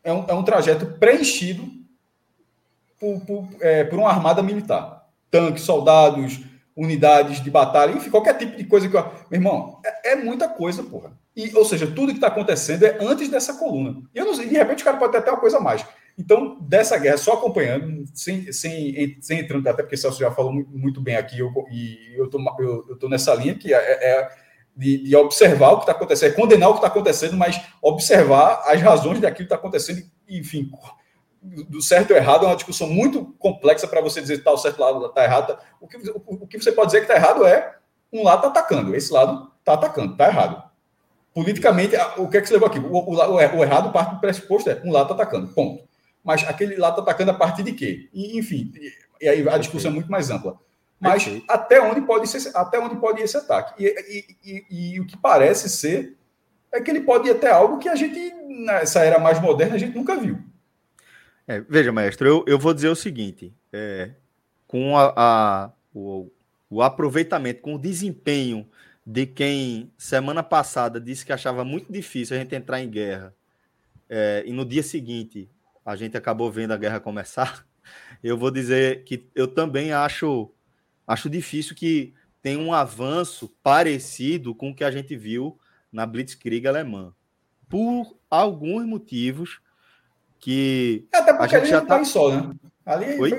[0.07, 1.69] é um, é um trajeto preenchido
[2.97, 5.05] por, por, é, por uma armada militar.
[5.29, 6.39] Tanques, soldados,
[6.75, 8.95] unidades de batalha, enfim, qualquer tipo de coisa que.
[8.95, 9.03] Eu...
[9.29, 11.11] Meu irmão, é, é muita coisa, porra.
[11.35, 14.01] E, ou seja, tudo que está acontecendo é antes dessa coluna.
[14.15, 15.85] E eu não sei, de repente o cara pode ter até uma coisa a mais.
[16.17, 20.53] Então, dessa guerra, só acompanhando, sem, sem, sem entrando, até porque o Celso já falou
[20.53, 24.29] muito bem aqui, eu, e eu estou eu, eu tô nessa linha que é, é
[24.77, 28.63] de, de observar o que está acontecendo, é condenar o que está acontecendo, mas observar
[28.67, 30.69] as razões daquilo que está acontecendo, enfim,
[31.41, 34.57] do certo ou errado é uma discussão muito complexa para você dizer que está o
[34.57, 35.57] certo lado está errado.
[35.81, 37.75] O que, o, o, que você pode dizer que está errado é
[38.13, 40.63] um lado está atacando, esse lado está atacando, está errado.
[41.33, 42.79] Politicamente, o que é que você levou aqui?
[42.79, 45.87] O, o, o errado parte do pressuposto é um lado está atacando, ponto.
[46.23, 48.09] Mas aquele lado está atacando a partir de quê?
[48.13, 48.71] E, enfim,
[49.19, 50.59] e aí a discussão é muito mais ampla.
[50.99, 51.45] Mas Perfeito.
[51.47, 53.83] até onde pode ser, até onde pode ir esse ataque?
[53.83, 56.17] E, e, e, e, o que parece ser
[56.71, 58.33] é que ele pode ir até algo que a gente,
[58.65, 60.39] nessa era mais moderna, a gente nunca viu.
[61.47, 64.11] É, veja, mestre, eu, eu vou dizer o seguinte: é,
[64.67, 66.29] com a, a o,
[66.69, 68.67] o aproveitamento, com o desempenho
[69.05, 73.33] de quem semana passada disse que achava muito difícil a gente entrar em guerra,
[74.09, 75.49] é, e no dia seguinte
[75.85, 77.65] a gente acabou vendo a guerra começar,
[78.21, 80.51] eu vou dizer que eu também acho
[81.07, 85.57] acho difícil que tenha um avanço parecido com o que a gente viu
[85.91, 87.13] na Blitzkrieg alemã.
[87.69, 89.59] Por alguns motivos
[90.39, 91.07] que.
[91.13, 92.51] Até porque a gente já em sol, né?
[92.85, 93.31] Ali foi,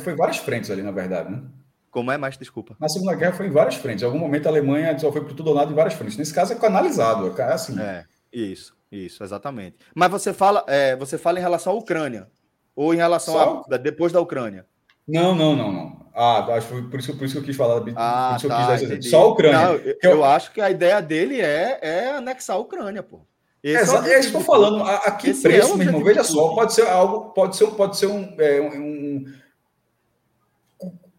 [0.00, 1.42] foi várias frentes ali, na verdade, né?
[1.90, 2.38] Como é mais?
[2.38, 2.76] Desculpa.
[2.80, 4.02] Na Segunda Guerra foi em várias frentes.
[4.02, 6.16] Em algum momento a Alemanha só foi para tudo ou nada em várias frentes.
[6.16, 7.78] Nesse caso é canalizado, é assim.
[7.78, 9.76] É, isso, isso, exatamente.
[9.94, 12.30] Mas você fala, é, você fala em relação à Ucrânia
[12.74, 13.64] ou em relação só...
[13.70, 14.66] a depois da Ucrânia?
[15.06, 16.02] Não, não, não, não.
[16.14, 17.82] Ah, acho que por isso, por isso que eu quis falar.
[17.96, 19.58] Ah, por tá, Só a Ucrânia.
[19.58, 23.20] Não, eu, eu, eu, acho que a ideia dele é, é anexar a Ucrânia, pô.
[23.62, 24.82] Esse é, é, é isso que eu tô falando.
[24.82, 26.04] A, a que Esse preço, é meu irmão?
[26.04, 29.24] Veja só, pode ser algo, pode ser, pode ser um, é, um,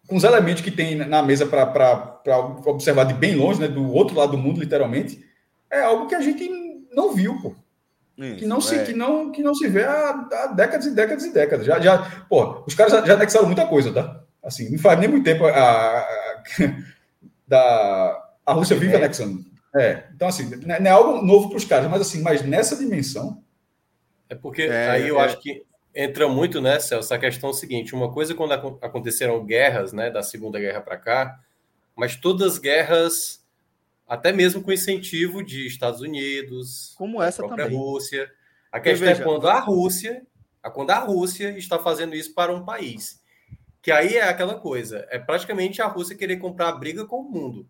[0.07, 2.21] com os elementos que tem na mesa para
[2.65, 5.23] observar de bem longe, né, do outro lado do mundo, literalmente,
[5.71, 6.47] é algo que a gente
[6.91, 7.55] não viu, pô.
[8.17, 8.83] Isso, que, não se, é.
[8.83, 11.65] que, não, que não se vê há, há, décadas e décadas e décadas.
[11.65, 14.21] Já, já, pô, os caras já, já anexaram muita coisa, tá?
[14.43, 16.03] Assim, não faz nem muito tempo a, a, a
[17.47, 19.43] da, a Rússia vive anexando.
[19.75, 23.41] É, então assim, não é algo novo para os caras, mas assim, mas nessa dimensão.
[24.29, 25.23] É porque é, aí eu é...
[25.23, 25.63] acho que
[25.95, 30.21] entra muito, né, Celso, a questão é seguinte: uma coisa quando aconteceram guerras, né, da
[30.21, 31.39] Segunda Guerra para cá,
[31.95, 33.42] mas todas as guerras,
[34.13, 37.79] até mesmo com incentivo de Estados Unidos, como essa própria também.
[37.79, 38.31] Rússia.
[38.71, 40.21] A questão é quando a Rússia,
[40.71, 43.19] quando a Rússia está fazendo isso para um país.
[43.81, 47.23] Que aí é aquela coisa, é praticamente a Rússia querer comprar a briga com o
[47.23, 47.67] mundo.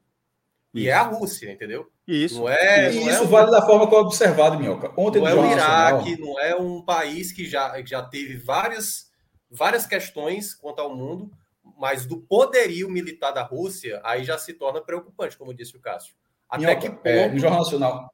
[0.74, 0.90] E isso.
[0.90, 1.90] é a Rússia, entendeu?
[2.06, 2.40] Isso.
[2.40, 3.28] Não é, não isso é um...
[3.28, 4.92] vale da forma como é observado, Minhoca.
[4.98, 6.20] Ontem não é o Iraque, Nacional...
[6.20, 9.10] não é um país que já, já teve várias,
[9.50, 11.32] várias questões quanto ao mundo,
[11.78, 16.14] mas do poderio militar da Rússia, aí já se torna preocupante, como disse o Cássio.
[16.56, 17.08] Até Minhoca, que ponto...
[17.08, 18.14] É, no Jornal Nacional...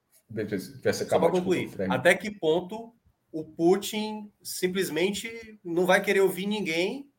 [0.93, 1.69] Só para concluir.
[1.89, 2.93] Até que ponto
[3.31, 7.09] o Putin simplesmente não vai querer ouvir ninguém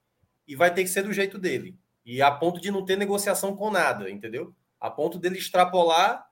[0.46, 1.76] e vai ter que ser do jeito dele.
[2.06, 4.54] E a ponto de não ter negociação com nada, entendeu?
[4.80, 6.24] a ponto dele extrapolar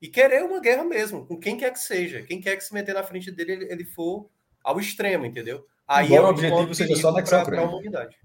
[0.00, 2.22] e querer uma guerra mesmo, com quem quer que seja.
[2.22, 4.28] Quem quer que se meter na frente dele, ele, ele for
[4.64, 5.64] ao extremo, entendeu?
[5.86, 8.16] Aí é o objetivo seja só anexar para a humanidade.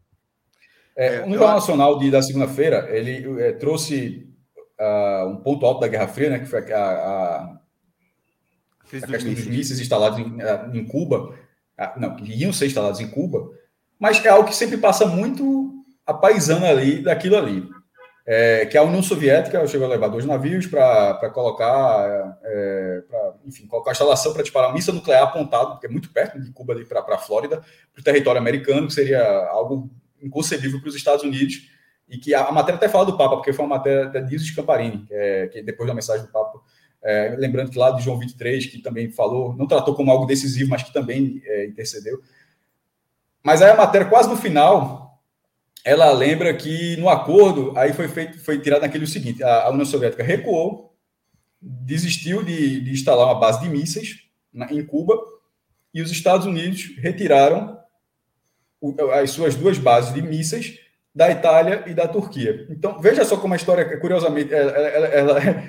[0.96, 4.27] É, o Jornal Nacional de, da segunda-feira, ele é, trouxe
[4.80, 7.60] uh, um ponto alto da Guerra Fria, né, que foi a, a,
[8.80, 9.80] a questão dos mísseis.
[9.80, 10.38] instalados em,
[10.74, 11.36] em Cuba,
[11.96, 13.50] não, que iam ser instalados em Cuba,
[14.00, 15.74] mas é algo que sempre passa muito
[16.06, 17.68] a paisana ali daquilo ali.
[18.30, 23.66] É, que a União Soviética chegou a levar dois navios para colocar, é, pra, enfim,
[23.68, 26.76] colocar a instalação para disparar um míssil nuclear apontado, porque é muito perto de Cuba
[26.86, 27.62] para a Flórida,
[27.94, 29.90] para o território americano, que seria algo
[30.22, 31.70] inconcebível para os Estados Unidos,
[32.10, 35.06] e que a, matéria até fala do Papa, porque foi uma matéria da Dias Scamparini,
[35.06, 36.60] que, é, que depois da mensagem do Papa,
[37.04, 40.70] é, lembrando que lá de João 23, que também falou, não tratou como algo decisivo,
[40.70, 42.22] mas que também é, intercedeu.
[43.44, 45.22] Mas aí a matéria, quase no final,
[45.84, 49.70] ela lembra que no acordo aí foi feito, foi tirado naquele o seguinte: a, a
[49.70, 50.96] União Soviética recuou,
[51.62, 54.24] desistiu de, de instalar uma base de mísseis
[54.54, 55.18] na, em Cuba
[55.94, 57.80] e os Estados Unidos retiraram
[58.82, 60.80] o, as suas duas bases de mísseis
[61.18, 62.68] da Itália e da Turquia.
[62.70, 65.64] Então veja só como a história, curiosamente, ela, ela, ela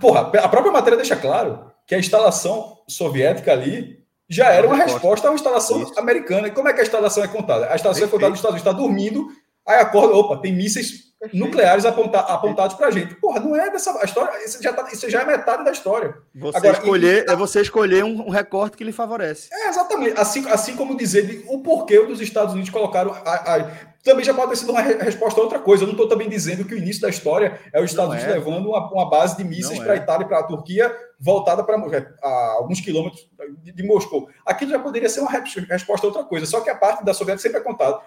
[0.00, 5.26] porra, a própria matéria deixa claro que a instalação soviética ali já era uma resposta
[5.26, 5.98] a uma instalação Isso.
[5.98, 6.46] americana.
[6.46, 7.70] E como é que a instalação é contada?
[7.70, 8.08] A instalação Perfeito.
[8.08, 9.28] é contada nos Estados Unidos, está dormindo,
[9.66, 11.44] aí acorda, opa, tem mísseis Perfeito.
[11.44, 13.14] nucleares aponta, apontados para a gente.
[13.14, 16.14] Porra, não é dessa a história, isso já, tá, isso já é metade da história.
[16.34, 19.48] Você Agora, escolher, e, é você escolher um, um, recorte que lhe favorece.
[19.52, 20.18] É, exatamente.
[20.18, 23.70] Assim, assim como dizer de, o porquê dos Estados Unidos colocaram a, a,
[24.04, 25.82] também já pode ter sido uma resposta a outra coisa.
[25.82, 28.34] Eu não estou também dizendo que o início da história é os Estados Unidos é.
[28.34, 29.98] levando uma, uma, base de mísseis para a é.
[29.98, 31.76] Itália e para a Turquia, voltada para
[32.22, 33.26] a alguns quilômetros
[33.62, 34.28] de, de, Moscou.
[34.44, 36.44] Aquilo já poderia ser uma resposta a outra coisa.
[36.44, 37.98] Só que a parte da Soviética sempre é contada.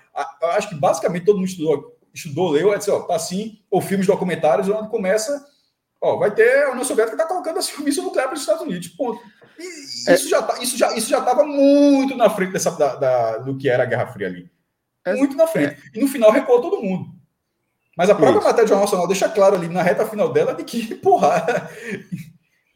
[0.56, 4.07] Acho que basicamente todo mundo estudou, estudou leu, é dizer, ó, tá assim, ou filmes
[4.07, 5.45] documentários, onde começa.
[6.02, 8.88] Ó, vai ter a União Soviética está colocando esse míssil nuclear para os Estados Unidos.
[8.89, 9.19] Ponto.
[9.57, 10.14] E é.
[10.14, 13.57] isso, já tá, isso já isso já estava muito na frente dessa, da, da, do
[13.57, 14.49] que era a Guerra Fria ali
[15.15, 15.80] muito na frente.
[15.94, 15.98] É.
[15.98, 17.10] E no final recuou todo mundo.
[17.95, 18.48] Mas a própria Isso.
[18.48, 21.69] matéria do Jornal Nacional deixa claro ali na reta final dela de que, porra.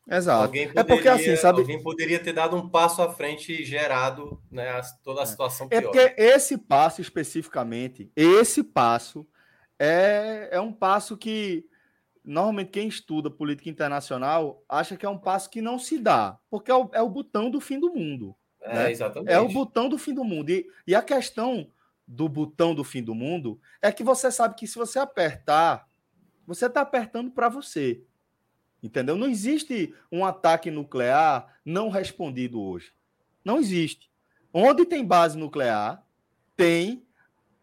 [0.10, 0.48] Exato.
[0.48, 1.62] Poderia, é porque assim, sabe.
[1.62, 5.26] Alguém poderia ter dado um passo à frente e gerado né, toda a é.
[5.26, 5.78] situação pior.
[5.78, 9.28] É porque esse passo especificamente, esse passo
[9.84, 11.66] é, é um passo que
[12.24, 16.70] normalmente quem estuda política internacional acha que é um passo que não se dá, porque
[16.70, 18.36] é o, é o botão do fim do mundo.
[18.62, 18.92] É, né?
[18.92, 19.34] exatamente.
[19.34, 20.52] É o botão do fim do mundo.
[20.52, 21.68] E, e a questão
[22.06, 25.88] do botão do fim do mundo é que você sabe que se você apertar,
[26.46, 28.04] você está apertando para você.
[28.84, 29.16] Entendeu?
[29.16, 32.94] Não existe um ataque nuclear não respondido hoje.
[33.44, 34.12] Não existe.
[34.54, 36.06] Onde tem base nuclear,
[36.56, 37.04] tem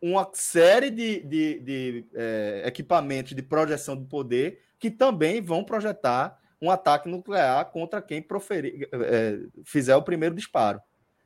[0.00, 6.38] uma série de, de, de é, equipamentos de projeção do poder que também vão projetar
[6.60, 10.80] um ataque nuclear contra quem proferir, é, fizer o primeiro disparo.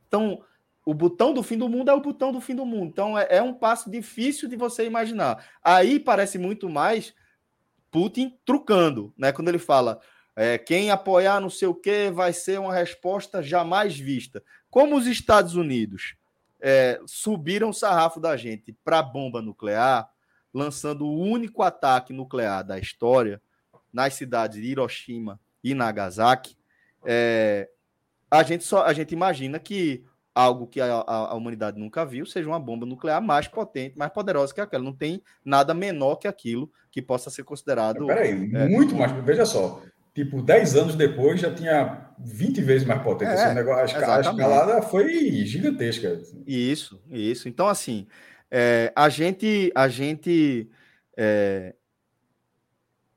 [0.07, 0.43] Então,
[0.85, 2.89] o botão do fim do mundo é o botão do fim do mundo.
[2.89, 5.47] Então é, é um passo difícil de você imaginar.
[5.63, 7.15] Aí parece muito mais
[7.91, 9.33] Putin trucando, né?
[9.33, 10.01] Quando ele fala
[10.35, 14.43] é, quem apoiar não sei o que vai ser uma resposta jamais vista.
[14.71, 16.17] Como os Estados Unidos
[16.63, 20.09] é, subiram o sarrafo da gente para a bomba nuclear,
[20.55, 23.43] lançando o único ataque nuclear da história
[23.93, 26.57] nas cidades de Hiroshima e Nagasaki,
[27.05, 27.69] é,
[28.31, 32.49] a gente só a gente imagina que algo que a, a, humanidade nunca viu, seja
[32.49, 34.83] uma bomba nuclear mais potente, mais poderosa que aquela.
[34.83, 38.07] Não tem nada menor que aquilo que possa ser considerado.
[38.07, 39.13] Peraí, é, muito mais.
[39.25, 39.83] Veja só.
[40.15, 43.31] Tipo, 10 anos depois já tinha 20 vezes mais potente.
[43.31, 46.21] É, negócio, a, escalada foi gigantesca.
[46.47, 47.49] Isso, isso.
[47.49, 48.07] Então, assim,
[48.51, 50.71] é, a gente, a gente
[51.17, 51.75] é,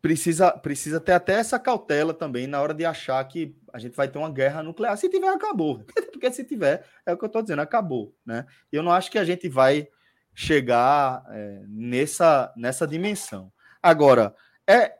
[0.01, 4.07] precisa, precisa ter até essa cautela também na hora de achar que a gente vai
[4.07, 4.95] ter uma guerra nuclear.
[4.97, 5.83] Se tiver, acabou.
[6.13, 8.15] Porque se tiver, é o que eu estou dizendo, acabou.
[8.25, 8.45] Né?
[8.71, 9.89] Eu não acho que a gente vai
[10.33, 13.51] chegar é, nessa, nessa dimensão.
[13.83, 14.33] Agora,
[14.65, 14.93] é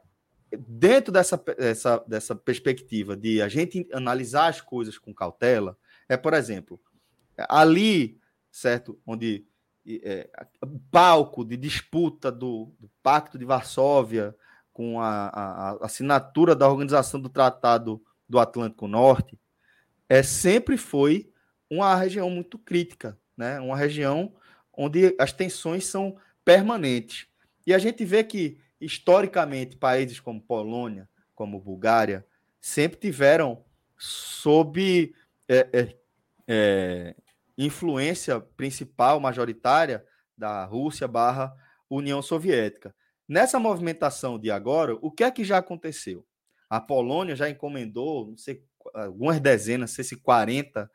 [0.58, 5.78] dentro dessa, dessa, dessa perspectiva de a gente analisar as coisas com cautela,
[6.08, 6.80] é, por exemplo,
[7.50, 8.20] ali,
[8.52, 9.46] certo, onde
[9.88, 10.30] é,
[10.92, 14.36] palco de disputa do, do, Pacto de Varsóvia
[14.74, 19.40] com a, a, a, assinatura da Organização do Tratado do Atlântico Norte,
[20.10, 21.32] é, sempre foi
[21.70, 23.60] uma região muito crítica, né?
[23.60, 24.34] uma região
[24.74, 27.28] onde as tensões são permanentes.
[27.66, 32.26] E a gente vê que, historicamente, países como Polônia, como Bulgária,
[32.62, 33.64] sempre tiveram
[33.98, 35.14] sob
[35.48, 35.96] é, é,
[36.48, 37.16] é,
[37.58, 40.06] influência principal, majoritária,
[40.38, 41.56] da Rússia barra
[41.90, 42.94] União Soviética.
[43.28, 46.26] Nessa movimentação de agora, o que é que já aconteceu?
[46.70, 48.64] A Polônia já encomendou, não sei,
[48.94, 50.90] algumas dezenas, não sei se 40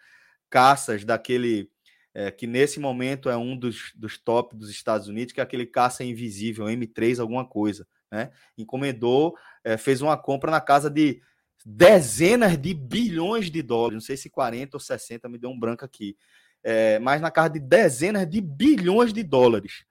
[0.48, 1.70] caças daquele
[2.14, 5.66] é, que nesse momento é um dos, dos top dos Estados Unidos, que é aquele
[5.66, 7.86] caça invisível, M3, alguma coisa.
[8.10, 8.30] Né?
[8.58, 11.22] Encomendou, é, fez uma compra na casa de
[11.64, 15.84] dezenas de bilhões de dólares, não sei se 40 ou 60, me deu um branco
[15.84, 16.16] aqui,
[16.62, 19.84] é, mas na casa de dezenas de bilhões de dólares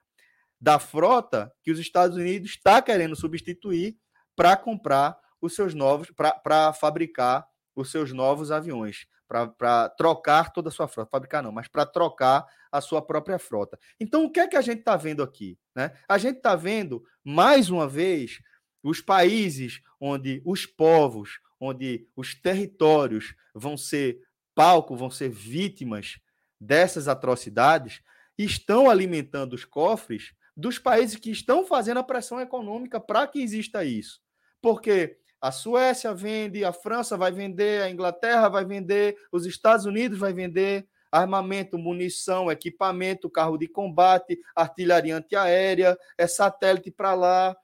[0.60, 3.96] da frota que os Estados Unidos está querendo substituir
[4.36, 6.10] para comprar os seus novos,
[6.42, 11.68] para fabricar os seus novos aviões para trocar toda a sua frota, fabricar não, mas
[11.68, 13.78] para trocar a sua própria frota.
[14.00, 15.56] Então, o que é que a gente está vendo aqui?
[15.72, 15.92] Né?
[16.08, 18.40] A gente está vendo, mais uma vez,
[18.82, 24.20] os países onde os povos, onde os territórios vão ser
[24.52, 26.18] palco, vão ser vítimas
[26.60, 28.02] dessas atrocidades,
[28.36, 33.84] estão alimentando os cofres dos países que estão fazendo a pressão econômica para que exista
[33.84, 34.20] isso.
[34.60, 40.18] Porque a Suécia vende, a França vai vender, a Inglaterra vai vender, os Estados Unidos
[40.18, 47.56] vai vender armamento, munição, equipamento, carro de combate, artilharia antiaérea, é satélite para lá.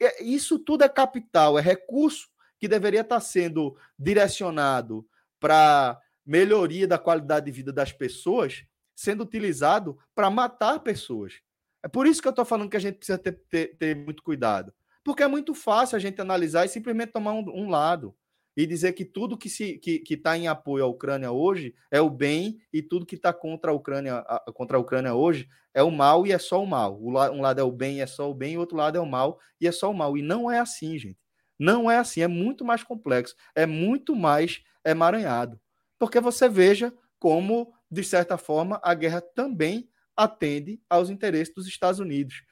[0.00, 2.28] É, isso tudo é capital, é recurso
[2.58, 5.06] que deveria estar sendo direcionado
[5.40, 11.40] para melhoria da qualidade de vida das pessoas, sendo utilizado para matar pessoas.
[11.82, 14.22] É por isso que eu estou falando que a gente precisa ter, ter, ter muito
[14.22, 14.72] cuidado.
[15.04, 18.14] Porque é muito fácil a gente analisar e simplesmente tomar um, um lado
[18.56, 22.00] e dizer que tudo que está que, que tá em apoio à Ucrânia hoje é
[22.00, 25.82] o bem e tudo que está contra a Ucrânia a, contra a Ucrânia hoje é
[25.82, 26.98] o mal e é só o mal.
[27.00, 29.00] O, um lado é o bem e é só o bem, e outro lado é
[29.00, 30.16] o mal e é só o mal.
[30.16, 31.18] E não é assim, gente.
[31.58, 35.60] Não é assim, é muito mais complexo, é muito mais emaranhado.
[35.98, 42.00] Porque você veja como, de certa forma, a guerra também atende aos interesses dos Estados
[42.00, 42.42] Unidos,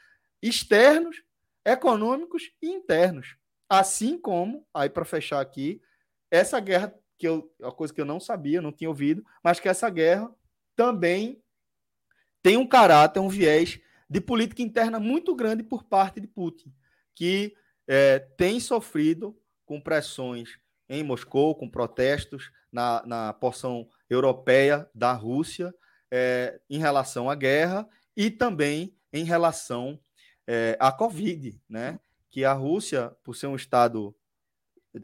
[0.40, 1.16] externos
[1.64, 3.36] econômicos e internos.
[3.68, 5.80] Assim como, aí para fechar aqui,
[6.30, 9.68] essa guerra, que eu, uma coisa que eu não sabia, não tinha ouvido, mas que
[9.68, 10.32] essa guerra
[10.74, 11.42] também
[12.42, 13.78] tem um caráter, um viés
[14.08, 16.74] de política interna muito grande por parte de Putin,
[17.14, 17.54] que
[17.86, 20.58] é, tem sofrido com pressões
[20.88, 25.72] em Moscou, com protestos na, na porção europeia da Rússia
[26.10, 30.00] é, em relação à guerra e também em relação
[30.52, 32.00] é, a Covid, né?
[32.28, 34.12] Que a Rússia, por ser um Estado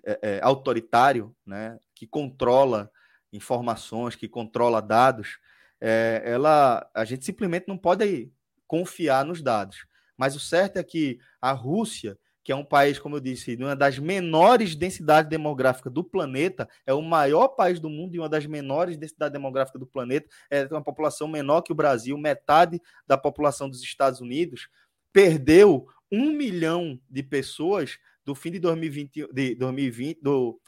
[0.05, 1.79] é, é, autoritário, né?
[1.95, 2.91] Que controla
[3.33, 5.39] informações, que controla dados,
[5.81, 8.29] é, ela, a gente simplesmente não pode
[8.67, 9.87] confiar nos dados.
[10.17, 13.77] Mas o certo é que a Rússia, que é um país, como eu disse, uma
[13.77, 18.47] das menores densidades demográficas do planeta, é o maior país do mundo e uma das
[18.47, 23.69] menores densidades demográficas do planeta, é uma população menor que o Brasil, metade da população
[23.69, 24.69] dos Estados Unidos,
[25.17, 30.61] perdeu um milhão de pessoas do fim de 2020, de 2020 do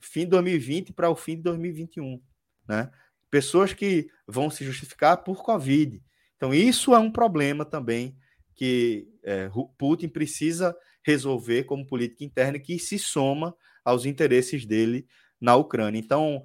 [0.00, 2.20] fim de 2020 para o fim de 2021,
[2.68, 2.90] né?
[3.30, 6.02] Pessoas que vão se justificar por Covid.
[6.36, 8.16] Então, isso é um problema também
[8.56, 9.48] que é,
[9.78, 13.54] Putin precisa resolver como política interna que se soma
[13.84, 15.06] aos interesses dele
[15.40, 16.00] na Ucrânia.
[16.00, 16.42] Então,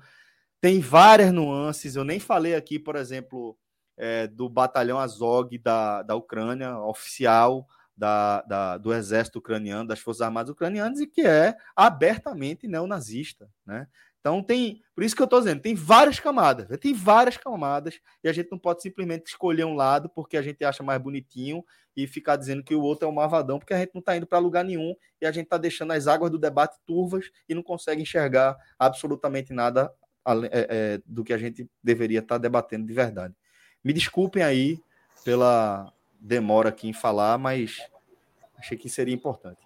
[0.61, 1.95] tem várias nuances.
[1.95, 3.57] Eu nem falei aqui, por exemplo,
[3.97, 7.67] é, do batalhão Azog da, da Ucrânia, oficial
[7.97, 13.49] da, da, do exército ucraniano, das Forças Armadas ucranianas, e que é abertamente neonazista.
[13.65, 13.87] Né?
[14.19, 18.29] Então tem, por isso que eu estou dizendo, tem várias camadas, tem várias camadas, e
[18.29, 21.63] a gente não pode simplesmente escolher um lado porque a gente acha mais bonitinho
[21.95, 24.27] e ficar dizendo que o outro é um malvadão, porque a gente não está indo
[24.27, 27.63] para lugar nenhum e a gente está deixando as águas do debate turvas e não
[27.63, 29.91] consegue enxergar absolutamente nada
[30.51, 33.33] é, é, do que a gente deveria estar tá debatendo de verdade.
[33.83, 34.79] Me desculpem aí
[35.23, 37.77] pela demora aqui em falar, mas
[38.57, 39.59] achei que seria importante.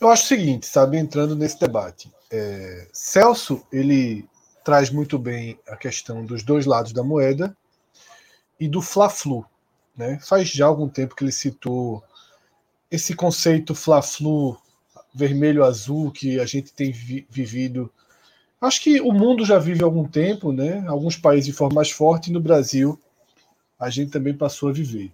[0.00, 4.28] Eu acho o seguinte, sabe, entrando nesse debate, é, Celso ele
[4.64, 7.56] traz muito bem a questão dos dois lados da moeda
[8.58, 9.46] e do fla-flu,
[9.96, 10.18] né?
[10.20, 12.02] Faz já algum tempo que ele citou
[12.90, 14.58] esse conceito fla-flu
[15.14, 17.92] vermelho-azul que a gente tem vi vivido.
[18.64, 20.82] Acho que o mundo já vive algum tempo, né?
[20.88, 22.98] Alguns países de forma mais forte, e no Brasil
[23.78, 25.12] a gente também passou a viver.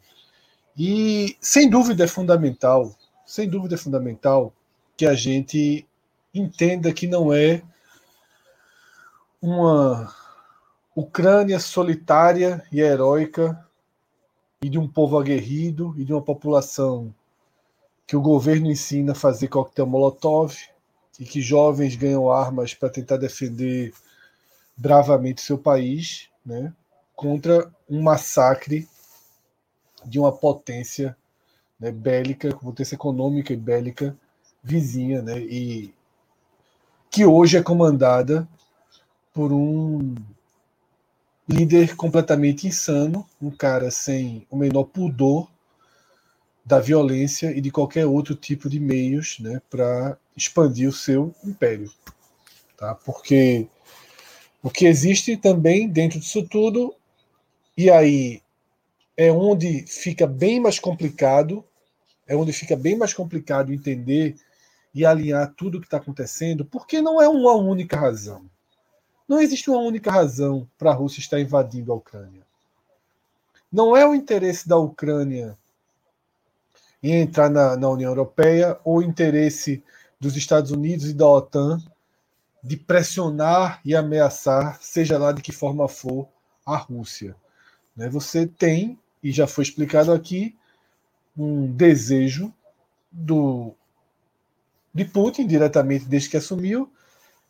[0.79, 2.95] E sem dúvida é fundamental,
[3.27, 4.53] sem dúvida é fundamental
[4.97, 5.85] que a gente
[6.33, 7.61] entenda que não é
[9.43, 10.15] uma
[10.95, 13.67] Ucrânia solitária e heróica
[14.63, 17.13] e de um povo aguerrido e de uma população
[18.07, 20.55] que o governo ensina a fazer coquetel molotov
[21.19, 23.93] e que jovens ganham armas para tentar defender
[24.77, 26.73] bravamente seu país, né,
[27.15, 28.89] contra um massacre
[30.07, 31.17] de uma potência
[31.79, 34.17] né, bélica, potência econômica e bélica
[34.63, 35.93] vizinha, né, e
[37.11, 38.49] que hoje é comandada
[39.33, 40.15] por um
[41.49, 45.51] líder completamente insano, um cara sem o menor pudor
[46.65, 51.91] da violência e de qualquer outro tipo de meios né, para expandir o seu império.
[52.77, 52.95] Tá?
[52.95, 53.69] Porque
[54.63, 56.95] o que existe também dentro disso tudo,
[57.77, 58.43] e aí
[59.17, 61.65] é onde fica bem mais complicado,
[62.27, 64.37] é onde fica bem mais complicado entender
[64.95, 68.45] e alinhar tudo o que está acontecendo, porque não é uma única razão.
[69.29, 72.43] Não existe uma única razão para a Rússia estar invadindo a Ucrânia.
[73.71, 75.57] Não é o interesse da Ucrânia
[77.03, 79.83] em entrar na, na União Europeia ou o interesse
[80.21, 81.83] dos Estados Unidos e da OTAN
[82.63, 86.29] de pressionar e ameaçar, seja lá de que forma for,
[86.65, 87.35] a Rússia.
[87.97, 88.09] Né?
[88.11, 90.55] Você tem, e já foi explicado aqui,
[91.37, 92.53] um desejo
[93.11, 93.75] do
[94.93, 96.91] de Putin, diretamente desde que assumiu,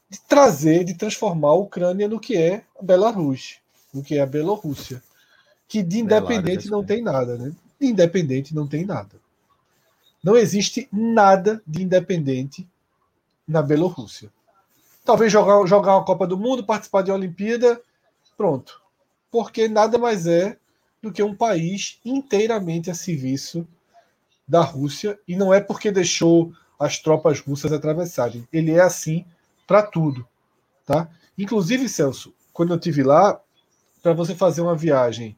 [0.08, 3.58] de trazer, de transformar a Ucrânia no que é a Belarus,
[3.94, 5.02] no que é a Bielorrússia,
[5.66, 7.52] que de independente não tem nada, né?
[7.80, 9.19] De independente não tem nada.
[10.22, 12.68] Não existe nada de independente
[13.46, 14.30] na Bielorrússia.
[15.04, 17.80] Talvez jogar, jogar uma Copa do Mundo, participar de uma Olimpíada,
[18.36, 18.80] pronto.
[19.30, 20.58] Porque nada mais é
[21.02, 23.66] do que um país inteiramente a serviço
[24.46, 28.46] da Rússia, e não é porque deixou as tropas russas atravessarem.
[28.52, 29.24] Ele é assim
[29.66, 30.26] para tudo,
[30.84, 31.08] tá?
[31.38, 33.40] Inclusive, Celso, quando eu tive lá,
[34.02, 35.36] para você fazer uma viagem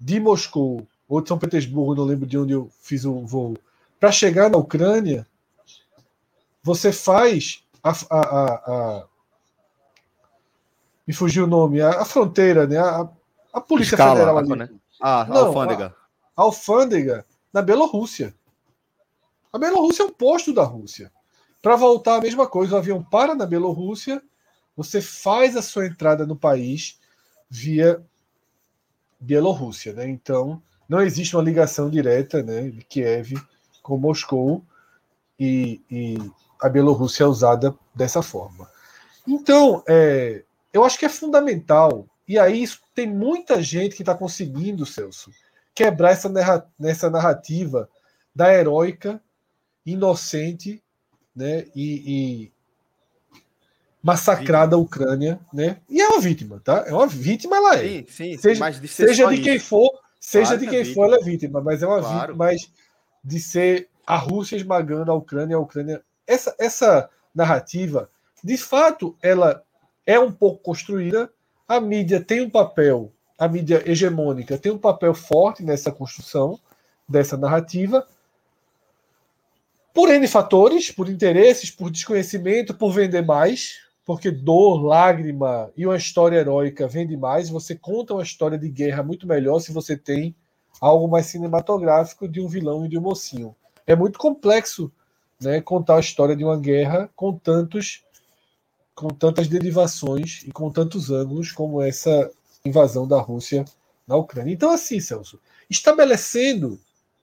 [0.00, 3.56] de Moscou ou de São Petersburgo, não lembro de onde eu fiz o voo,
[3.98, 5.26] para chegar na Ucrânia,
[6.62, 9.06] você faz a, a, a, a
[11.06, 12.78] me fugiu o nome, a, fronteira, né?
[12.78, 13.08] A,
[13.52, 14.56] a Polícia Escala, Federal ali.
[14.56, 14.68] Né?
[15.00, 15.94] Ah, Não, alfândega.
[16.34, 18.34] A, a alfândega na Bielorrússia.
[19.52, 21.12] A Bielorrússia é um posto da Rússia.
[21.60, 24.22] Para voltar a mesma coisa, o avião para na Bielorrússia,
[24.76, 26.98] você faz a sua entrada no país
[27.48, 28.02] via
[29.20, 30.08] Bielorrússia, né?
[30.08, 33.34] Então, não existe uma ligação direta, né, de Kiev
[33.84, 34.64] com Moscou
[35.38, 36.16] e, e
[36.60, 38.66] a Bielorrússia é usada dessa forma.
[39.28, 40.42] Então, é,
[40.72, 45.30] eu acho que é fundamental, e aí tem muita gente que está conseguindo, Celso,
[45.74, 46.32] quebrar essa,
[46.78, 47.88] nessa narrativa
[48.34, 49.20] da heróica
[49.84, 50.82] inocente
[51.36, 52.52] né, e, e
[54.02, 55.78] massacrada a Ucrânia, né?
[55.90, 56.84] E é uma vítima, tá?
[56.86, 57.80] É uma vítima, ela é.
[57.80, 61.16] Sim, sim, seja, de, seja de quem for, seja claro de quem é for, ela
[61.16, 62.14] é vítima, mas é uma claro.
[62.14, 62.70] vítima, mas
[63.24, 66.02] de ser a Rússia esmagando a Ucrânia, a Ucrânia.
[66.26, 68.10] Essa, essa narrativa,
[68.42, 69.62] de fato, ela
[70.06, 71.30] é um pouco construída.
[71.66, 76.60] A mídia tem um papel, a mídia hegemônica tem um papel forte nessa construção
[77.08, 78.06] dessa narrativa,
[79.94, 85.96] por N fatores, por interesses, por desconhecimento, por vender mais, porque dor, lágrima e uma
[85.96, 87.48] história heróica vende mais.
[87.48, 90.34] Você conta uma história de guerra muito melhor se você tem
[90.80, 93.54] algo mais cinematográfico de um vilão e de um mocinho.
[93.86, 94.90] É muito complexo
[95.40, 98.02] né, contar a história de uma guerra com tantos
[98.94, 102.30] com tantas derivações e com tantos ângulos como essa
[102.64, 103.64] invasão da Rússia
[104.06, 104.52] na Ucrânia.
[104.52, 106.78] Então, assim, Celso, estabelecendo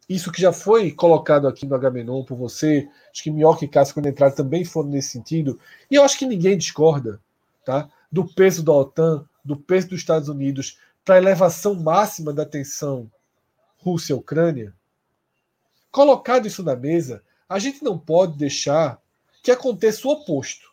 [0.10, 3.94] isso que já foi colocado aqui no Agamenon por você, acho que Minhoca e Cássio,
[3.94, 5.58] quando entraram, também foram nesse sentido,
[5.90, 7.22] e eu acho que ninguém discorda
[7.64, 12.46] tá, do peso da OTAN, do peso dos Estados Unidos para a elevação máxima da
[12.46, 13.10] tensão
[13.82, 14.74] Rússia-Ucrânia.
[15.92, 19.02] Colocado isso na mesa, a gente não pode deixar
[19.44, 20.72] que aconteça o oposto.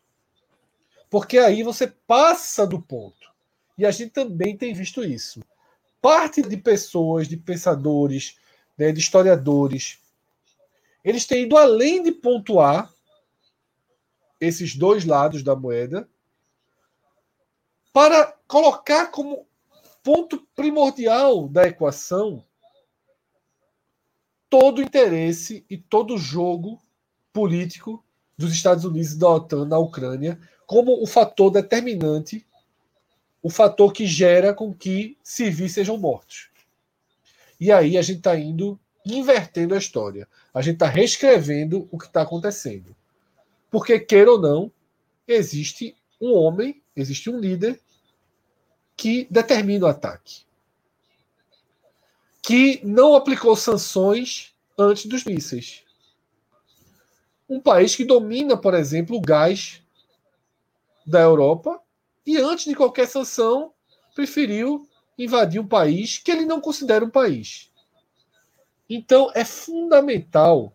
[1.11, 3.33] Porque aí você passa do ponto.
[3.77, 5.43] E a gente também tem visto isso.
[6.01, 8.39] Parte de pessoas, de pensadores,
[8.77, 9.99] né, de historiadores,
[11.03, 12.93] eles têm ido além de pontuar
[14.41, 16.09] esses dois lados da moeda
[17.93, 19.47] para colocar como
[20.03, 22.45] ponto primordial da equação
[24.49, 26.81] todo o interesse e todo o jogo
[27.33, 28.05] político
[28.37, 32.47] dos Estados Unidos e da OTAN na Ucrânia como o fator determinante,
[33.43, 36.51] o fator que gera com que civis sejam mortos.
[37.59, 40.29] E aí a gente está indo invertendo a história.
[40.53, 42.95] A gente está reescrevendo o que está acontecendo.
[43.71, 44.71] Porque, queira ou não,
[45.27, 47.81] existe um homem, existe um líder
[48.97, 50.43] que determina o ataque.
[52.49, 55.83] Que não aplicou sanções antes dos mísseis.
[57.47, 59.83] Um país que domina, por exemplo, o gás
[61.07, 61.79] da Europa
[62.27, 63.75] e, antes de qualquer sanção,
[64.15, 64.89] preferiu
[65.19, 67.71] invadir um país que ele não considera um país.
[68.89, 70.73] Então, é fundamental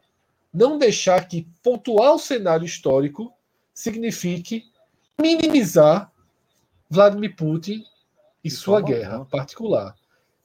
[0.53, 3.33] não deixar que pontuar o cenário histórico
[3.73, 4.71] signifique
[5.19, 6.13] minimizar
[6.87, 7.83] Vladimir Putin
[8.43, 9.95] e sua guerra particular.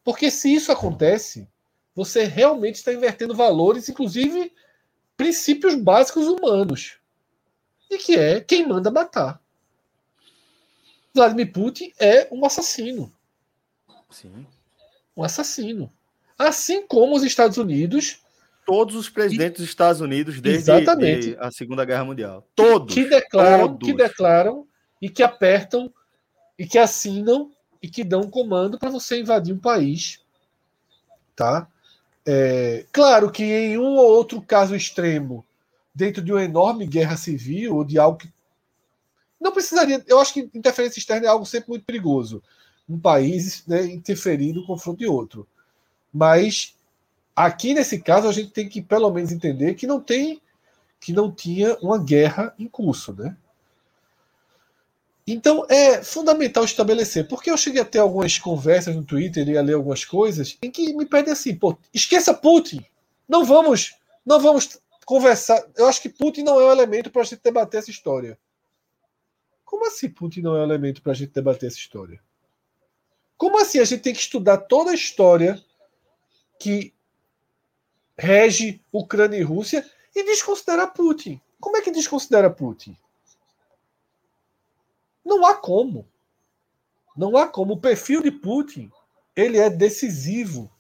[0.09, 1.47] Porque se isso acontece,
[1.95, 4.51] você realmente está invertendo valores, inclusive
[5.19, 6.97] princípios básicos humanos.
[7.91, 9.39] E que é quem manda matar.
[11.15, 13.13] Vladimir Putin é um assassino.
[14.09, 14.47] Sim.
[15.15, 15.93] Um assassino.
[16.39, 18.23] Assim como os Estados Unidos.
[18.65, 19.63] Todos os presidentes e...
[19.63, 21.37] dos Estados Unidos desde Exatamente.
[21.39, 22.49] a Segunda Guerra Mundial.
[22.57, 22.95] Todos.
[22.95, 23.87] Que declaram, todos.
[23.87, 24.67] que declaram
[25.03, 25.93] e que apertam
[26.59, 27.53] e que assinam
[27.83, 30.21] e que dão comando para você invadir um país.
[31.35, 31.69] Tá?
[32.27, 35.45] É, claro que em um ou outro caso extremo,
[35.95, 38.33] dentro de uma enorme guerra civil ou de algo que.
[39.41, 40.03] Não precisaria.
[40.07, 42.43] Eu acho que interferência externa é algo sempre muito perigoso.
[42.89, 45.47] Um país né, interferir no confronto de outro.
[46.13, 46.75] Mas
[47.35, 50.41] aqui nesse caso a gente tem que pelo menos entender que não tem
[51.01, 53.37] que não tinha uma guerra em curso, né?
[55.31, 59.63] Então é fundamental estabelecer, porque eu cheguei a ter algumas conversas no Twitter e a
[59.63, 62.83] ler algumas coisas em que me pedem assim, pô, esqueça Putin,
[63.29, 63.95] não vamos,
[64.25, 65.63] não vamos conversar.
[65.77, 68.39] Eu acho que Putin não é o elemento para a gente debater essa história.
[69.67, 72.19] Como assim Putin não é o elemento para a gente debater essa história?
[73.37, 75.63] Como assim a gente tem que estudar toda a história
[76.59, 76.95] que
[78.17, 79.85] rege Ucrânia e Rússia
[80.17, 81.39] e desconsiderar Putin.
[81.61, 82.97] Como é que desconsidera Putin?
[85.29, 86.09] Não há como.
[87.15, 87.75] Não há como.
[87.75, 88.91] O perfil de Putin
[89.37, 90.73] ele é decisivo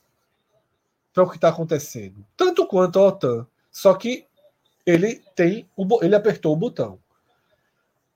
[1.13, 2.27] para o que está acontecendo.
[2.37, 3.47] Tanto quanto a OTAN.
[3.71, 4.27] Só que
[4.87, 6.99] ele tem o, ele apertou o botão.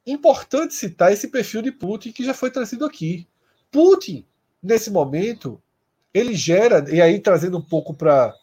[0.06, 3.28] Importante citar esse perfil de Putin que já foi trazido aqui.
[3.70, 4.26] Putin,
[4.62, 5.62] nesse momento,
[6.14, 8.34] ele gera, e aí trazendo um pouco para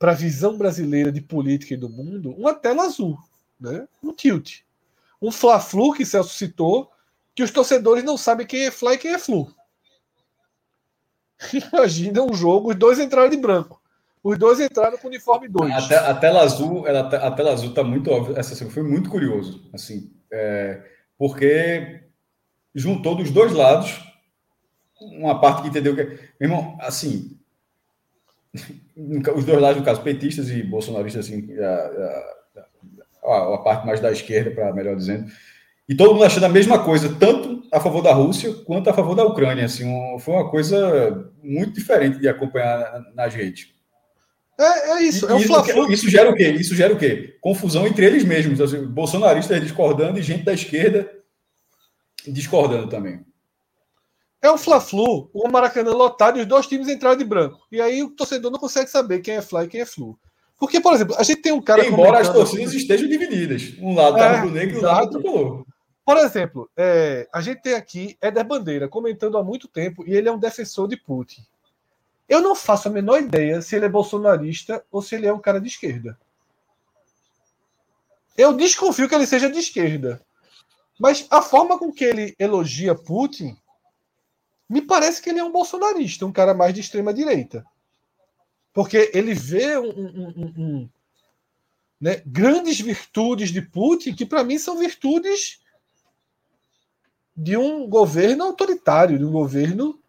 [0.00, 3.18] a visão brasileira de política e do mundo, uma tela azul,
[3.58, 3.88] né?
[4.02, 4.60] um tilt.
[5.20, 6.92] Um Fla-Flu que Celso citou,
[7.38, 9.48] que os torcedores não sabem quem é Fla e quem é Flu.
[11.72, 13.80] Imagina um jogo, os dois entraram de branco.
[14.24, 15.72] Os dois entraram com uniforme 2.
[15.72, 18.40] A, a, tela azul, ela, a tela azul tá muito óbvia.
[18.40, 20.82] Essa foi muito curioso, assim, é,
[21.16, 22.08] porque
[22.74, 24.00] juntou dos dois lados
[25.00, 26.02] uma parte que entendeu que.
[26.40, 27.38] Meu irmão, assim.
[29.36, 32.64] Os dois lados, no caso, petistas e bolsonaristas, assim, a,
[33.22, 35.30] a, a parte mais da esquerda, para melhor dizendo,
[35.88, 39.14] e todo mundo achando a mesma coisa, tanto a favor da Rússia quanto a favor
[39.14, 39.64] da Ucrânia.
[39.64, 43.68] Assim, um, foi uma coisa muito diferente de acompanhar nas redes.
[44.58, 45.26] É, é isso.
[45.26, 46.50] É um isso, isso, gera o quê?
[46.50, 47.36] Isso gera o quê?
[47.40, 48.60] Confusão entre eles mesmos.
[48.60, 51.10] Assim, bolsonaristas discordando e gente da esquerda
[52.26, 53.24] discordando também.
[54.42, 57.58] É o Fla-Flu, o Maracanã lotado e os dois times entraram de branco.
[57.72, 60.18] E aí o torcedor não consegue saber quem é Fla e quem é Flu.
[60.58, 61.86] Porque, por exemplo, a gente tem um cara.
[61.86, 63.74] Embora as torcidas estejam divididas.
[63.80, 65.64] Um lado tá é, rubro-negro e o lado tricolor.
[66.08, 70.26] Por exemplo, é, a gente tem aqui Éder Bandeira comentando há muito tempo e ele
[70.26, 71.44] é um defensor de Putin.
[72.26, 75.38] Eu não faço a menor ideia se ele é bolsonarista ou se ele é um
[75.38, 76.18] cara de esquerda.
[78.38, 80.18] Eu desconfio que ele seja de esquerda.
[80.98, 83.54] Mas a forma com que ele elogia Putin
[84.66, 87.66] me parece que ele é um bolsonarista, um cara mais de extrema direita.
[88.72, 90.88] Porque ele vê um, um, um
[92.00, 95.60] né, grandes virtudes de Putin, que para mim são virtudes
[97.38, 100.02] de um governo autoritário, de um governo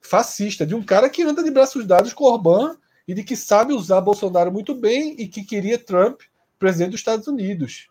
[0.00, 2.76] fascista, de um cara que anda de braços dados com Orbán
[3.06, 6.20] e de que sabe usar Bolsonaro muito bem e que queria Trump
[6.56, 7.88] presidente dos Estados Unidos.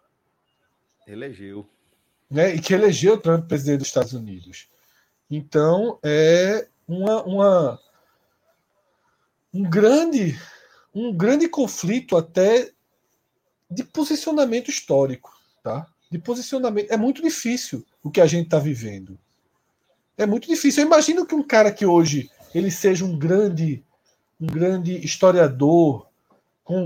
[1.06, 1.68] Elegeu.
[2.32, 4.70] Né, e que elegeu Trump presidente dos Estados Unidos.
[5.30, 7.80] Então, é uma, uma,
[9.54, 10.40] um, grande,
[10.96, 12.72] um grande conflito até
[13.70, 15.38] de posicionamento histórico.
[15.62, 15.86] tá?
[16.10, 16.90] De posicionamento.
[16.90, 19.18] É muito difícil o que a gente está vivendo.
[20.18, 20.84] É muito difícil.
[20.84, 23.84] Eu imagino que um cara que hoje ele seja um grande,
[24.40, 26.08] um grande historiador
[26.64, 26.86] com,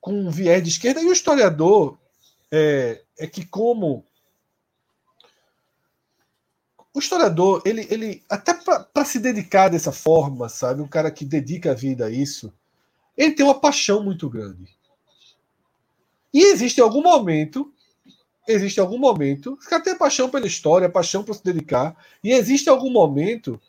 [0.00, 1.00] com um viés de esquerda.
[1.00, 1.98] E o historiador
[2.50, 4.04] é, é que como
[6.94, 11.70] o historiador, ele, ele até para se dedicar dessa forma, sabe, um cara que dedica
[11.70, 12.52] a vida a isso,
[13.16, 14.76] ele tem uma paixão muito grande.
[16.32, 17.72] E existe algum momento,
[18.48, 22.90] existe algum momento, cara tem paixão pela história, paixão para se dedicar, e existe algum
[22.90, 23.60] momento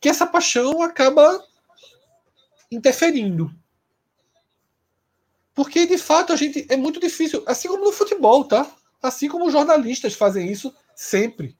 [0.00, 1.44] que essa paixão acaba
[2.70, 3.54] interferindo.
[5.54, 8.70] Porque de fato a gente é muito difícil, assim como no futebol, tá?
[9.02, 11.56] Assim como jornalistas fazem isso sempre.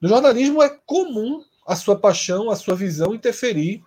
[0.00, 3.84] No jornalismo é comum a sua paixão, a sua visão interferir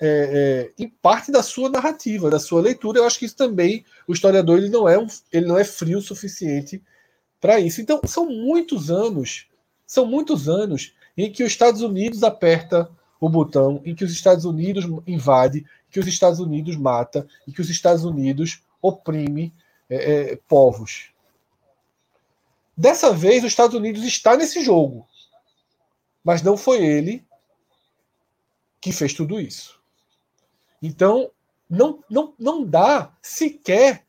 [0.00, 2.98] é, é, em parte da sua narrativa, da sua leitura.
[2.98, 5.98] Eu acho que isso também o historiador ele não é um, ele não é frio
[5.98, 6.82] o suficiente
[7.40, 7.80] para isso.
[7.80, 9.46] Então são muitos anos,
[9.86, 12.90] são muitos anos em que os Estados Unidos aperta
[13.20, 17.60] o botão, em que os Estados Unidos invade, que os Estados Unidos mata e que
[17.60, 19.54] os Estados Unidos oprime
[19.88, 21.14] é, é povos.
[22.76, 25.06] Dessa vez, os Estados Unidos está nesse jogo.
[26.24, 27.24] Mas não foi ele
[28.80, 29.80] que fez tudo isso.
[30.84, 31.30] Então,
[31.68, 34.04] não, não, não dá sequer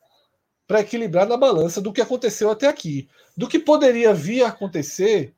[0.67, 3.07] para equilibrar na balança do que aconteceu até aqui.
[3.37, 5.33] Do que poderia vir a acontecer,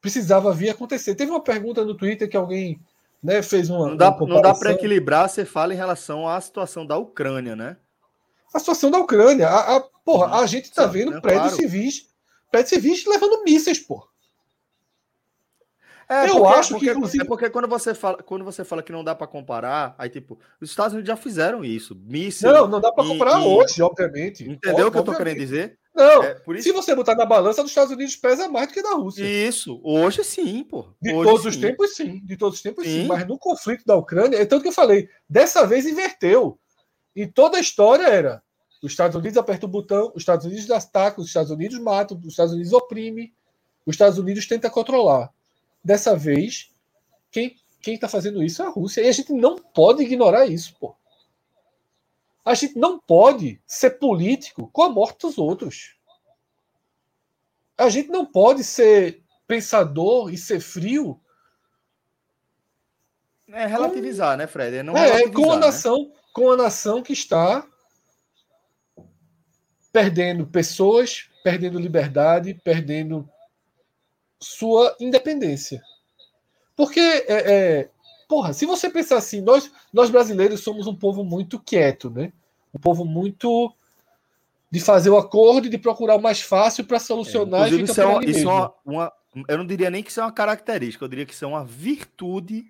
[0.00, 1.14] precisava vir a acontecer.
[1.14, 2.80] Teve uma pergunta no Twitter que alguém
[3.22, 3.90] né, fez uma.
[3.90, 7.76] Não dá, uma dá para equilibrar, você fala em relação à situação da Ucrânia, né?
[8.52, 9.46] A situação da Ucrânia.
[9.46, 11.56] A, a porra, a gente está vendo prédios claro.
[11.56, 12.08] civis,
[12.50, 14.08] prédios civis levando mísseis, porra.
[16.08, 17.24] É, eu acho porque, que inclusive...
[17.24, 20.38] é porque quando você fala, quando você fala que não dá para comparar, aí tipo,
[20.60, 22.52] os Estados Unidos já fizeram isso, míssil.
[22.52, 24.48] Não, não dá para comparar e, hoje, obviamente.
[24.48, 25.78] Entendeu o que eu tô querendo dizer?
[25.92, 26.62] Não, é, isso...
[26.64, 29.24] se você botar na balança, dos Estados Unidos pesa mais do que da Rússia.
[29.24, 30.88] Isso, hoje sim, pô.
[31.00, 31.48] De hoje todos sim.
[31.48, 32.20] os tempos, sim.
[32.24, 33.02] De todos os tempos, sim.
[33.02, 33.06] sim.
[33.06, 36.58] Mas no conflito da Ucrânia, é tanto que eu falei, dessa vez inverteu.
[37.14, 38.42] E toda a história era:
[38.82, 42.28] os Estados Unidos apertam o botão, os Estados Unidos atacam, os Estados Unidos matam, os
[42.28, 43.32] Estados Unidos oprimem,
[43.86, 45.32] os Estados Unidos tenta controlar.
[45.86, 46.68] Dessa vez,
[47.30, 49.02] quem quem está fazendo isso é a Rússia.
[49.02, 50.96] E a gente não pode ignorar isso, pô.
[52.44, 55.96] A gente não pode ser político com a morte dos outros.
[57.78, 61.20] A gente não pode ser pensador e ser frio.
[63.52, 64.38] É relativizar, com...
[64.38, 64.78] né, Fred?
[64.78, 65.66] É, não é com a né?
[65.66, 66.14] nação, né?
[66.32, 67.64] com a nação que está
[69.92, 73.30] perdendo pessoas, perdendo liberdade, perdendo
[74.40, 75.82] sua independência.
[76.74, 77.90] Porque, é, é,
[78.28, 82.32] porra, se você pensar assim, nós, nós brasileiros somos um povo muito quieto, né?
[82.74, 83.72] Um povo muito
[84.70, 87.68] de fazer o acordo e de procurar o mais fácil para solucionar.
[87.68, 89.12] É, e isso é, uma, isso é uma, uma,
[89.48, 91.64] eu não diria nem que isso é uma característica, eu diria que isso é uma
[91.64, 92.66] virtude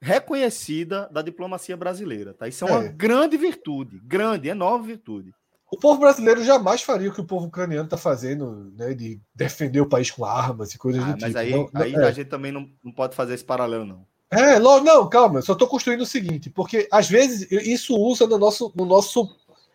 [0.00, 2.34] reconhecida da diplomacia brasileira.
[2.34, 2.46] Tá?
[2.46, 2.88] Isso é uma é.
[2.88, 5.34] grande virtude, grande, enorme virtude.
[5.70, 9.80] O povo brasileiro jamais faria o que o povo ucraniano está fazendo, né, de defender
[9.80, 11.32] o país com armas e coisas ah, do mas tipo.
[11.32, 12.08] Mas aí, não, aí é.
[12.08, 14.06] a gente também não, não pode fazer esse paralelo, não.
[14.30, 18.36] É, não, calma, eu só estou construindo o seguinte, porque às vezes isso usa no
[18.36, 19.28] nosso, no nosso.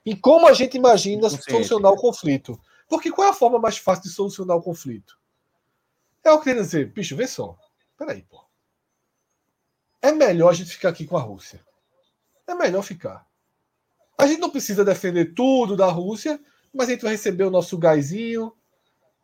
[0.05, 2.59] em como a gente imagina solucionar o conflito.
[2.87, 5.17] Porque qual é a forma mais fácil de solucionar o conflito?
[6.23, 7.57] É o que querendo dizer, bicho, vê só.
[7.97, 8.43] Peraí, pô.
[10.01, 11.63] É melhor a gente ficar aqui com a Rússia.
[12.47, 13.28] É melhor ficar.
[14.19, 16.37] A gente não precisa defender tudo da Rússia,
[16.73, 18.51] mas a gente vai receber o nosso gásinho,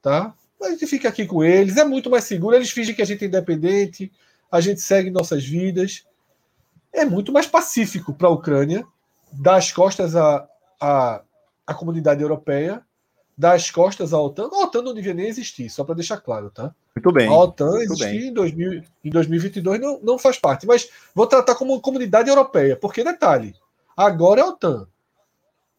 [0.02, 0.34] tá?
[0.64, 2.56] A gente fica aqui com eles, é muito mais seguro.
[2.56, 4.10] Eles fingem que a gente é independente,
[4.50, 6.06] a gente segue nossas vidas.
[6.94, 8.88] É muito mais pacífico para a Ucrânia
[9.34, 10.48] dar as costas à,
[10.80, 11.22] à,
[11.68, 12.82] à comunidade europeia,
[13.38, 14.48] dar as costas à OTAN.
[14.50, 16.74] A OTAN não devia nem existir, só para deixar claro, tá?
[16.96, 17.28] Muito bem.
[17.28, 21.82] A OTAN existir em, 2000, em 2022 não, não faz parte, mas vou tratar como
[21.82, 23.54] comunidade europeia, porque, detalhe,
[23.96, 24.88] Agora é a OTAN.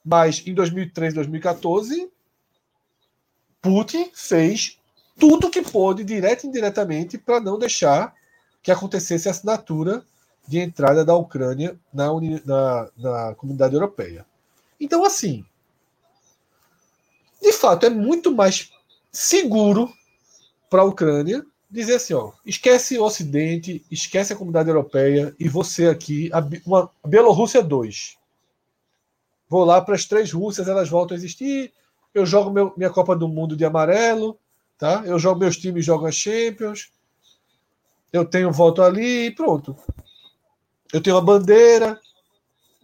[0.05, 2.11] Mas em 2013, 2014,
[3.61, 4.79] Putin fez
[5.19, 8.15] tudo que pôde, direto e indiretamente, para não deixar
[8.63, 10.05] que acontecesse a assinatura
[10.47, 12.09] de entrada da Ucrânia na,
[12.45, 14.25] na, na comunidade europeia.
[14.79, 15.45] Então, assim,
[17.43, 18.71] de fato, é muito mais
[19.11, 19.93] seguro
[20.71, 25.89] para a Ucrânia dizer assim, ó, esquece o Ocidente, esquece a comunidade europeia e você
[25.89, 28.17] aqui, a, uma, a Bielorrússia 2.
[29.49, 31.73] Vou lá para as três Rússias, elas voltam a existir.
[32.15, 34.39] Eu jogo meu, minha Copa do Mundo de amarelo,
[34.79, 35.03] tá?
[35.05, 36.91] Eu jogo meus times, jogam as Champions.
[38.13, 39.77] Eu tenho voto ali e pronto.
[40.93, 42.01] Eu tenho uma bandeira.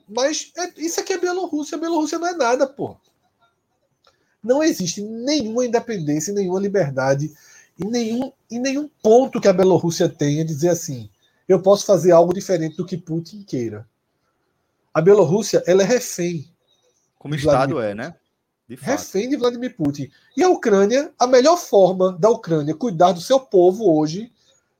[0.09, 1.79] Mas é, isso aqui é Bielorrússia.
[1.79, 2.97] Bielorrússia não é nada, pô.
[4.43, 7.33] Não existe nenhuma independência, nenhuma liberdade
[7.79, 11.11] e nenhum, em nenhum ponto que a Bielorrússia tenha dizer assim:
[11.49, 13.89] eu posso fazer algo diferente do que Putin queira.
[14.93, 16.49] A Bielorrússia ela é refém.
[17.19, 18.15] Como Estado é, né?
[18.69, 20.11] De refém de Vladimir Putin.
[20.37, 24.31] E a Ucrânia, a melhor forma da Ucrânia cuidar do seu povo hoje,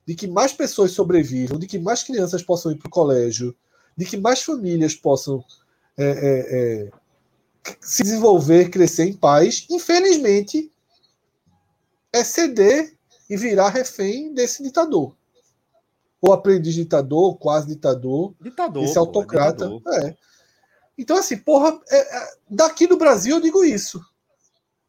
[0.05, 3.55] de que mais pessoas sobrevivam, de que mais crianças possam ir para o colégio,
[3.95, 5.43] de que mais famílias possam
[5.97, 6.91] é, é, é,
[7.79, 10.71] se desenvolver, crescer em paz, infelizmente,
[12.13, 12.95] é ceder
[13.29, 15.15] e virar refém desse ditador.
[16.21, 19.67] Ou aprendiz ditador, quase ditador, ditador esse autocrata.
[19.67, 20.15] Pô, é é.
[20.97, 23.99] Então, assim, porra, é, é, daqui do Brasil eu digo isso.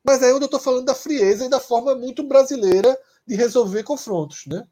[0.05, 2.97] Mas aí onde eu estou falando da frieza e da forma muito brasileira
[3.27, 4.63] de resolver confrontos, né?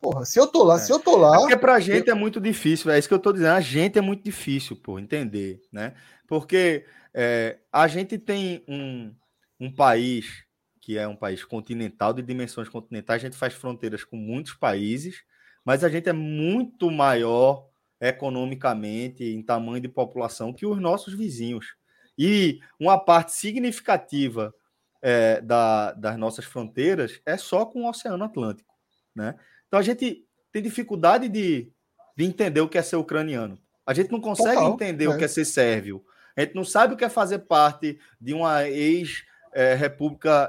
[0.00, 0.78] Porra, se eu tô lá, é.
[0.80, 1.36] se eu tô lá.
[1.36, 2.16] É porque pra gente eu...
[2.16, 3.52] é muito difícil, é isso que eu tô dizendo.
[3.52, 5.94] A gente é muito difícil, pô, entender, né?
[6.26, 6.84] Porque
[7.14, 9.14] é, a gente tem um,
[9.60, 10.44] um país
[10.82, 15.22] que é um país continental, de dimensões continentais, a gente faz fronteiras com muitos países,
[15.64, 17.68] mas a gente é muito maior
[18.00, 21.76] economicamente, em tamanho de população, que os nossos vizinhos.
[22.18, 24.52] E uma parte significativa
[25.00, 28.74] é, da, das nossas fronteiras é só com o Oceano Atlântico,
[29.14, 29.36] né?
[29.68, 31.72] Então a gente tem dificuldade de,
[32.16, 33.56] de entender o que é ser ucraniano.
[33.86, 35.08] A gente não consegue Total, entender é.
[35.08, 36.04] o que é ser sérvio.
[36.36, 39.78] A gente não sabe o que é fazer parte de uma ex-república é,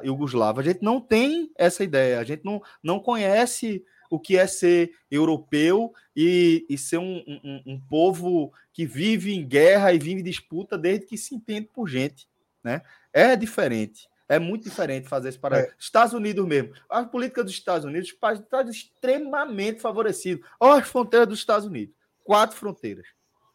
[0.04, 0.62] Iugoslava.
[0.62, 2.20] A gente não tem essa ideia.
[2.20, 7.64] A gente não, não conhece o que é ser europeu e, e ser um, um,
[7.66, 11.88] um, povo que vive em guerra e vive em disputa desde que se entende por
[11.88, 12.28] gente.
[12.64, 12.82] Né?
[13.12, 14.08] É diferente.
[14.30, 15.70] É muito diferente fazer esse paralelo.
[15.70, 15.76] É.
[15.80, 16.74] Estados Unidos mesmo.
[16.90, 20.44] A política dos Estados Unidos está extremamente favorecido.
[20.60, 21.96] Olha as fronteiras dos Estados Unidos.
[22.24, 23.08] Quatro fronteiras.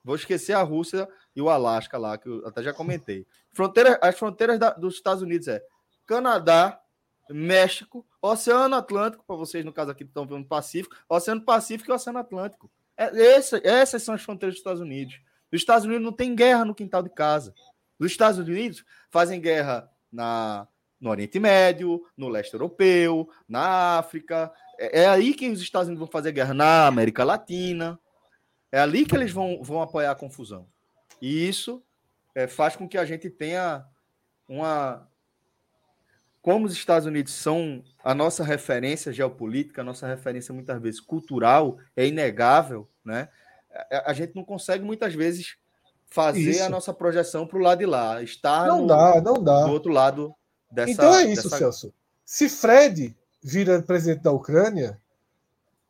[0.05, 3.27] Vou esquecer a Rússia e o Alasca lá, que eu até já comentei.
[4.01, 5.63] As fronteiras da, dos Estados Unidos é
[6.07, 6.81] Canadá,
[7.31, 12.19] México, Oceano Atlântico, para vocês, no caso aqui, estão vendo Pacífico, Oceano Pacífico e Oceano
[12.19, 12.71] Atlântico.
[12.97, 15.21] É, essa, essas são as fronteiras dos Estados Unidos.
[15.53, 17.55] Os Estados Unidos não tem guerra no quintal de casa.
[17.99, 20.67] Os Estados Unidos fazem guerra na,
[21.01, 24.53] no Oriente Médio, no leste europeu, na África.
[24.79, 27.99] É, é, aí que os Estados Unidos vão fazer guerra na América Latina.
[28.71, 30.69] É ali que eles vão, vão apoiar a confusão.
[31.21, 31.83] E isso
[32.39, 33.85] é, faz com que a gente tenha
[34.49, 35.09] uma.
[36.41, 41.79] Como os Estados Unidos são a nossa referência geopolítica, a nossa referência muitas vezes cultural,
[41.97, 43.29] é inegável, né?
[43.91, 45.57] A, a gente não consegue muitas vezes
[46.07, 46.63] fazer isso.
[46.63, 49.65] a nossa projeção para o lado de lá, estar não no, dá, não dá.
[49.65, 50.33] do outro lado
[50.71, 50.93] dessa.
[50.93, 51.59] Então é isso, dessa...
[51.59, 51.93] Celso.
[52.25, 55.01] Se Fred vira presidente da Ucrânia,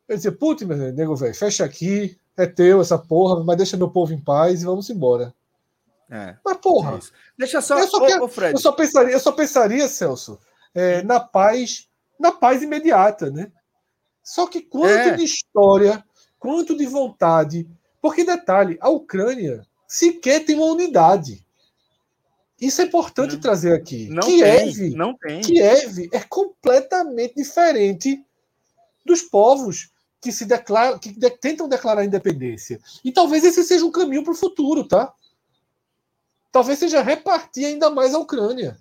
[0.07, 3.91] ele dizer, Putin, meu nego velho, fecha aqui, é teu essa porra, mas deixa meu
[3.91, 5.31] povo em paz e vamos embora.
[6.09, 6.99] É, mas porra, é
[7.37, 8.53] deixa só, eu só, ô, ô, Fred.
[8.53, 10.39] eu só pensaria, eu só pensaria, Celso,
[10.73, 11.87] é, na paz,
[12.19, 13.51] na paz imediata, né?
[14.23, 15.15] Só que quanto é.
[15.15, 16.03] de história,
[16.39, 17.69] quanto de vontade,
[18.01, 21.45] porque detalhe, a Ucrânia sequer tem uma unidade.
[22.59, 24.09] Isso é importante não, trazer aqui.
[24.09, 25.41] Não Kiev, tem, não tem.
[25.41, 28.23] Kiev é completamente diferente
[29.05, 29.91] dos povos
[30.21, 32.79] que se declaram, que de, tentam declarar independência.
[33.03, 35.13] E talvez esse seja um caminho para o futuro, tá?
[36.51, 38.77] Talvez seja repartir ainda mais a Ucrânia.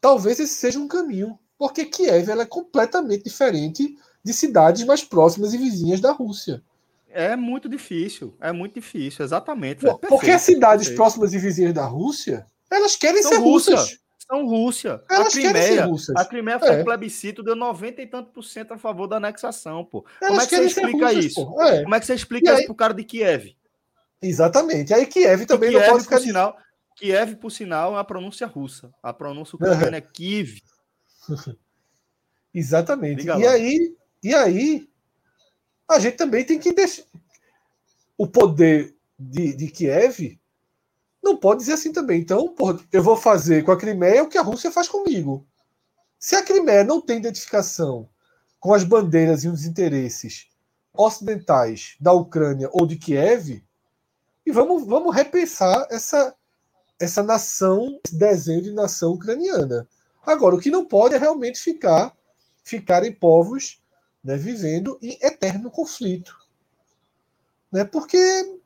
[0.00, 5.54] Talvez esse seja um caminho, porque Kiev ela é completamente diferente de cidades mais próximas
[5.54, 6.62] e vizinhas da Rússia.
[7.10, 9.80] É muito difícil, é muito difícil, exatamente.
[9.80, 10.96] Pô, é porque as cidades perfeito.
[10.96, 13.80] próximas e vizinhas da Rússia, elas querem São ser russas.
[13.80, 13.98] Rússia.
[14.18, 15.02] São Rússia.
[15.10, 16.84] Elas a Crimeia, a Crimeia foi é.
[16.84, 20.04] plebiscito, deu 90 e tanto por cento a favor da anexação, pô.
[20.20, 21.60] Elas Como é que você explica russas, isso?
[21.62, 21.82] É.
[21.82, 23.56] Como é que você explica isso pro cara de Kiev?
[24.20, 24.92] Exatamente.
[24.92, 26.16] Aí Kiev também Kiev, não pode ficar...
[26.16, 26.56] Por sinal,
[26.96, 28.92] Kiev, por sinal, é a pronúncia russa.
[29.02, 30.60] A pronúncia ucraniana é Kiev.
[32.52, 33.26] Exatamente.
[33.26, 34.88] e aí, e aí,
[35.88, 37.04] a gente também tem que deixar.
[38.16, 40.38] O poder de, de Kiev
[41.22, 42.20] não pode dizer assim também.
[42.20, 45.46] Então, porra, eu vou fazer com a Crimeia o que a Rússia faz comigo.
[46.18, 48.08] Se a Crimeia não tem identificação
[48.58, 50.48] com as bandeiras e os interesses
[50.92, 53.62] ocidentais da Ucrânia ou de Kiev,
[54.48, 56.34] e vamos, vamos repensar essa,
[56.98, 59.86] essa nação, esse desenho de nação ucraniana.
[60.24, 62.16] Agora, o que não pode é realmente ficar
[62.64, 63.82] ficarem povos
[64.24, 66.34] né, vivendo em eterno conflito.
[67.70, 68.58] Né, porque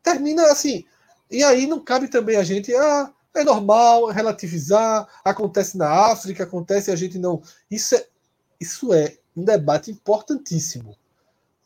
[0.00, 0.84] termina assim.
[1.28, 2.72] E aí não cabe também a gente.
[2.72, 7.42] Ah, é normal relativizar, acontece na África, acontece e a gente não.
[7.68, 8.06] Isso é,
[8.60, 10.96] isso é um debate importantíssimo.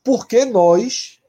[0.02, 1.20] Porque nós,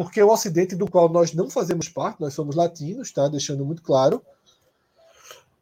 [0.00, 3.28] porque o Ocidente do qual nós não fazemos parte, nós somos latinos, tá?
[3.28, 4.22] Deixando muito claro.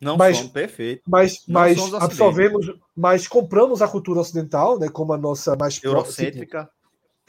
[0.01, 1.03] Não mas, somos, perfeito.
[1.05, 6.71] Mas, mas absorvemos, mas compramos a cultura ocidental, né, como a nossa mais eurocêntrica.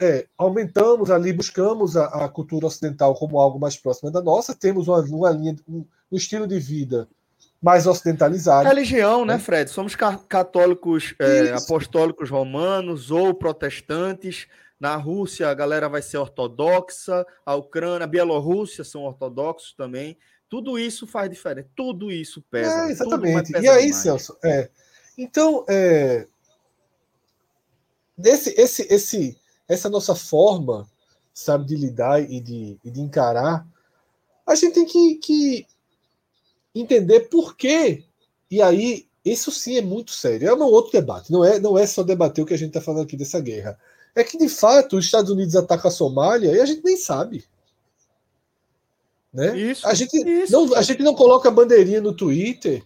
[0.00, 4.86] É, aumentamos ali, buscamos a, a, cultura ocidental como algo mais próximo da nossa, temos
[4.86, 7.08] uma, uma linha, um, um estilo de vida
[7.60, 8.68] mais ocidentalizado.
[8.68, 9.68] Religião, né, né Fred?
[9.68, 14.46] Somos católicos é, apostólicos romanos ou protestantes.
[14.80, 20.16] Na Rússia, a galera vai ser ortodoxa, a Ucrânia, a Bielorrússia são ortodoxos também.
[20.48, 22.88] Tudo isso faz diferença, tudo isso pesa.
[22.88, 23.52] É, exatamente.
[23.52, 23.96] E aí, demais.
[23.96, 24.70] Celso, é,
[25.18, 26.26] então, é,
[28.24, 29.38] esse, esse, esse,
[29.68, 30.88] essa nossa forma,
[31.34, 33.66] sabe, de lidar e de, e de encarar,
[34.46, 35.66] a gente tem que, que
[36.74, 38.04] entender por quê.
[38.50, 40.48] E aí, isso sim é muito sério.
[40.48, 41.30] É um outro debate.
[41.30, 43.78] Não é, não é só debater o que a gente está falando aqui dessa guerra.
[44.20, 47.44] É que, de fato, os Estados Unidos atacam a Somália e a gente nem sabe.
[49.32, 49.56] Né?
[49.56, 50.52] Isso, a, gente isso.
[50.52, 52.82] Não, a gente não coloca bandeirinha no Twitter,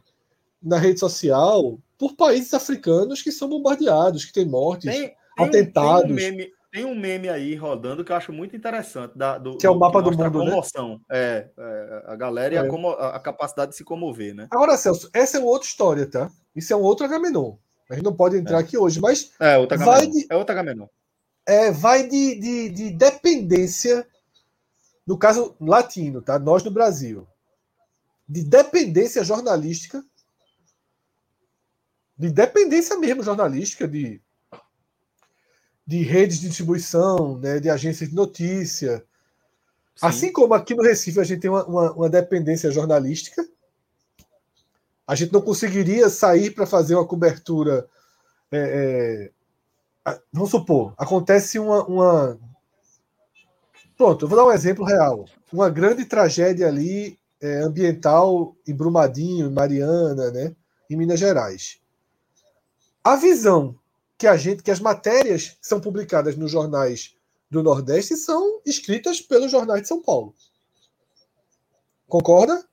[0.62, 5.16] na rede social, por países africanos que são bombardeados, que têm mortes, tem, tem
[5.46, 6.02] atentados.
[6.02, 9.16] Tem um meme, tem um meme aí rodando que eu acho muito interessante.
[9.16, 10.50] Da, do, que é o mapa do mundo, a né?
[10.50, 10.90] comoção.
[10.90, 10.98] Né?
[11.10, 13.16] É, é, a galera e a, é.
[13.16, 14.46] a, capacidade de se comover, né?
[14.50, 16.30] Agora, Celso, essa é uma outra história, tá?
[16.54, 17.56] Isso é um outro Agamenon.
[17.90, 18.60] A gente não pode entrar é.
[18.60, 19.32] aqui hoje, mas.
[19.40, 20.86] É, outro vai de, é outro Agamenon.
[21.46, 24.06] É, vai de, de, de dependência,
[25.06, 26.38] no caso latino, tá?
[26.38, 27.26] Nós no Brasil.
[28.28, 30.02] De dependência jornalística.
[32.16, 34.22] De dependência mesmo jornalística, de
[35.86, 39.04] de redes de distribuição, né, de agências de notícia.
[39.94, 40.06] Sim.
[40.06, 43.46] Assim como aqui no Recife a gente tem uma, uma, uma dependência jornalística,
[45.06, 47.86] a gente não conseguiria sair para fazer uma cobertura.
[48.50, 49.32] É, é,
[50.32, 52.38] vamos supor, acontece uma, uma.
[53.96, 55.24] Pronto, eu vou dar um exemplo real.
[55.52, 60.54] Uma grande tragédia ali é, ambiental em Brumadinho, em Mariana, né,
[60.90, 61.78] em Minas Gerais.
[63.02, 63.78] A visão
[64.16, 67.14] que a gente, que as matérias que são publicadas nos jornais
[67.50, 70.34] do Nordeste são escritas pelos jornais de São Paulo.
[72.08, 72.64] Concorda?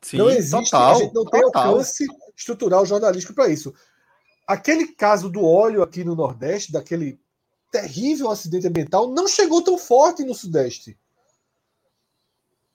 [0.00, 1.68] Sim, não existe, total, a gente não tem total.
[1.68, 2.06] alcance
[2.36, 3.74] estrutural jornalístico para isso.
[4.48, 7.20] Aquele caso do óleo aqui no Nordeste, daquele
[7.70, 10.98] terrível acidente ambiental, não chegou tão forte no Sudeste.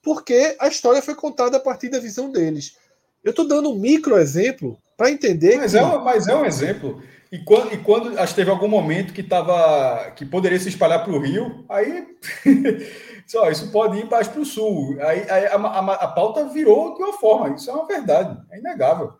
[0.00, 2.76] Porque a história foi contada a partir da visão deles.
[3.24, 5.56] Eu estou dando um micro exemplo para entender.
[5.56, 5.78] Mas, que...
[5.78, 7.02] é, mas é um exemplo.
[7.32, 11.02] E quando, e quando acho que teve algum momento que tava que poderia se espalhar
[11.02, 12.06] para o Rio, aí
[13.26, 14.96] só isso pode ir mais para o sul.
[15.00, 18.60] Aí, aí a, a, a, pauta virou de uma forma, isso é uma verdade, é
[18.60, 19.14] inegável.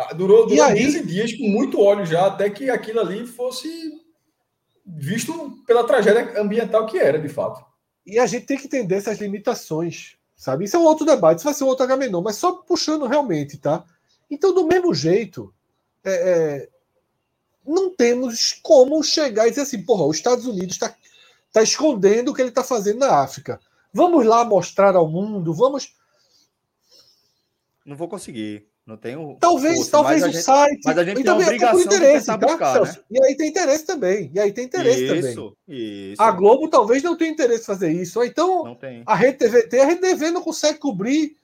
[0.00, 0.78] Ah, durou, durou aí...
[0.78, 3.68] 15 dias com muito óleo já, até que aquilo ali fosse
[4.86, 7.66] visto pela tragédia ambiental que era, de fato.
[8.06, 10.66] E a gente tem que entender essas limitações, sabe?
[10.66, 13.58] Isso é um outro debate, isso vai ser um outro Agamenon, mas só puxando realmente,
[13.58, 13.84] tá?
[14.30, 15.52] Então, do mesmo jeito,
[16.04, 16.68] é, é,
[17.66, 20.94] não temos como chegar e dizer assim, porra, os Estados Unidos está
[21.52, 23.60] tá escondendo o que ele está fazendo na África.
[23.92, 25.92] Vamos lá mostrar ao mundo, vamos.
[27.84, 28.67] Não vou conseguir.
[28.88, 29.36] Não tenho.
[29.38, 30.80] Talvez, força, talvez o gente, site.
[30.82, 32.96] Mas a gente tem a obrigação interesse, de tá, buscar, né?
[33.10, 34.30] E aí tem interesse também.
[34.34, 35.54] E aí tem interesse isso, também.
[36.12, 36.22] Isso.
[36.22, 38.18] A Globo talvez não tenha interesse em fazer isso.
[38.18, 41.36] Ou então a Rede TVT, a Rede TV não consegue cobrir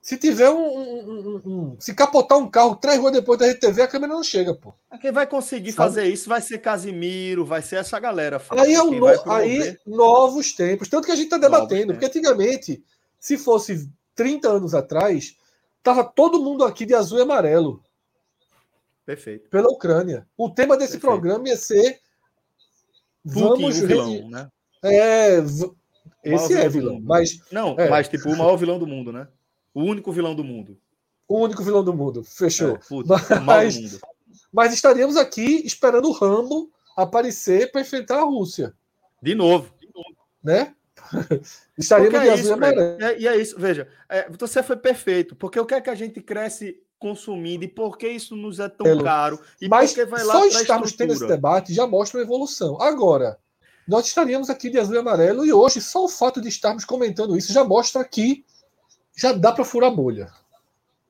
[0.00, 3.86] se tiver um, um, um, Se capotar um carro três ruas depois da RTV, a
[3.86, 4.72] câmera não chega, pô.
[5.02, 5.88] Quem vai conseguir Sabe?
[5.90, 8.40] fazer isso vai ser Casimiro, vai ser essa galera.
[8.52, 9.06] Aí, é um no...
[9.30, 10.88] aí novos tempos.
[10.88, 12.82] Tanto que a gente está debatendo, porque antigamente,
[13.20, 15.36] se fosse 30 anos atrás,
[15.82, 17.82] tava todo mundo aqui de azul e amarelo.
[19.04, 19.48] Perfeito.
[19.50, 20.26] Pela Ucrânia.
[20.36, 21.12] O tema desse Perfeito.
[21.12, 22.00] programa ia ser.
[23.24, 23.76] Vamos.
[23.76, 24.48] Putin, vilão, né?
[24.82, 25.38] É.
[26.24, 27.40] Esse é vilão, mas.
[27.50, 27.88] Não, é.
[27.88, 29.26] mas tipo, o maior vilão do mundo, né?
[29.74, 30.78] O único vilão do mundo.
[31.28, 32.22] O único vilão do mundo.
[32.22, 32.76] Fechou.
[32.76, 34.00] É, puta, mas, mundo.
[34.52, 38.74] mas estaríamos aqui esperando o Rambo aparecer para enfrentar a Rússia.
[39.20, 39.72] De novo.
[40.42, 40.74] Né?
[41.76, 45.74] estaríamos é isso, é, E é isso, veja, é, você foi perfeito, porque o que
[45.74, 49.40] é que a gente cresce consumindo e por que isso nos é tão caro?
[49.60, 52.80] E mas vai lá só estarmos tendo esse debate já mostra uma evolução.
[52.80, 53.38] Agora,
[53.86, 57.36] nós estaríamos aqui de azul e amarelo e hoje só o fato de estarmos comentando
[57.36, 58.44] isso já mostra que
[59.16, 60.30] já dá para furar bolha.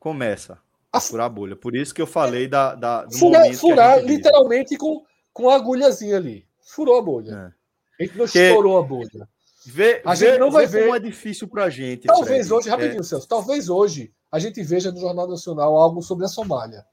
[0.01, 0.59] Começa
[0.93, 1.57] a furar bolha.
[1.57, 6.17] Por isso que eu falei da, da do furar, furar literalmente com, com a agulhazinha
[6.17, 6.47] ali.
[6.61, 7.55] Furou a bolha.
[7.99, 8.03] É.
[8.03, 8.39] A gente não que...
[8.39, 9.29] estourou a bolha.
[9.65, 12.07] Vê, a gente vê, não vai ver como é difícil para a gente.
[12.07, 12.53] Talvez Fred.
[12.53, 13.05] hoje, rapidinho, é.
[13.05, 16.85] Celso, talvez hoje a gente veja no Jornal Nacional algo sobre a Somália.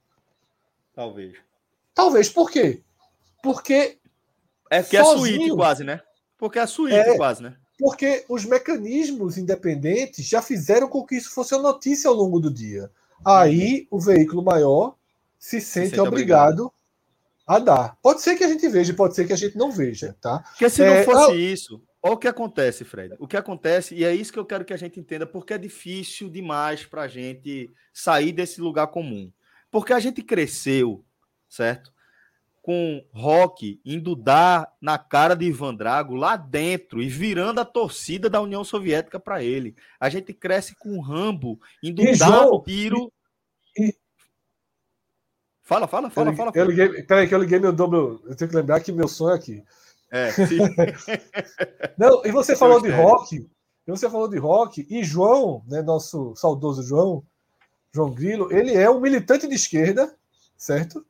[0.94, 1.36] Talvez.
[1.94, 2.82] Talvez, por quê?
[3.42, 3.98] Porque.
[4.70, 6.00] É que é suíte quase, né?
[6.38, 7.56] Porque é suíte é, quase, né?
[7.80, 12.52] porque os mecanismos independentes já fizeram com que isso fosse uma notícia ao longo do
[12.52, 12.90] dia.
[13.24, 14.96] Aí o veículo maior
[15.38, 16.72] se sente, se sente obrigado, obrigado,
[17.46, 17.96] a dar.
[18.02, 20.40] Pode ser que a gente veja, pode ser que a gente não veja, tá?
[20.50, 23.14] Porque se é, não fosse isso, olha o que acontece, Fred.
[23.18, 25.58] O que acontece, e é isso que eu quero que a gente entenda, porque é
[25.58, 29.32] difícil demais para a gente sair desse lugar comum.
[29.70, 31.04] Porque a gente cresceu,
[31.48, 31.92] certo?
[32.62, 38.28] Com rock indo dar na cara de Ivan Drago lá dentro e virando a torcida
[38.28, 39.74] da União Soviética para ele.
[39.98, 43.12] A gente cresce com Rambo indo e dar João, tiro.
[43.76, 43.94] E,
[45.70, 46.50] Fala, fala, fala, eu, fala.
[46.52, 48.20] Eu liguei, peraí, que eu liguei meu dobro.
[48.26, 49.62] Eu tenho que lembrar que meu sonho é aqui.
[49.62, 49.62] É,
[50.48, 50.58] sim.
[51.96, 53.48] Não, e você falou de rock.
[53.86, 57.24] Você falou de rock, e João, né, nosso saudoso João,
[57.92, 60.14] João Grilo, ele é um militante de esquerda,
[60.56, 61.04] certo?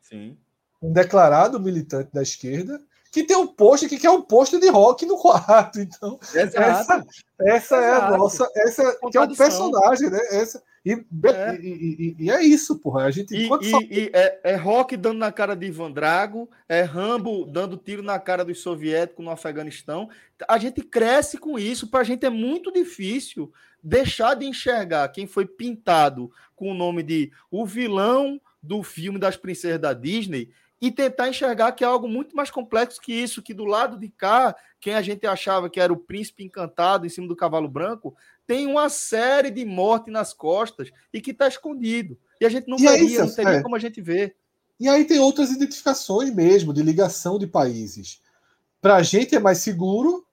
[0.00, 0.38] Sim.
[0.80, 2.80] Um declarado militante da esquerda,
[3.12, 5.78] que tem um post que quer um post de rock no quarto.
[5.80, 6.58] Então, Exato.
[6.58, 7.06] essa,
[7.38, 8.48] essa é a nossa.
[8.56, 10.18] Essa que é um personagem, né?
[10.30, 11.60] Essa, e é.
[11.60, 13.04] E, e, e, é isso, porra.
[13.04, 13.34] A gente.
[13.36, 13.48] E,
[13.90, 18.18] e é, é, Rock dando na cara de Ivan Drago, é Rambo dando tiro na
[18.18, 20.08] cara dos soviéticos no Afeganistão.
[20.48, 21.88] A gente cresce com isso.
[21.88, 23.52] Para a gente é muito difícil
[23.84, 29.36] deixar de enxergar quem foi pintado com o nome de o vilão do filme das
[29.36, 30.50] princesas da Disney
[30.82, 34.08] e tentar enxergar que é algo muito mais complexo que isso, que do lado de
[34.08, 38.16] cá, quem a gente achava que era o príncipe encantado em cima do cavalo branco,
[38.44, 42.18] tem uma série de mortes nas costas e que está escondido.
[42.40, 43.62] E a gente não e veria, isso, não teria é.
[43.62, 44.34] como a gente ver.
[44.80, 48.20] E aí tem outras identificações mesmo, de ligação de países.
[48.80, 50.26] Para a gente é mais seguro,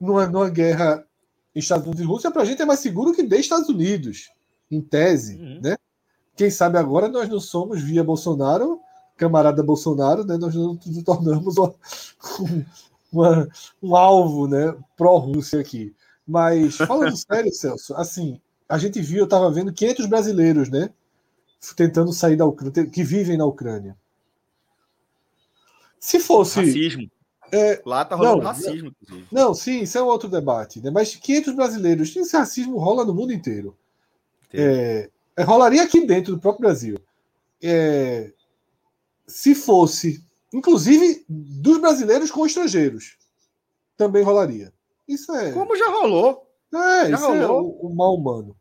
[0.00, 1.06] numa, numa guerra
[1.54, 4.32] Estados Unidos e Rússia, para a gente é mais seguro que de Estados Unidos,
[4.68, 5.36] em tese.
[5.36, 5.60] Uhum.
[5.62, 5.76] Né?
[6.34, 8.80] Quem sabe agora nós não somos, via Bolsonaro,
[9.16, 11.74] camarada Bolsonaro, né, nós nos tornamos uma,
[13.12, 13.48] uma,
[13.82, 15.94] um alvo né, pró-Rússia aqui.
[16.26, 20.90] Mas, falando sério, Celso, assim, a gente viu, eu estava vendo 500 brasileiros, né?
[21.74, 23.96] Tentando sair da Ucrânia, que vivem na Ucrânia.
[25.98, 26.60] Se fosse.
[26.60, 27.10] Racismo.
[27.52, 29.28] É, Lá tá rolando não, racismo, inclusive.
[29.30, 30.80] Não, sim, isso é um outro debate.
[30.80, 30.90] Né?
[30.90, 33.76] Mas 500 brasileiros, esse racismo rola no mundo inteiro.
[34.52, 36.98] É, é, rolaria aqui dentro do próprio Brasil.
[37.62, 38.32] É,
[39.26, 43.16] se fosse, inclusive, dos brasileiros com estrangeiros,
[43.96, 44.72] também rolaria.
[45.08, 45.52] Isso é.
[45.52, 46.48] Como já rolou.
[46.72, 47.42] É, já isso é rolou.
[47.42, 48.56] é o, o mal humano.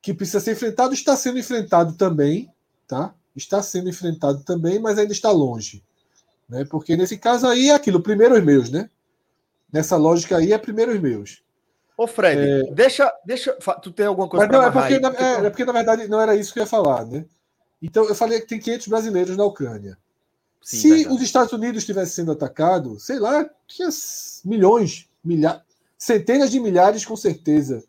[0.00, 2.52] Que precisa ser enfrentado, está sendo enfrentado também,
[2.86, 3.14] tá?
[3.34, 5.82] Está sendo enfrentado também, mas ainda está longe.
[6.48, 6.64] Né?
[6.64, 8.88] Porque nesse caso aí é aquilo, primeiro os meus, né?
[9.72, 11.42] Nessa lógica aí é primeiro os meus.
[11.96, 12.62] Ô, Fred, é...
[12.72, 13.52] deixa, deixa.
[13.82, 16.36] Tu tem alguma coisa para é porque, na, é, é, porque, na verdade, não era
[16.36, 17.26] isso que eu ia falar, né?
[17.80, 19.96] Então, eu falei que tem 500 brasileiros na Ucrânia.
[20.60, 21.14] Sim, Se verdade.
[21.14, 23.88] os Estados Unidos estivessem sendo atacados, sei lá, tinha
[24.44, 25.62] milhões, milhares,
[25.96, 27.82] centenas de milhares, com certeza,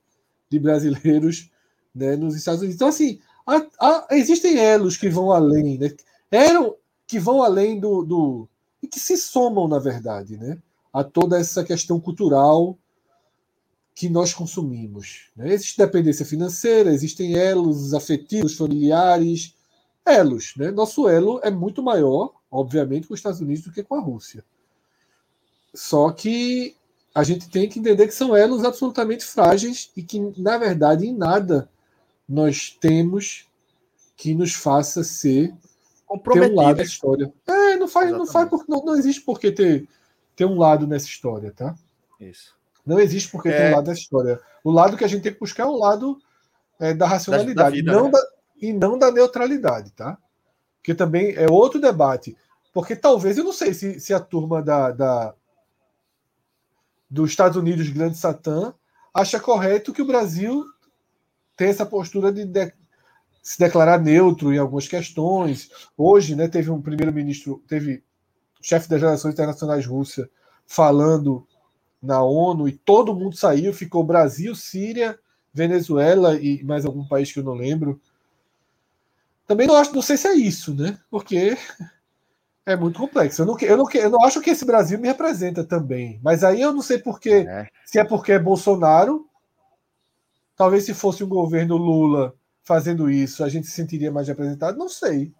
[0.49, 1.49] de brasileiros
[1.93, 2.75] né, nos Estados Unidos.
[2.75, 5.91] Então, assim, há, há, existem elos que vão além, né?
[6.31, 6.75] Eram
[7.07, 8.49] que vão além do, do.
[8.81, 10.57] e que se somam, na verdade, né?
[10.93, 12.77] A toda essa questão cultural
[13.95, 15.29] que nós consumimos.
[15.35, 15.53] Né?
[15.53, 19.53] Existe dependência financeira, existem elos afetivos, familiares,
[20.09, 20.53] elos.
[20.57, 20.71] Né?
[20.71, 24.43] Nosso elo é muito maior, obviamente, com os Estados Unidos do que com a Rússia.
[25.73, 26.75] Só que
[27.13, 31.15] a gente tem que entender que são elos absolutamente frágeis e que, na verdade, em
[31.15, 31.69] nada
[32.27, 33.47] nós temos
[34.15, 35.53] que nos faça ser
[36.33, 37.31] ter um lado da história.
[37.47, 39.87] É, não faz, não faz porque não, não existe por que ter,
[40.35, 41.75] ter um lado nessa história, tá?
[42.19, 42.55] Isso.
[42.85, 43.57] Não existe por que é...
[43.57, 44.39] ter um lado nessa história.
[44.63, 46.19] O lado que a gente tem que buscar é o lado
[46.79, 48.11] é, da racionalidade, da, da vida, não né?
[48.11, 48.19] da,
[48.61, 50.17] e não da neutralidade, tá?
[50.83, 52.35] Que também é outro debate.
[52.73, 55.35] Porque talvez, eu não sei se, se a turma da, da
[57.09, 58.73] dos Estados Unidos, Grande Satã,
[59.13, 60.63] acha correto que o Brasil
[61.57, 62.71] tenha essa postura de, de
[63.41, 65.69] se declarar neutro em algumas questões.
[65.97, 68.03] Hoje, né, teve um primeiro-ministro, teve
[68.61, 70.29] chefe das relações internacionais Rússia
[70.67, 71.47] falando
[72.01, 75.19] na ONU e todo mundo saiu, ficou Brasil, Síria,
[75.53, 77.99] Venezuela e mais algum país que eu não lembro.
[79.49, 80.95] Também não acho, não sei se é isso, né?
[81.09, 81.57] Porque
[82.67, 83.41] é muito complexo.
[83.41, 86.19] Eu não, eu, não, eu não acho que esse Brasil me representa também.
[86.23, 87.47] Mas aí eu não sei porquê.
[87.49, 87.67] É.
[87.83, 89.27] Se é porque é Bolsonaro.
[90.55, 94.77] Talvez se fosse um governo Lula fazendo isso, a gente se sentiria mais representado.
[94.77, 95.33] Não sei.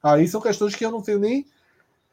[0.00, 1.44] Aí são questões que eu não tenho nem.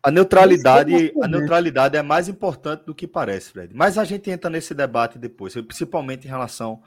[0.01, 3.75] A neutralidade, a neutralidade é mais importante do que parece, Fred.
[3.75, 6.81] Mas a gente entra nesse debate depois, principalmente em relação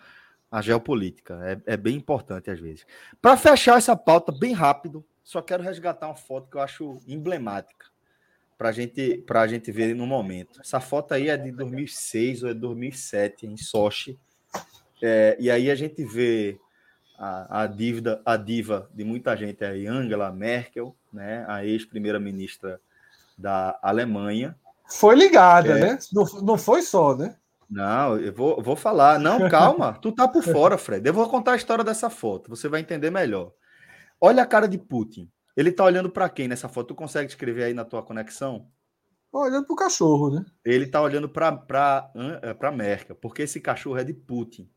[0.50, 1.38] à geopolítica.
[1.44, 2.86] É, é bem importante às vezes.
[3.20, 7.86] Para fechar essa pauta bem rápido, só quero resgatar uma foto que eu acho emblemática.
[8.58, 10.60] para gente, a gente ver no momento.
[10.60, 14.18] Essa foto aí é de 2006 ou é 2007, em Sochi.
[15.02, 16.58] É, e aí a gente vê
[17.18, 22.80] a, a, dívida, a diva de muita gente aí, Angela Merkel, né, a ex-primeira-ministra
[23.38, 24.56] da Alemanha.
[24.86, 25.80] Foi ligada, é...
[25.80, 25.98] né?
[26.12, 27.36] Não, não foi só, né?
[27.70, 29.18] Não, eu vou, vou falar.
[29.20, 31.06] Não, calma, tu tá por fora, Fred.
[31.06, 33.52] Eu vou contar a história dessa foto, você vai entender melhor.
[34.20, 35.30] Olha a cara de Putin.
[35.56, 36.88] Ele tá olhando para quem nessa foto?
[36.88, 38.68] Tu consegue escrever aí na tua conexão?
[39.32, 40.44] Olhando pro cachorro, né?
[40.64, 42.10] Ele tá olhando para
[42.42, 44.68] eh, Merkel, porque esse cachorro é de Putin.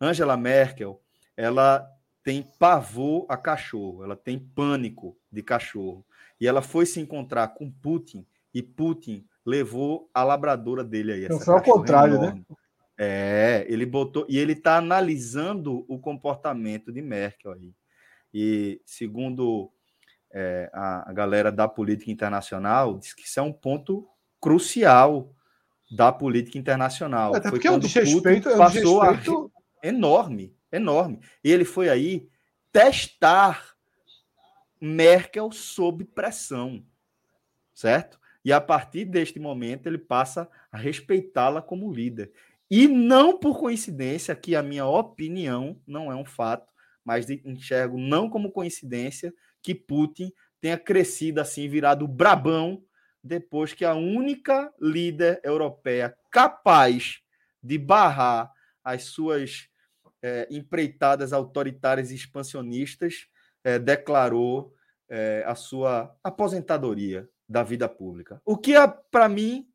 [0.00, 1.02] Angela Merkel,
[1.36, 1.86] ela
[2.22, 6.06] tem pavor a cachorro, ela tem pânico de cachorro.
[6.40, 11.28] E ela foi se encontrar com Putin e Putin levou a labradora dele aí.
[11.28, 12.42] Não foi ao contrário, né?
[12.98, 17.72] É, ele botou e ele está analisando o comportamento de Merkel aí.
[18.34, 19.70] E segundo
[20.32, 24.08] é, a, a, galera da política internacional, diz que isso é um ponto
[24.40, 25.32] crucial
[25.94, 27.34] da política internacional.
[27.34, 29.52] Até porque é um desrespeito, é um passou desrespeito...
[29.82, 29.86] A...
[29.86, 31.20] enorme, enorme.
[31.44, 32.28] E ele foi aí
[32.72, 33.76] testar
[34.80, 36.84] Merkel sob pressão,
[37.72, 38.18] certo?
[38.46, 42.30] E a partir deste momento ele passa a respeitá-la como líder.
[42.70, 46.72] E não por coincidência, que a minha opinião não é um fato,
[47.04, 52.84] mas enxergo não como coincidência que Putin tenha crescido assim, virado brabão,
[53.20, 57.18] depois que a única líder europeia capaz
[57.60, 58.52] de barrar
[58.84, 59.68] as suas
[60.22, 63.26] é, empreitadas autoritárias e expansionistas
[63.64, 64.72] é, declarou
[65.08, 68.40] é, a sua aposentadoria da vida pública.
[68.44, 68.74] O que,
[69.10, 69.66] para mim,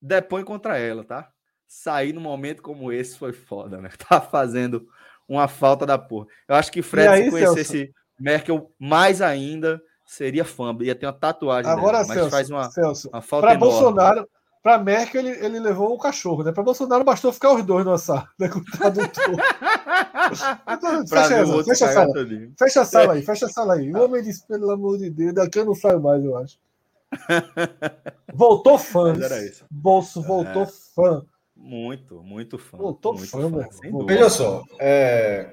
[0.00, 1.30] depõe contra ela, tá?
[1.68, 3.90] Sair num momento como esse foi foda, né?
[4.08, 4.88] Tá fazendo
[5.28, 6.26] uma falta da porra.
[6.48, 7.94] Eu acho que Fred, aí, se conhecesse Celso?
[8.18, 10.76] Merkel mais ainda, seria fã.
[10.80, 13.72] Ia ter uma tatuagem Agora, dela, mas Celso, faz uma, Celso, uma falta pra enorme.
[13.72, 14.28] Bolsonaro,
[14.62, 16.52] para Merkel, ele, ele levou o cachorro, né?
[16.52, 18.48] Para Bolsonaro bastou ficar os dois no sala, né?
[18.48, 19.36] Com o tradutor.
[20.68, 22.14] então, fecha, essa, fecha, a sala.
[22.58, 23.92] fecha a sala aí, fecha a sala aí.
[23.92, 26.58] O homem disse, pelo amor de Deus, daqui eu não saio mais, eu acho.
[28.32, 29.14] Voltou fã.
[29.70, 30.66] Bolso voltou é.
[30.94, 31.26] fã.
[31.56, 32.78] Muito, muito fã.
[32.78, 35.52] Voltou muito fã, fã Veja só, é...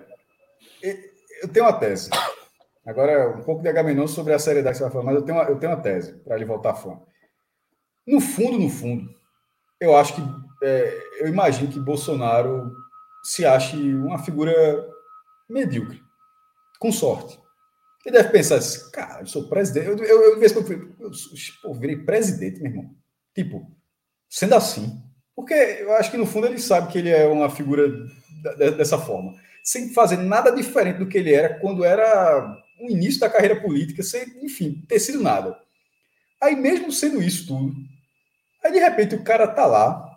[0.81, 2.09] eu tenho uma tese.
[2.85, 5.37] Agora, um pouco de Agamenon sobre a seriedade que você vai falar, mas eu tenho
[5.37, 6.97] uma, eu tenho uma tese para ele voltar fã.
[8.07, 9.13] No fundo, no fundo,
[9.81, 10.21] eu acho que
[10.63, 12.71] é, eu imagino que Bolsonaro
[13.23, 14.53] se ache uma figura
[15.49, 16.01] medíocre,
[16.79, 17.37] com sorte.
[18.07, 19.87] Ele deve pensar assim, cara, eu sou presidente.
[19.87, 21.11] Eu, eu, eu, eu, eu,
[21.65, 22.95] eu virei presidente, meu irmão.
[23.35, 23.69] Tipo,
[24.29, 25.03] sendo assim.
[25.35, 27.85] Porque eu acho que no fundo ele sabe que ele é uma figura
[28.77, 29.35] dessa forma.
[29.61, 34.01] Sem fazer nada diferente do que ele era quando era o início da carreira política,
[34.01, 35.59] sem, enfim, ter sido nada.
[36.41, 37.75] Aí, mesmo sendo isso tudo,
[38.63, 40.09] Aí, de repente, o cara tá lá,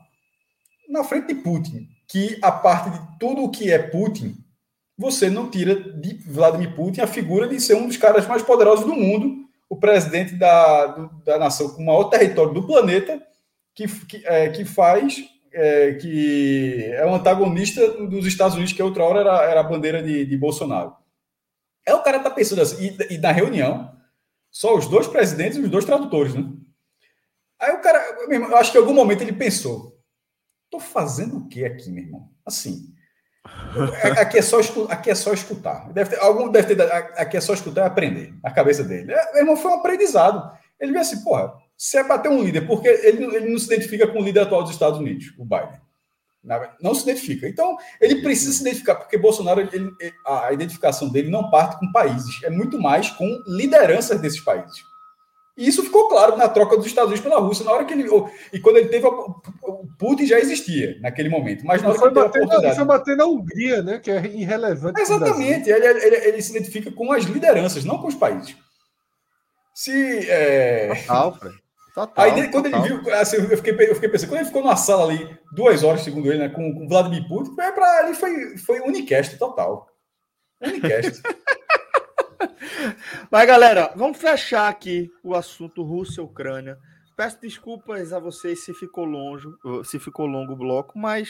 [0.88, 4.36] na frente de Putin, que a parte de tudo o que é Putin,
[5.00, 8.84] você não tira de Vladimir Putin a figura de ser um dos caras mais poderosos
[8.84, 10.88] do mundo, o presidente da,
[11.24, 13.18] da nação com o maior território do planeta,
[13.74, 15.24] que, que, é, que faz,
[15.54, 20.02] é, que é um antagonista dos Estados Unidos, que outra hora era, era a bandeira
[20.02, 20.94] de, de Bolsonaro.
[21.86, 23.96] É o cara tá pensando assim, e, e na reunião,
[24.50, 26.44] só os dois presidentes e os dois tradutores, né?
[27.58, 27.98] Aí o cara,
[28.28, 29.98] eu acho que em algum momento ele pensou:
[30.70, 32.30] tô fazendo o que aqui, meu irmão?
[32.44, 32.99] Assim.
[34.18, 34.58] Aqui é só,
[34.88, 35.90] aqui é só escutar.
[35.92, 36.92] Deve ter, algum deve ter.
[36.92, 38.34] Aqui é só escutar e aprender.
[38.42, 39.12] A cabeça dele.
[39.12, 40.50] É, meu irmão, foi um aprendizado.
[40.78, 44.06] Ele viu assim, porra, se é bater um líder, porque ele, ele não se identifica
[44.06, 45.80] com o líder atual dos Estados Unidos, o Biden.
[46.80, 47.46] Não se identifica.
[47.46, 49.92] Então, ele precisa se identificar, porque Bolsonaro, ele,
[50.26, 54.89] a identificação dele não parte com países, é muito mais com lideranças desses países.
[55.60, 58.08] E isso ficou claro na troca dos Estados Unidos pela Rússia, na hora que ele.
[58.50, 59.06] E quando ele teve.
[59.06, 61.66] O Putin já existia naquele momento.
[61.66, 63.98] Mas na hora foi que ele bater, teve a Ele foi bater na Hungria, né?
[63.98, 64.98] Que é irrelevante.
[64.98, 65.68] Exatamente.
[65.68, 68.56] Ele, ele, ele, se identifica com as lideranças, não com os países.
[69.74, 70.30] Se.
[70.30, 70.94] É...
[71.06, 71.38] Total,
[71.94, 72.86] Total, Aí quando total.
[72.86, 75.82] ele viu, assim, eu, fiquei, eu fiquei pensando, quando ele ficou numa sala ali, duas
[75.82, 79.88] horas, segundo ele, né, com, com Vladimir Putin, foi para ali foi, foi unicast total.
[80.62, 81.20] Unicast.
[83.30, 86.78] Mas, galera, vamos fechar aqui o assunto Rússia-Ucrânia.
[87.16, 89.46] Peço desculpas a vocês se ficou longe,
[89.84, 91.28] se ficou longo o bloco, mas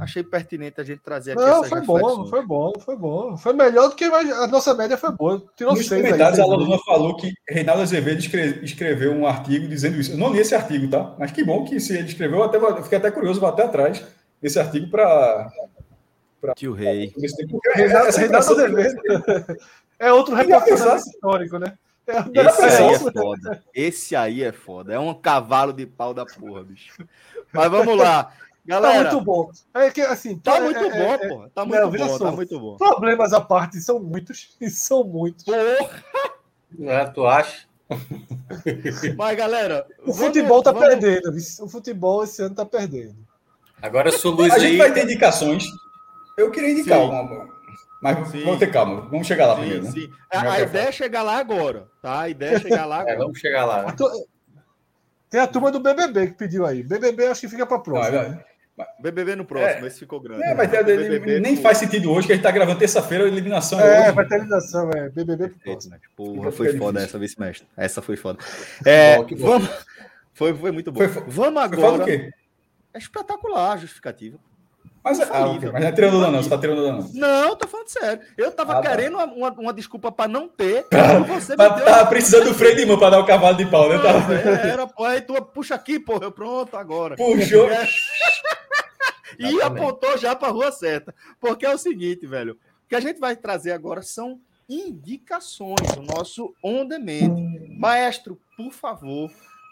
[0.00, 3.36] achei pertinente a gente trazer aqui Não, foi bom, foi bom, foi bom.
[3.36, 5.44] Foi melhor do que a nossa média foi boa.
[5.54, 8.20] Tirou Nos seis comentários, aí, a Luna falou que Reinaldo Azevedo
[8.62, 10.12] escreveu um artigo dizendo isso.
[10.12, 11.14] Eu não li esse artigo, tá?
[11.18, 14.02] Mas que bom que se ele escreveu, eu até, fiquei até curioso, vou até atrás
[14.40, 15.50] desse artigo para
[16.40, 16.54] Pra...
[16.54, 17.12] Tio Rei.
[17.74, 19.02] Reinaldo Azevedo.
[19.98, 21.76] É outro repórter histórico, né?
[22.06, 23.64] É Esse aí é foda.
[23.74, 24.94] Esse aí é foda.
[24.94, 27.04] É um cavalo de pau da porra, bicho.
[27.52, 28.32] Mas vamos lá.
[28.64, 29.50] Galera, tá muito bom.
[29.74, 31.50] É que, assim, tá, tá muito é, bom, é, pô.
[31.54, 32.76] Tá muito não, bom, tá muito bom.
[32.76, 34.56] Problemas à parte são muitos.
[34.60, 35.44] E são muitos.
[35.44, 36.02] Porra!
[36.80, 37.66] É, tu acha?
[39.16, 39.86] Mas, galera.
[40.06, 40.86] O futebol tá vamos...
[40.86, 41.30] perdendo.
[41.60, 43.16] O futebol esse ano tá perdendo.
[43.80, 45.64] Agora, sua luz A gente vai ter indicações.
[46.36, 47.06] Eu queria indicar Sim.
[47.06, 47.57] uma.
[48.02, 48.44] Mas sim.
[48.44, 49.84] vamos ter calma, vamos chegar lá sim, primeiro.
[49.84, 49.90] Né?
[49.90, 50.10] Sim.
[50.32, 52.20] A, a ideia é chegar lá agora, tá?
[52.20, 53.14] A ideia é chegar lá é, agora.
[53.14, 53.94] É, vamos chegar lá.
[55.28, 56.82] Tem a turma do BBB que pediu aí.
[56.82, 58.22] BBB acho que fica para próxima.
[58.22, 58.44] Não, né?
[59.00, 60.44] BBB no próximo, é, esse ficou grande.
[60.44, 63.80] É, mas BBB, nem faz sentido hoje, que a gente tá gravando terça-feira, a eliminação
[63.80, 65.08] é, é vai ter eliminação, é.
[65.08, 65.96] BBB pro próximo.
[66.14, 67.66] Porra, foi foda essa, vice-mestre.
[67.76, 68.38] Essa foi foda.
[68.86, 69.68] É, bom, vamos...
[70.32, 71.00] Foi, foi muito bom.
[71.08, 72.04] Foi, vamos agora.
[72.04, 72.32] Foi
[72.94, 74.38] é espetacular a justificativa.
[75.02, 75.70] Mas, ah, okay.
[75.70, 77.08] mas não é treinador, não, você tá treinador, não.
[77.12, 78.22] Não, tô falando sério.
[78.36, 78.90] Eu tava ah, tá.
[78.90, 79.24] querendo tá.
[79.24, 80.86] uma, uma, desculpa pra não ter.
[81.26, 81.84] você tá, me deu...
[81.84, 83.96] Tava precisando do freio de mão pra dar o cavalo de pau, né?
[83.96, 84.34] Não, tava...
[84.34, 87.16] é, era, aí tu puxa aqui, porra, eu pronto agora.
[87.16, 87.70] Puxou.
[87.70, 87.86] É.
[89.38, 91.14] e apontou já pra rua certa.
[91.40, 92.54] Porque é o seguinte, velho.
[92.84, 97.34] O que a gente vai trazer agora são indicações, o nosso on demand.
[97.78, 99.30] Maestro, por favor,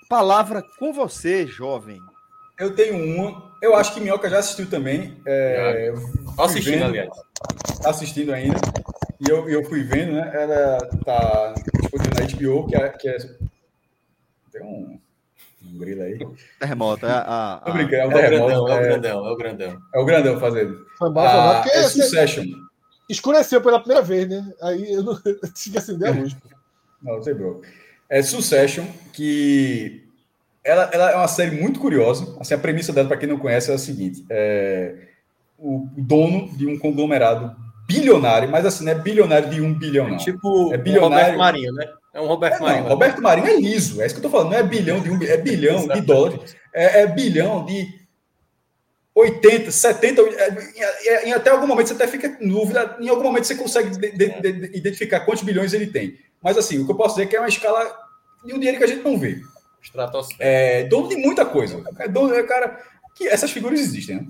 [0.09, 2.01] palavra com você, jovem.
[2.59, 3.53] Eu tenho uma.
[3.61, 5.21] Eu acho que Minhoca já assistiu também.
[5.27, 5.93] É,
[6.39, 7.11] assistindo, vendo, aliás.
[7.85, 8.57] Assistindo ainda.
[9.21, 10.31] E eu, eu fui vendo, né?
[10.35, 12.89] Ela tá disponível na HBO, que é.
[12.91, 13.17] Que é
[14.53, 14.99] tem um,
[15.65, 16.19] um grilo aí.
[16.59, 17.61] Terremoto, é a.
[17.63, 17.71] a...
[17.71, 19.83] Brincando, é, o, é, grandão, é, é, o grandão, é o grandão.
[19.95, 20.87] É o grandão fazendo.
[20.99, 22.45] Foi mal, foi mal, porque é Succession.
[23.09, 24.53] Escureceu pela primeira vez, né?
[24.63, 26.37] Aí eu não eu tinha que acender a luz.
[27.03, 27.61] Não, não sei, bro.
[28.09, 30.06] É Succession, que
[30.67, 32.37] ela, ela, é uma série muito curiosa.
[32.41, 34.95] Assim, a premissa dela, para quem não conhece, é a seguinte: é,
[35.59, 37.55] o dono de um conglomerado
[37.87, 40.17] bilionário, mas assim, não é bilionário de um bilhão, não.
[40.17, 41.35] É tipo é bilionário...
[41.35, 41.87] Roberto Marinho, né?
[42.13, 42.83] É um Roberto é, Marinho.
[42.83, 44.51] Não, Roberto Marinho é liso, é isso que eu tô falando.
[44.51, 47.87] Não é bilhão de um é bilhão de dólares, é, é, bilhão de
[49.15, 50.23] 80, 70.
[50.23, 53.91] É, em até algum momento você até fica em dúvida, em algum momento você consegue
[53.91, 56.19] de, de, de, identificar quantos bilhões ele tem.
[56.43, 57.97] Mas assim, o que eu posso dizer é que é uma escala
[58.45, 59.41] de um dinheiro que a gente não vê.
[60.39, 61.83] É, dono de muita coisa.
[61.99, 62.81] É dono, é cara.
[63.15, 64.27] Que essas figuras existem, né?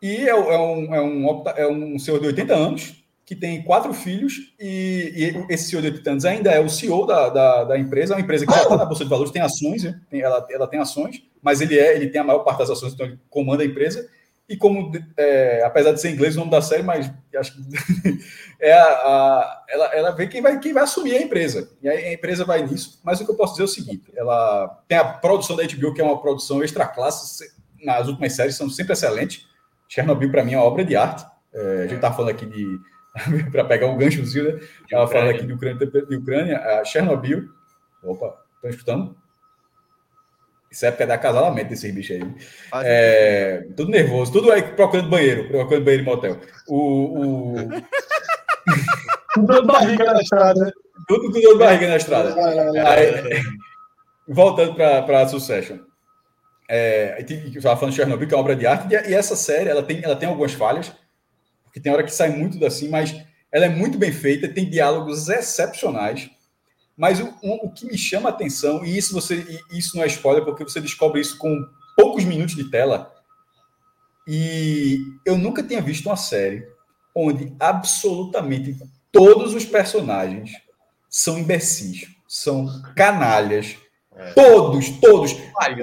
[0.00, 3.94] E é, é, um, é, um, é um senhor de 80 anos que tem quatro
[3.94, 5.12] filhos e,
[5.48, 8.16] e esse senhor de 80 anos ainda é o CEO da, da, da empresa, é
[8.16, 9.98] uma empresa que já está na Bolsa de Valores, tem ações, né?
[10.10, 12.92] tem, ela, ela tem ações, mas ele é ele tem a maior parte das ações,
[12.92, 14.06] então ele comanda a empresa.
[14.46, 17.62] E como, é, apesar de ser inglês o nome da série, mas acho que
[18.60, 21.70] é a, a, ela, ela vê quem vai, quem vai assumir a empresa.
[21.82, 23.00] E aí a empresa vai nisso.
[23.02, 25.94] Mas o que eu posso dizer é o seguinte: ela tem a produção da HBO,
[25.94, 29.46] que é uma produção extra classe, nas últimas séries são sempre excelentes.
[29.88, 31.24] Chernobyl, para mim, é uma obra de arte.
[31.52, 32.78] É, a gente está falando aqui de.
[33.50, 34.60] para pegar um ganchozinho, né?
[34.82, 37.48] Estava falando aqui de Ucrânia, de Ucrânia a Chernobyl.
[38.02, 39.16] Opa, estão escutando?
[40.74, 42.34] Isso é porque é da acasalamento desses bichos aí.
[42.84, 46.40] É, tudo nervoso, tudo aí procurando banheiro, procurando banheiro em motel.
[46.66, 47.52] O.
[47.52, 47.54] o...
[49.34, 50.72] tudo dando barriga na estrada.
[51.06, 52.34] Tudo com dor de barriga na estrada.
[52.88, 53.40] Aí,
[54.26, 55.78] voltando para a Succession.
[56.68, 59.70] É, eu estava falando de Chernobyl, que é uma obra de arte, e essa série
[59.70, 60.90] ela tem, ela tem algumas falhas,
[61.62, 63.14] porque tem hora que sai muito assim, mas
[63.52, 66.30] ela é muito bem feita, tem diálogos excepcionais.
[66.96, 70.44] Mas o, o, que me chama a atenção, e isso você isso não é spoiler,
[70.44, 71.66] porque você descobre isso com
[71.96, 73.12] poucos minutos de tela.
[74.26, 76.66] E eu nunca tinha visto uma série
[77.14, 78.76] onde absolutamente
[79.12, 80.52] todos os personagens
[81.10, 82.66] são imbecis, são
[82.96, 83.76] canalhas.
[84.16, 84.32] É.
[84.32, 85.34] Todos, todos.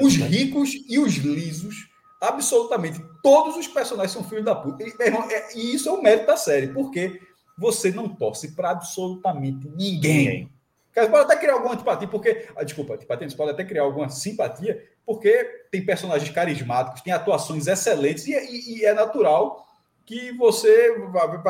[0.01, 0.27] os né?
[0.27, 1.89] ricos e os lisos.
[2.21, 4.83] Absolutamente todos os personagens são filhos da puta.
[4.83, 7.19] E, é, e isso é o mérito da série, porque
[7.57, 10.49] você não torce para absolutamente ninguém.
[10.93, 12.47] Você pode até criar alguma antipatia, porque.
[12.55, 17.67] Ah, desculpa, antipatia, você pode até criar alguma simpatia, porque tem personagens carismáticos, tem atuações
[17.67, 19.65] excelentes, e, e, e é natural
[20.05, 20.93] que você,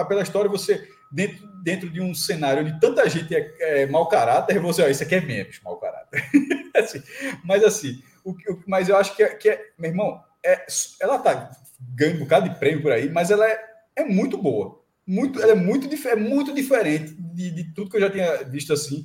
[0.08, 4.60] pela história, você, dentro, dentro de um cenário onde tanta gente é, é mau caráter,
[4.60, 6.24] você, ó, isso aqui é menos mau caráter.
[6.76, 7.02] assim,
[7.44, 10.66] mas assim, o, o, mas eu acho que é, que é meu irmão, é,
[11.00, 11.52] ela tá
[11.96, 13.60] ganhando um bocado de prêmio por aí, mas ela é,
[13.96, 14.80] é muito boa.
[15.08, 18.72] Muito, ela é muito, é muito diferente de, de tudo que eu já tinha visto
[18.72, 19.04] assim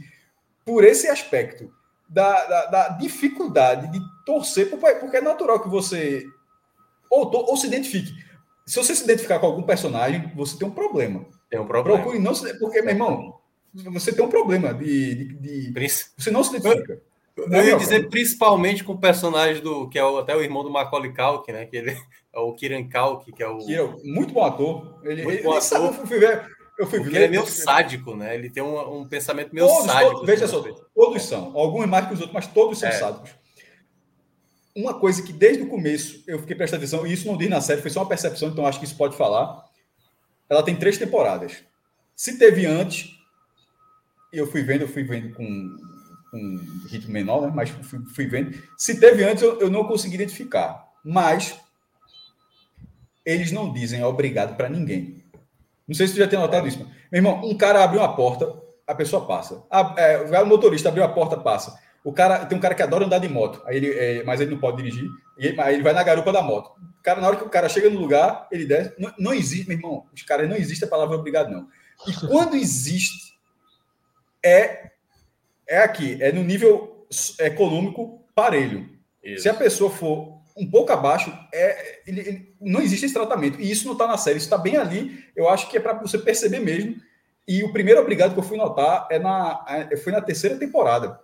[0.67, 1.73] por esse aspecto
[2.09, 6.27] da, da, da dificuldade de torcer, porque é natural que você
[7.11, 8.13] ou, ou se identifique.
[8.67, 11.25] Se você se identificar com algum personagem, você tem um problema.
[11.49, 11.99] Tem um problema.
[11.99, 12.59] Procure não se.
[12.59, 13.39] Porque, meu irmão,
[13.73, 15.35] você tem um problema de.
[15.35, 17.01] de, de você não se identifica.
[17.37, 19.89] Eu, eu ia dizer principalmente com o personagem do.
[19.89, 21.67] que é o, até o irmão do Macaulay Culkin, né?
[21.67, 21.93] Que ele
[22.35, 23.59] é o Kiran Culkin, que é o.
[23.59, 25.01] Que é muito bom ator.
[25.05, 25.63] Ele, muito bom ele, ator.
[25.63, 28.35] Sabe, Eu fui Porque ele é meio sádico, né?
[28.35, 30.11] Ele tem um, um pensamento meio todos, sádico.
[30.13, 30.63] Todos, veja só,
[30.95, 31.57] todos são.
[31.57, 32.93] Alguns mais que os outros, mas todos são é.
[32.93, 33.31] sádicos.
[34.75, 37.63] Uma coisa que desde o começo eu fiquei prestando atenção, e isso não diz na
[37.63, 39.65] série, foi só uma percepção, então acho que isso pode falar.
[40.51, 41.57] Ela tem três temporadas.
[42.15, 43.11] Se teve antes,
[44.31, 45.45] eu fui vendo, eu fui vendo com,
[46.33, 47.53] um ritmo menor, né?
[47.55, 48.57] mas fui, fui vendo.
[48.77, 50.87] Se teve antes, eu, eu não consegui identificar.
[51.03, 51.59] Mas
[53.25, 55.25] eles não dizem obrigado para ninguém.
[55.87, 56.79] Não sei se você já tem notado isso.
[56.79, 58.53] Meu irmão, um cara abriu uma porta,
[58.87, 59.65] a pessoa passa.
[59.71, 61.79] A, é, vai o motorista abriu a porta, passa.
[62.05, 64.53] O cara tem um cara que adora andar de moto, aí ele, é, mas ele
[64.53, 65.09] não pode dirigir.
[65.39, 66.71] E, aí ele vai na garupa da moto.
[67.01, 68.95] O cara, na hora que o cara chega no lugar, ele desce.
[68.99, 70.07] Não, não existe, meu irmão.
[70.15, 71.69] Os caras não existe a palavra obrigado, não.
[72.07, 73.35] E quando existe,
[74.45, 74.91] é
[75.69, 77.07] é aqui, é no nível
[77.41, 78.89] econômico parelho.
[79.23, 79.43] Isso.
[79.43, 83.61] Se a pessoa for um pouco abaixo, é, ele, ele, não existe esse tratamento.
[83.61, 85.25] E isso não está na série, isso está bem ali.
[85.37, 86.97] Eu acho que é para você perceber mesmo.
[87.47, 91.21] E o primeiro obrigado que eu fui notar é na, é, foi na terceira temporada.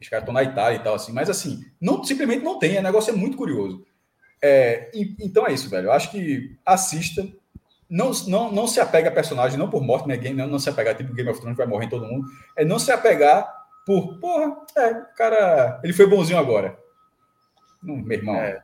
[0.00, 1.12] Os caras estão na Itália e tal, assim.
[1.12, 2.76] Mas, assim, não, simplesmente não tem.
[2.78, 3.86] O negócio é muito curioso.
[4.42, 5.86] É, e, então é isso, velho.
[5.86, 7.26] Eu acho que assista.
[7.88, 10.18] Não, não, não se apega a personagem, não por morte, né?
[10.32, 12.26] Não, não se apegar, tipo Game of Thrones, vai morrer todo mundo.
[12.56, 13.46] É não se apegar
[13.86, 16.81] por, porra, é, o cara, ele foi bonzinho agora.
[17.82, 18.36] Não, meu irmão.
[18.36, 18.62] É.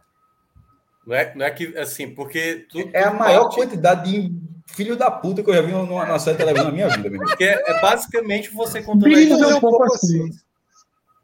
[1.06, 2.66] Não, é, não é que, assim, porque.
[2.70, 3.56] Tudo, é a maior parte...
[3.56, 6.88] quantidade de filho da puta que eu já vi numa, numa série televisão na minha
[6.88, 10.28] vida, meu Porque é, é basicamente você contando Billions é um pouco assim.
[10.28, 10.38] assim.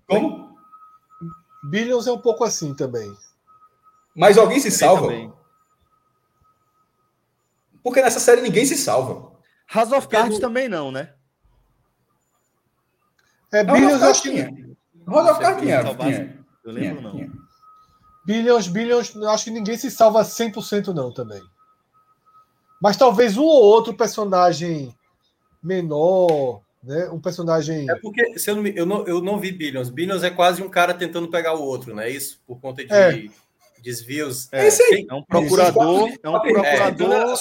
[0.08, 0.58] Como?
[1.64, 3.14] Billions é um pouco assim também.
[4.14, 5.12] Mas alguém se salva?
[7.82, 9.32] Porque nessa série ninguém se salva.
[9.72, 11.12] House of Cards também não, né?
[13.52, 14.42] É, Billions eu acho que.
[15.06, 16.44] House of Cards tinha.
[16.64, 17.43] Eu lembro não.
[18.24, 21.42] Billions, Billions, eu acho que ninguém se salva 100% não também.
[22.80, 24.94] Mas talvez um ou outro personagem
[25.62, 27.08] menor, né?
[27.10, 27.88] Um personagem.
[27.90, 29.90] É porque se eu, não, eu, não, eu não vi Billions.
[29.90, 32.10] Billions é quase um cara tentando pegar o outro, né?
[32.10, 32.92] Isso por conta de.
[32.92, 33.28] É
[33.84, 34.48] desvios.
[34.50, 37.36] É, é um procurador, é um procurador.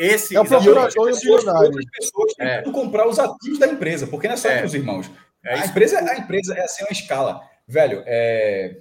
[0.00, 1.72] É, esse é o procurador e o bilionário.
[1.92, 2.62] pessoas é.
[2.62, 4.64] comprar os ativos da empresa, porque não é só é.
[4.64, 5.10] os irmãos.
[5.44, 7.42] É a, empresa, a empresa é assim uma escala.
[7.66, 8.76] Velho, é...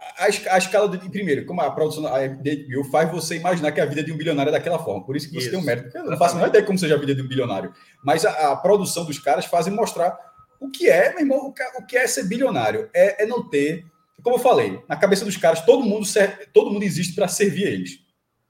[0.00, 3.86] a, a escala de primeiro, como a produção da HBO faz você imaginar que a
[3.86, 5.04] vida de um bilionário é daquela forma.
[5.04, 5.50] Por isso que você isso.
[5.50, 5.96] tem um mérito.
[5.96, 7.72] Eu não faço a ideia de como seja a vida de um bilionário.
[8.04, 10.16] Mas a, a produção dos caras fazem mostrar
[10.60, 12.88] o que é, meu irmão, o que é ser bilionário.
[12.94, 13.84] É, é não ter
[14.26, 17.62] como eu falei, na cabeça dos caras, todo mundo, serve, todo mundo existe para servir
[17.62, 18.00] eles.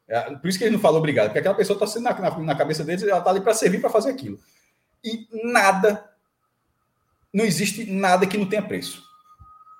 [0.08, 2.38] É, por isso que ele não fala obrigado, porque aquela pessoa está sendo na, na,
[2.38, 4.38] na, cabeça deles, ela está ali para servir, para fazer aquilo.
[5.04, 6.08] E nada,
[7.30, 9.02] não existe nada que não tenha preço.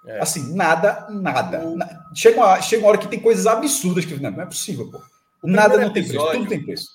[0.07, 0.21] É.
[0.21, 1.63] Assim, nada, nada.
[2.15, 5.03] Chega, uma, chega uma hora que tem coisas absurdas que não, não é possível, pô.
[5.43, 6.89] Nada não episódio, tem preço, tudo tem preço.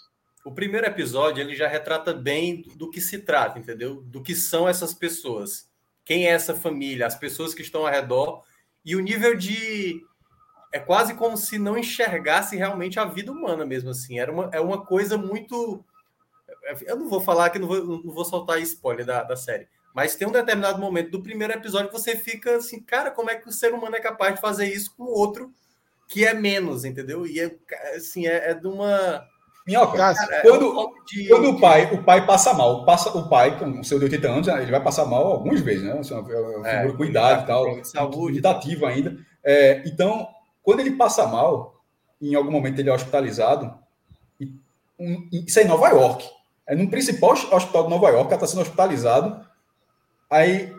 [0.44, 4.02] O primeiro episódio ele já retrata bem do que se trata, entendeu?
[4.02, 5.70] Do que são essas pessoas.
[6.04, 8.44] Quem é essa família, as pessoas que estão ao redor
[8.84, 10.02] e o nível de.
[10.74, 14.20] É quase como se não enxergasse realmente a vida humana mesmo assim.
[14.20, 15.84] Era uma, é uma coisa muito.
[16.84, 19.68] Eu não vou falar que não vou, não vou soltar spoiler da, da série.
[19.94, 23.36] Mas tem um determinado momento do primeiro episódio que você fica assim, cara, como é
[23.36, 25.52] que o ser humano é capaz de fazer isso com o outro
[26.12, 27.26] que é menos, entendeu?
[27.26, 27.56] E é,
[27.96, 29.26] assim, é, é de uma.
[29.66, 31.28] Minhoca, cara, é quando, é de...
[31.30, 34.28] quando o pai o pai passa mal, passa o pai, com o seu de 80
[34.28, 35.98] anos, ele vai passar mal algumas vezes, né?
[35.98, 36.14] Assim,
[36.66, 39.18] é, é, cuidado e tal, saúde, ativo ainda.
[39.44, 40.28] É, então,
[40.62, 41.82] quando ele passa mal,
[42.22, 43.74] em algum momento ele é hospitalizado,
[44.40, 44.52] e,
[45.00, 46.28] um, isso é em Nova York.
[46.68, 49.46] É no principal hospital de Nova York, está sendo hospitalizado.
[50.32, 50.74] Aí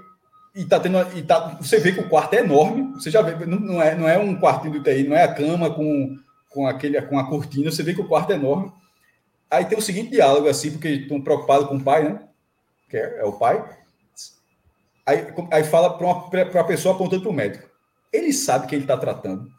[0.55, 2.93] e tá tendo e tá, você vê que o quarto é enorme.
[2.95, 5.35] Você já vê, não, não é não é um quartinho do UTI, não é a
[5.35, 8.73] cama com com aquele com a cortina, você vê que o quarto é enorme.
[9.51, 12.21] Aí tem o seguinte diálogo assim, porque estão preocupados com o pai, né?
[12.89, 13.63] Que é, é o pai.
[15.05, 17.69] Aí, aí fala para uma pessoa apontando para o médico.
[18.13, 19.51] Ele sabe que ele está tratando.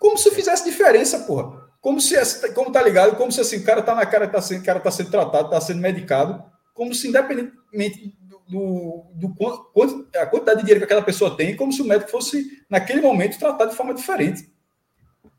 [0.00, 1.68] Como se fizesse diferença, porra.
[1.80, 2.16] Como se,
[2.54, 3.16] como tá ligado?
[3.16, 5.60] Como se assim, o cara tá na cara, tá sendo, cara tá sendo tratado, está
[5.60, 6.42] sendo medicado,
[6.74, 8.16] como se independentemente
[8.48, 12.10] do, do, quanto, a quantidade de dinheiro que aquela pessoa tem, como se o médico
[12.10, 14.50] fosse, naquele momento, tratado de forma diferente.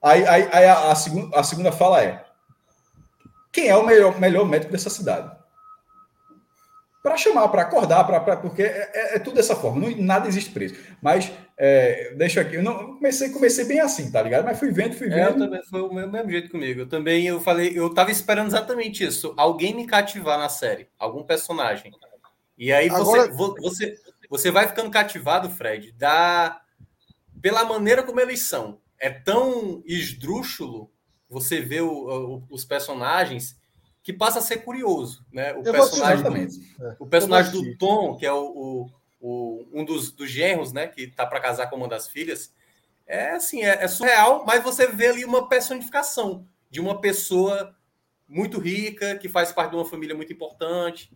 [0.02, 2.24] Aí, aí, aí a, a, segunda, a segunda fala é:
[3.52, 5.38] quem é o melhor, melhor médico dessa cidade?
[7.02, 10.28] Para chamar, para acordar, pra, pra, porque é, é, é, tudo dessa forma, não, nada
[10.28, 10.76] existe preso.
[11.02, 14.46] Mas é, deixa aqui, eu não comecei, comecei bem assim, tá ligado?
[14.46, 15.18] Mas fui vendo, fui vendo.
[15.18, 16.82] É, eu também foi o mesmo jeito comigo.
[16.82, 21.24] Eu também eu falei, eu tava esperando exatamente isso, alguém me cativar na série, algum
[21.24, 21.92] personagem.
[22.60, 23.58] E aí você, Agora...
[23.62, 23.98] você,
[24.30, 26.62] você vai ficando cativado, Fred, da
[27.42, 30.92] pela maneira como eles são é tão esdrúxulo
[31.30, 33.58] você vê o, o, os personagens
[34.02, 35.54] que passa a ser curioso, né?
[35.54, 40.30] O personagem, do, o personagem do Tom, que é o, o, o um dos, dos
[40.30, 40.88] genros, né?
[40.88, 42.52] Que tá para casar com uma das filhas,
[43.06, 47.76] é assim, é, é surreal, mas você vê ali uma personificação de uma pessoa
[48.28, 51.12] muito rica que faz parte de uma família muito importante.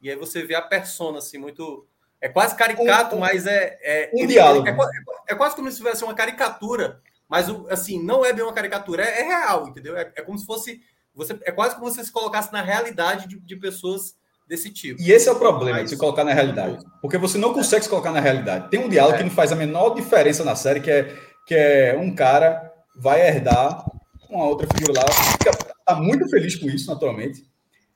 [0.00, 1.86] E aí você vê a persona assim muito
[2.20, 4.66] é quase caricato, um, mas é é, um diálogo.
[4.66, 8.52] É, é, é, quase como se tivesse uma caricatura, mas assim não é bem uma
[8.52, 9.96] caricatura, é, é real, entendeu?
[9.96, 10.80] É, é como se fosse
[11.14, 14.14] você é quase como se você se colocasse na realidade de, de pessoas
[14.46, 15.00] desse tipo.
[15.00, 15.84] E esse é o problema Mas...
[15.84, 16.84] de se colocar na realidade.
[17.00, 18.68] Porque você não consegue se colocar na realidade.
[18.68, 19.18] Tem um diálogo é.
[19.18, 23.26] que não faz a menor diferença na série, que é, que é um cara vai
[23.26, 23.84] herdar
[24.28, 25.50] uma outra figura lá, fica,
[25.84, 27.44] tá muito feliz com isso, naturalmente.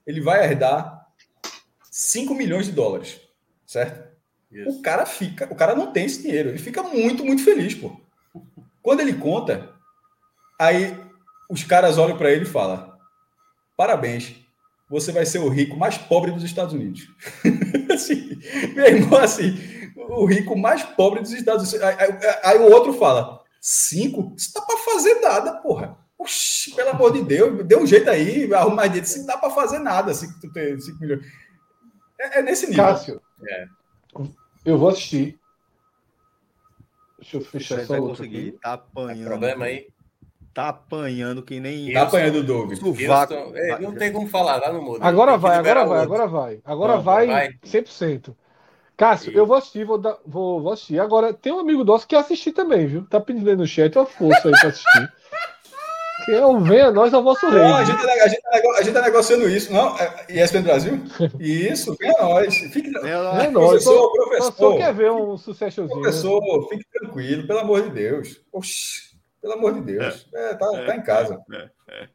[0.06, 1.03] Ele vai herdar
[1.96, 3.20] 5 milhões de dólares,
[3.64, 4.04] certo?
[4.50, 4.68] Isso.
[4.68, 7.96] O cara fica, o cara não tem esse dinheiro, ele fica muito, muito feliz, pô.
[8.82, 9.70] Quando ele conta,
[10.60, 10.98] aí
[11.48, 12.92] os caras olham para ele e falam:
[13.76, 14.34] parabéns,
[14.90, 17.06] você vai ser o rico mais pobre dos Estados Unidos.
[17.94, 18.40] assim,
[18.74, 19.56] meu irmão, assim,
[19.96, 21.88] o rico mais pobre dos Estados Unidos.
[21.88, 24.34] Aí, aí, aí o outro fala: cinco?
[24.36, 25.96] Isso dá para fazer nada, porra.
[26.18, 29.18] Oxi, pelo amor de Deus, dê um jeito aí, arruma mais dinheiro.
[29.18, 31.24] Não dá para fazer nada assim que tu tem 5 milhões.
[32.24, 32.84] É, é, nesse nível.
[32.84, 33.66] Cássio, é.
[34.64, 35.38] eu vou assistir.
[37.18, 38.56] Deixa eu fechar só outro aqui.
[38.62, 39.26] Tá apanhando.
[39.26, 39.88] problema aí.
[40.54, 41.92] Tá apanhando que nem.
[41.92, 42.72] Tá apanhando o Doug.
[43.54, 44.98] É, não tem como falar lá no mundo.
[45.02, 46.60] Agora vai, agora vai, agora vai.
[46.64, 48.34] Agora vai, vai 100%.
[48.96, 49.34] Cássio, e...
[49.36, 51.00] eu vou assistir, vou, dar, vou, vou assistir.
[51.00, 53.04] Agora, tem um amigo nosso que assistir também, viu?
[53.06, 55.12] Tá pedindo aí no chat uma força aí pra assistir.
[56.32, 57.62] é o Venha Nós ao vosso rei.
[57.62, 59.96] Não, a gente, tá, a, gente tá, a gente tá negociando isso, não?
[59.98, 61.00] É, ESPN Brasil?
[61.38, 62.54] Isso, venha nós.
[62.54, 63.52] Fique, venha nós.
[63.52, 64.52] Professor, professor.
[64.52, 66.00] Só quer ver um sucessozinho.
[66.00, 66.66] Professor, né?
[66.70, 68.40] fique tranquilo, pelo amor de Deus.
[68.52, 69.14] Oxi.
[69.40, 70.26] Pelo amor de Deus.
[70.34, 71.42] É, é tá, é, tá em casa.
[71.52, 72.08] É, é,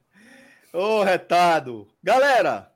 [0.74, 1.88] Ô, retado.
[2.04, 2.72] Galera,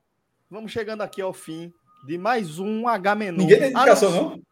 [0.50, 1.74] vamos chegando aqui ao fim
[2.06, 3.38] de mais um H menu.
[3.40, 4.44] Ninguém tem indicação, ah, não?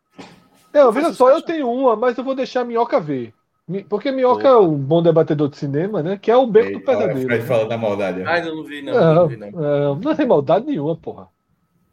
[0.74, 3.34] Não, veja só, eu tenho uma, mas eu vou deixar a Minhoca ver.
[3.88, 4.64] Porque Minhoca Opa.
[4.64, 6.18] é um bom debatedor de cinema, né?
[6.18, 7.22] Que é o beco Ei, do pesadelo.
[7.22, 8.24] Fred fala da maldade.
[8.24, 8.94] Mas eu não vi, não.
[8.94, 9.52] Não, não, vi, não.
[9.52, 11.28] não, não tem maldade nenhuma, porra.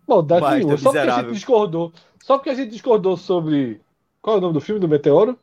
[0.07, 0.77] Maldade Basta, nenhuma.
[0.79, 1.93] Só porque a gente discordou.
[2.23, 3.81] Só porque a gente discordou sobre.
[4.23, 5.39] Qual é o nome do filme do Meteoro?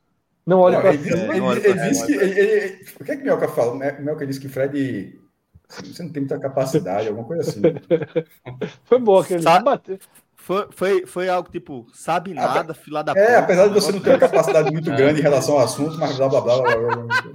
[0.46, 1.36] Não olha para cima.
[1.36, 2.14] Ele, ele, ele disse que.
[2.14, 3.76] Ele, ele, por que, é que Melka fala?
[3.76, 5.20] Melka disse que Fred.
[5.68, 7.62] Você não tem muita capacidade, alguma coisa assim.
[8.86, 9.42] Foi bom aquele.
[9.42, 9.64] Sa
[10.46, 12.80] foi, foi, foi algo tipo, sabe nada, Ape...
[12.80, 15.56] fila da É, porra, apesar de você não ter uma capacidade muito grande em relação
[15.56, 16.62] ao assunto, mas blá blá blá.
[16.62, 17.32] blá, blá, blá.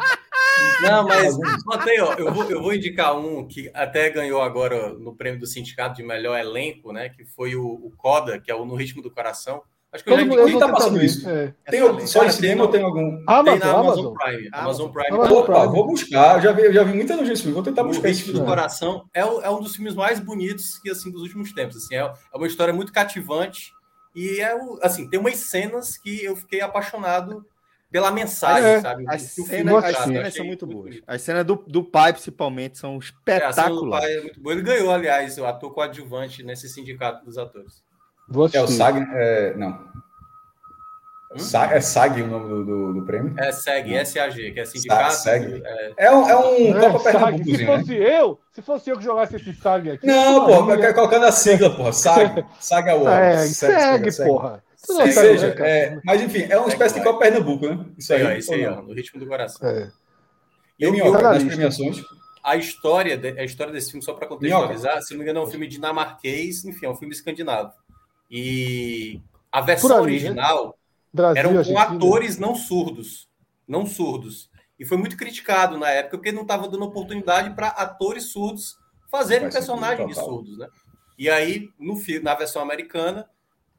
[0.80, 5.16] Não, mas Matei, ó, eu, vou, eu vou indicar um que até ganhou agora no
[5.16, 7.08] prêmio do sindicato de melhor elenco, né?
[7.08, 9.60] Que foi o, o Coda, que é o No Ritmo do Coração.
[9.92, 11.28] Acho que Todo eu já mundo tá passando isso.
[11.28, 11.52] É.
[11.68, 13.24] Tem, só em cinema ou tem algum?
[13.26, 14.48] Amazon, tem na Amazon, Amazon Prime.
[14.52, 15.16] Amazon Prime.
[15.16, 15.74] Amazon Opa, Prime.
[15.74, 16.36] vou buscar.
[16.36, 17.50] Eu já vi, eu já vi muita notícia.
[17.50, 18.38] Vou tentar buscar esse filme.
[18.38, 21.76] do Coração é, é, um dos filmes mais bonitos que assim dos últimos tempos.
[21.76, 23.72] Assim, é, é uma história muito cativante
[24.14, 27.44] e é assim tem umas cenas que eu fiquei apaixonado
[27.90, 29.04] pela mensagem, é, sabe?
[29.08, 31.00] As, cena, as cenas são muito boas.
[31.04, 34.08] As cenas do, do pai, principalmente, são espetaculares.
[34.08, 34.54] É, é muito boa.
[34.54, 37.82] Ele ganhou, aliás, o ator coadjuvante nesse sindicato dos atores.
[38.30, 39.04] Vou é o SAG.
[39.12, 39.90] É, não.
[41.32, 41.38] Hum?
[41.38, 43.34] SAG, é SAG o nome do, do, do prêmio?
[43.36, 45.14] É SAG, SAG, que é sindicato.
[45.14, 45.62] SAG.
[45.64, 47.44] É, é um, é um é, Copa Pernambuco.
[47.44, 48.20] Se fosse né?
[48.20, 50.06] eu, se fosse eu que jogasse esse SAG aqui.
[50.06, 50.94] Não, porra, ia...
[50.94, 51.92] colocando a sigla, porra.
[51.92, 52.44] SAG.
[52.60, 53.62] SAG Awards.
[53.62, 54.62] É, SAG, SAG, porra.
[54.88, 57.84] Ou seja, é, mas enfim, é uma espécie de Copa Pernambuco, né?
[57.98, 58.22] Isso aí.
[58.22, 59.68] É, isso aí, ó, no ritmo do coração.
[59.68, 59.90] É.
[60.78, 62.02] E o Minhoca, nas premiações.
[62.42, 65.02] A história, a história desse filme, só para contextualizar, Minhoca.
[65.02, 67.72] se não me engano, é um filme dinamarquês, enfim, é um filme escandinavo.
[68.30, 70.28] E a versão ali, né?
[70.28, 70.72] original né?
[71.12, 73.28] Brasil, eram com atores não surdos.
[73.66, 74.50] Não surdos.
[74.78, 78.76] E foi muito criticado na época, porque não estava dando oportunidade para atores surdos
[79.10, 80.68] fazerem personagens de surdos, né?
[81.18, 83.28] E aí, no filme, na versão americana,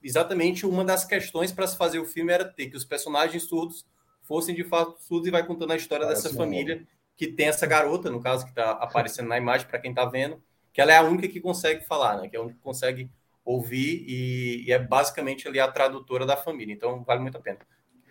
[0.04, 3.86] exatamente uma das questões para se fazer o filme era ter que os personagens surdos
[4.22, 6.86] fossem de fato surdos e vai contando a história Parece dessa família
[7.18, 10.42] que tem essa garota, no caso que está aparecendo na imagem para quem está vendo,
[10.74, 12.30] que ela é a única que consegue falar, né?
[12.30, 13.10] Que é a única que consegue
[13.44, 16.74] ouvir e, e, é basicamente ali a tradutora da família.
[16.74, 17.60] Então vale muito a pena.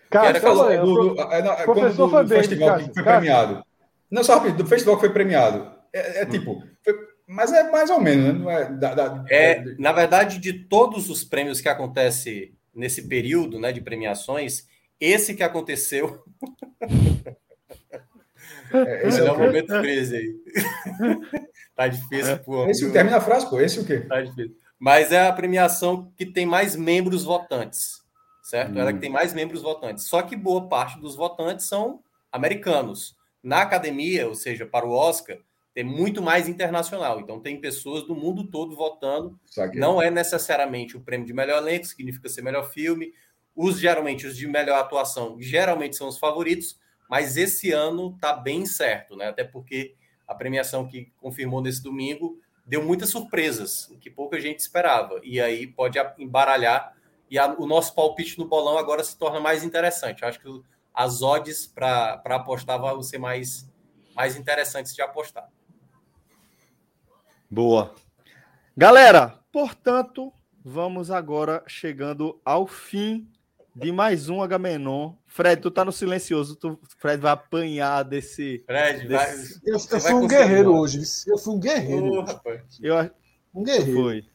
[0.09, 3.17] Cara, falar, do, do, é, não, é quando do, do festival cara, que foi cara.
[3.17, 3.65] premiado.
[4.09, 5.71] Não, só rápido, do festival que foi premiado.
[5.93, 6.93] É, é tipo, foi,
[7.25, 8.31] mas é mais ou menos, né?
[8.33, 13.57] Não é, da, da, é, na verdade, de todos os prêmios que acontece nesse período
[13.57, 14.67] né, de premiações,
[14.99, 16.23] esse que aconteceu.
[18.73, 20.35] É, esse é, é o momento crise aí.
[21.75, 22.65] tá difícil, pô.
[22.67, 23.59] Esse termina a frase, pô.
[23.59, 23.99] Esse o quê?
[23.99, 28.01] Tá difícil mas é a premiação que tem mais membros votantes,
[28.41, 28.73] certo?
[28.73, 28.79] Hum.
[28.79, 30.07] Ela que tem mais membros votantes.
[30.07, 32.01] Só que boa parte dos votantes são
[32.31, 33.15] americanos.
[33.43, 35.37] Na academia, ou seja, para o Oscar,
[35.71, 37.19] tem muito mais internacional.
[37.19, 39.39] Então, tem pessoas do mundo todo votando.
[39.75, 43.13] Não é necessariamente o prêmio de melhor elenco, significa ser melhor filme.
[43.55, 48.65] Os geralmente os de melhor atuação geralmente são os favoritos, mas esse ano tá bem
[48.65, 49.27] certo, né?
[49.27, 49.93] Até porque
[50.27, 55.19] a premiação que confirmou nesse domingo deu muitas surpresas, que pouca gente esperava.
[55.23, 56.95] E aí pode embaralhar
[57.29, 60.21] e a, o nosso palpite no bolão agora se torna mais interessante.
[60.21, 60.61] Eu acho que
[60.93, 63.69] as odds para apostar vão ser mais,
[64.13, 65.49] mais interessantes de apostar.
[67.49, 67.95] Boa.
[68.75, 70.33] Galera, portanto,
[70.63, 73.31] vamos agora chegando ao fim
[73.75, 75.13] de mais um Agamenon.
[75.27, 78.63] Fred, tu tá no silencioso, tu, Fred vai apanhar desse.
[78.65, 79.59] Fred, desse...
[79.59, 81.01] Vai, eu, eu fui um guerreiro hoje.
[81.27, 82.25] Eu fui um guerreiro.
[82.25, 82.49] Oh,
[82.81, 83.11] eu,
[83.53, 84.01] um guerreiro.
[84.01, 84.25] Foi.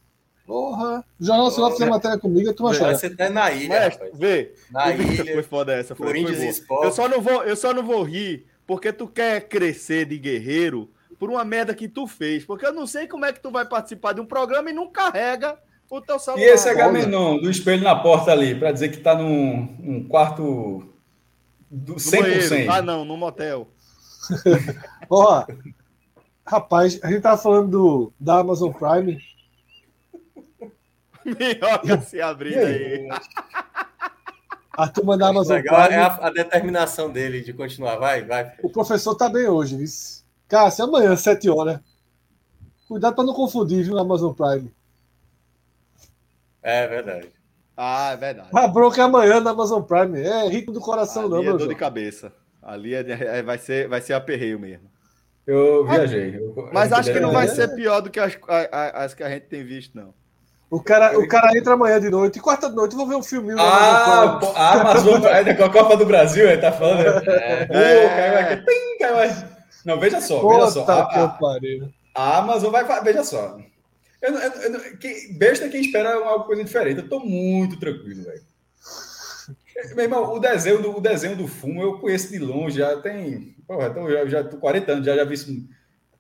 [0.47, 1.05] Porra.
[1.21, 2.87] O Jornal Nacional fez matéria comigo, tu achou?
[2.87, 4.19] Você tá na ilha, Mas, rapaz.
[4.19, 4.55] Vê.
[4.71, 5.33] Na ilha.
[5.35, 5.95] Foi foda essa.
[5.95, 9.49] Foi, Corinthians foi eu só não vou, eu só não vou rir porque tu quer
[9.49, 12.45] crescer de guerreiro por uma merda que tu fez.
[12.45, 14.89] Porque eu não sei como é que tu vai participar de um programa e não
[14.89, 15.59] carrega
[15.91, 16.43] o teu celular.
[16.43, 20.93] E esse Agamenon do espelho na porta ali, para dizer que tá num, num quarto
[21.71, 22.69] do 100%.
[22.69, 23.69] ah, não, no motel.
[25.09, 25.47] Ó,
[26.45, 29.19] rapaz, a gente tava falando do, da Amazon Prime.
[31.25, 33.09] Minhoca se abrindo aí.
[34.73, 35.95] A turma da Amazon Prime.
[35.95, 37.97] É a, a, determinação dele de continuar.
[37.97, 38.53] Vai, vai.
[38.63, 39.87] O professor tá bem hoje, viu?
[40.49, 41.81] Cássio, amanhã, 7 horas.
[42.87, 44.71] Cuidado para não confundir, viu, Amazon Prime.
[46.67, 47.29] É verdade.
[47.77, 48.49] Ah, é verdade.
[48.53, 50.21] A bronca é amanhã na Amazon Prime.
[50.21, 51.69] É rico do coração, Ali não, é meu dor João.
[51.69, 52.33] de cabeça.
[52.61, 54.91] Ali é, é, vai, ser, vai ser aperreio mesmo.
[55.47, 56.37] Eu viajei.
[56.37, 58.37] Eu, mas eu acho que não vai ser pior do que as,
[58.73, 60.13] as, que a gente tem visto, não.
[60.69, 63.61] O cara, o cara entra amanhã de noite, quarta de noite, vou ver um filminho.
[63.61, 67.07] Ah, a Amazon Prime com a Copa do Brasil, ele tá falando.
[67.31, 68.09] É, é.
[68.09, 69.45] caiu aqui, pim, caiu aqui.
[69.85, 70.85] Não, veja só, veja só.
[70.89, 71.39] A, a,
[72.17, 72.85] a, Amazon vai.
[73.05, 73.57] Veja só.
[74.27, 77.01] Eu, eu, eu, que, besta quem espera uma coisa diferente.
[77.01, 78.43] Eu tô muito tranquilo, velho.
[79.95, 83.55] Meu irmão, o desenho, do, o desenho do fumo eu conheço de longe, já tem.
[83.67, 85.69] Porra, então já, já tô 40 anos, já, já vi isso.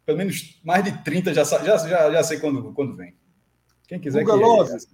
[0.04, 3.14] Pelo menos mais de 30, já, já, já, já sei quando, quando vem.
[3.88, 4.86] Quem quiser Luga que Love,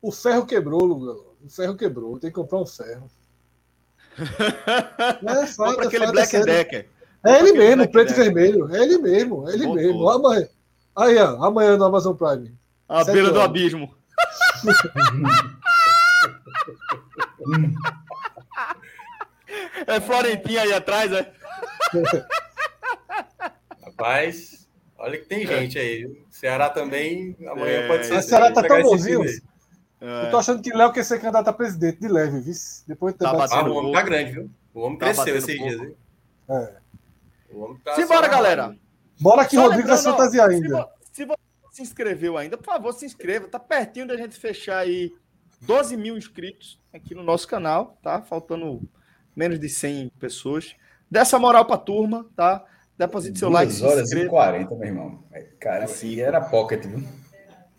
[0.00, 2.20] O ferro quebrou, Luga O ferro quebrou.
[2.20, 3.10] Tem que comprar um ferro.
[4.22, 6.88] é, falta, aquele falta, Black Decker.
[7.24, 8.72] É ele mesmo, preto e vermelho.
[8.74, 10.08] É ele mesmo, é ele Bom mesmo.
[10.08, 10.48] Amanhã,
[10.96, 12.54] aí, ó, amanhã no Amazon Prime.
[12.88, 13.94] A beira do abismo.
[19.86, 21.32] é Florentinha aí atrás, é?
[23.84, 26.24] Rapaz, olha que tem gente aí.
[26.30, 28.18] Ceará também, amanhã é, pode ser.
[28.18, 29.24] O Ceará tá tão bonzinho.
[30.00, 30.26] É.
[30.26, 32.54] Eu tô achando que Léo quer ser candidato a presidente de leve, viu?
[32.88, 34.50] Depois tá ah, o homem tá grande, viu?
[34.74, 35.94] O homem tá cresceu esses dias, hein?
[36.50, 36.72] É.
[37.84, 38.76] Tá Simbora, galera.
[39.20, 40.88] Bora que Rodrigo vai fantasiar ainda.
[41.12, 41.36] Se, você
[41.70, 43.48] se inscreveu ainda, por favor, se inscreva.
[43.48, 45.12] Tá pertinho da gente fechar aí
[45.60, 48.20] 12 mil inscritos aqui no nosso canal, tá?
[48.22, 48.82] Faltando
[49.34, 50.74] menos de 100 pessoas.
[51.10, 52.64] Dessa moral pra turma, tá?
[52.96, 53.72] Deposite seu like.
[53.72, 55.24] 2 horas e 40, meu irmão.
[55.32, 57.02] É, cara, assim, era pocket, viu?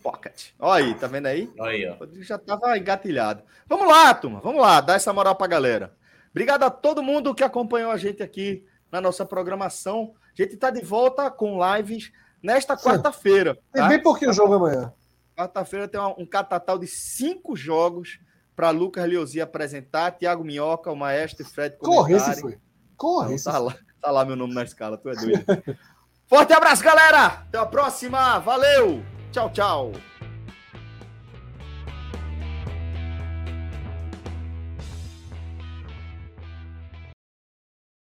[0.02, 0.50] Pocket.
[0.58, 1.50] Olha aí, tá vendo aí?
[1.60, 1.96] Aí, ó.
[2.20, 3.42] Já tava engatilhado.
[3.66, 4.40] Vamos lá, turma.
[4.40, 5.94] Vamos lá, dá essa moral pra galera.
[6.30, 10.14] Obrigado a todo mundo que acompanhou a gente aqui na nossa programação.
[10.38, 13.54] A gente está de volta com lives nesta quarta-feira.
[13.54, 13.60] Tá?
[13.72, 14.92] Tem bem pouquinho jogo amanhã.
[15.36, 18.20] Quarta-feira tem um catatal de cinco jogos
[18.54, 22.58] para Lucas Leozzi apresentar, Thiago Minhoca, o Maestro e Fred Corre esse foi.
[22.96, 23.44] Corre esse.
[23.44, 25.44] Tá lá, tá lá meu nome na escala, tu é doido.
[26.26, 27.26] Forte abraço, galera!
[27.26, 28.38] Até a próxima!
[28.38, 29.02] Valeu!
[29.30, 29.92] Tchau, tchau!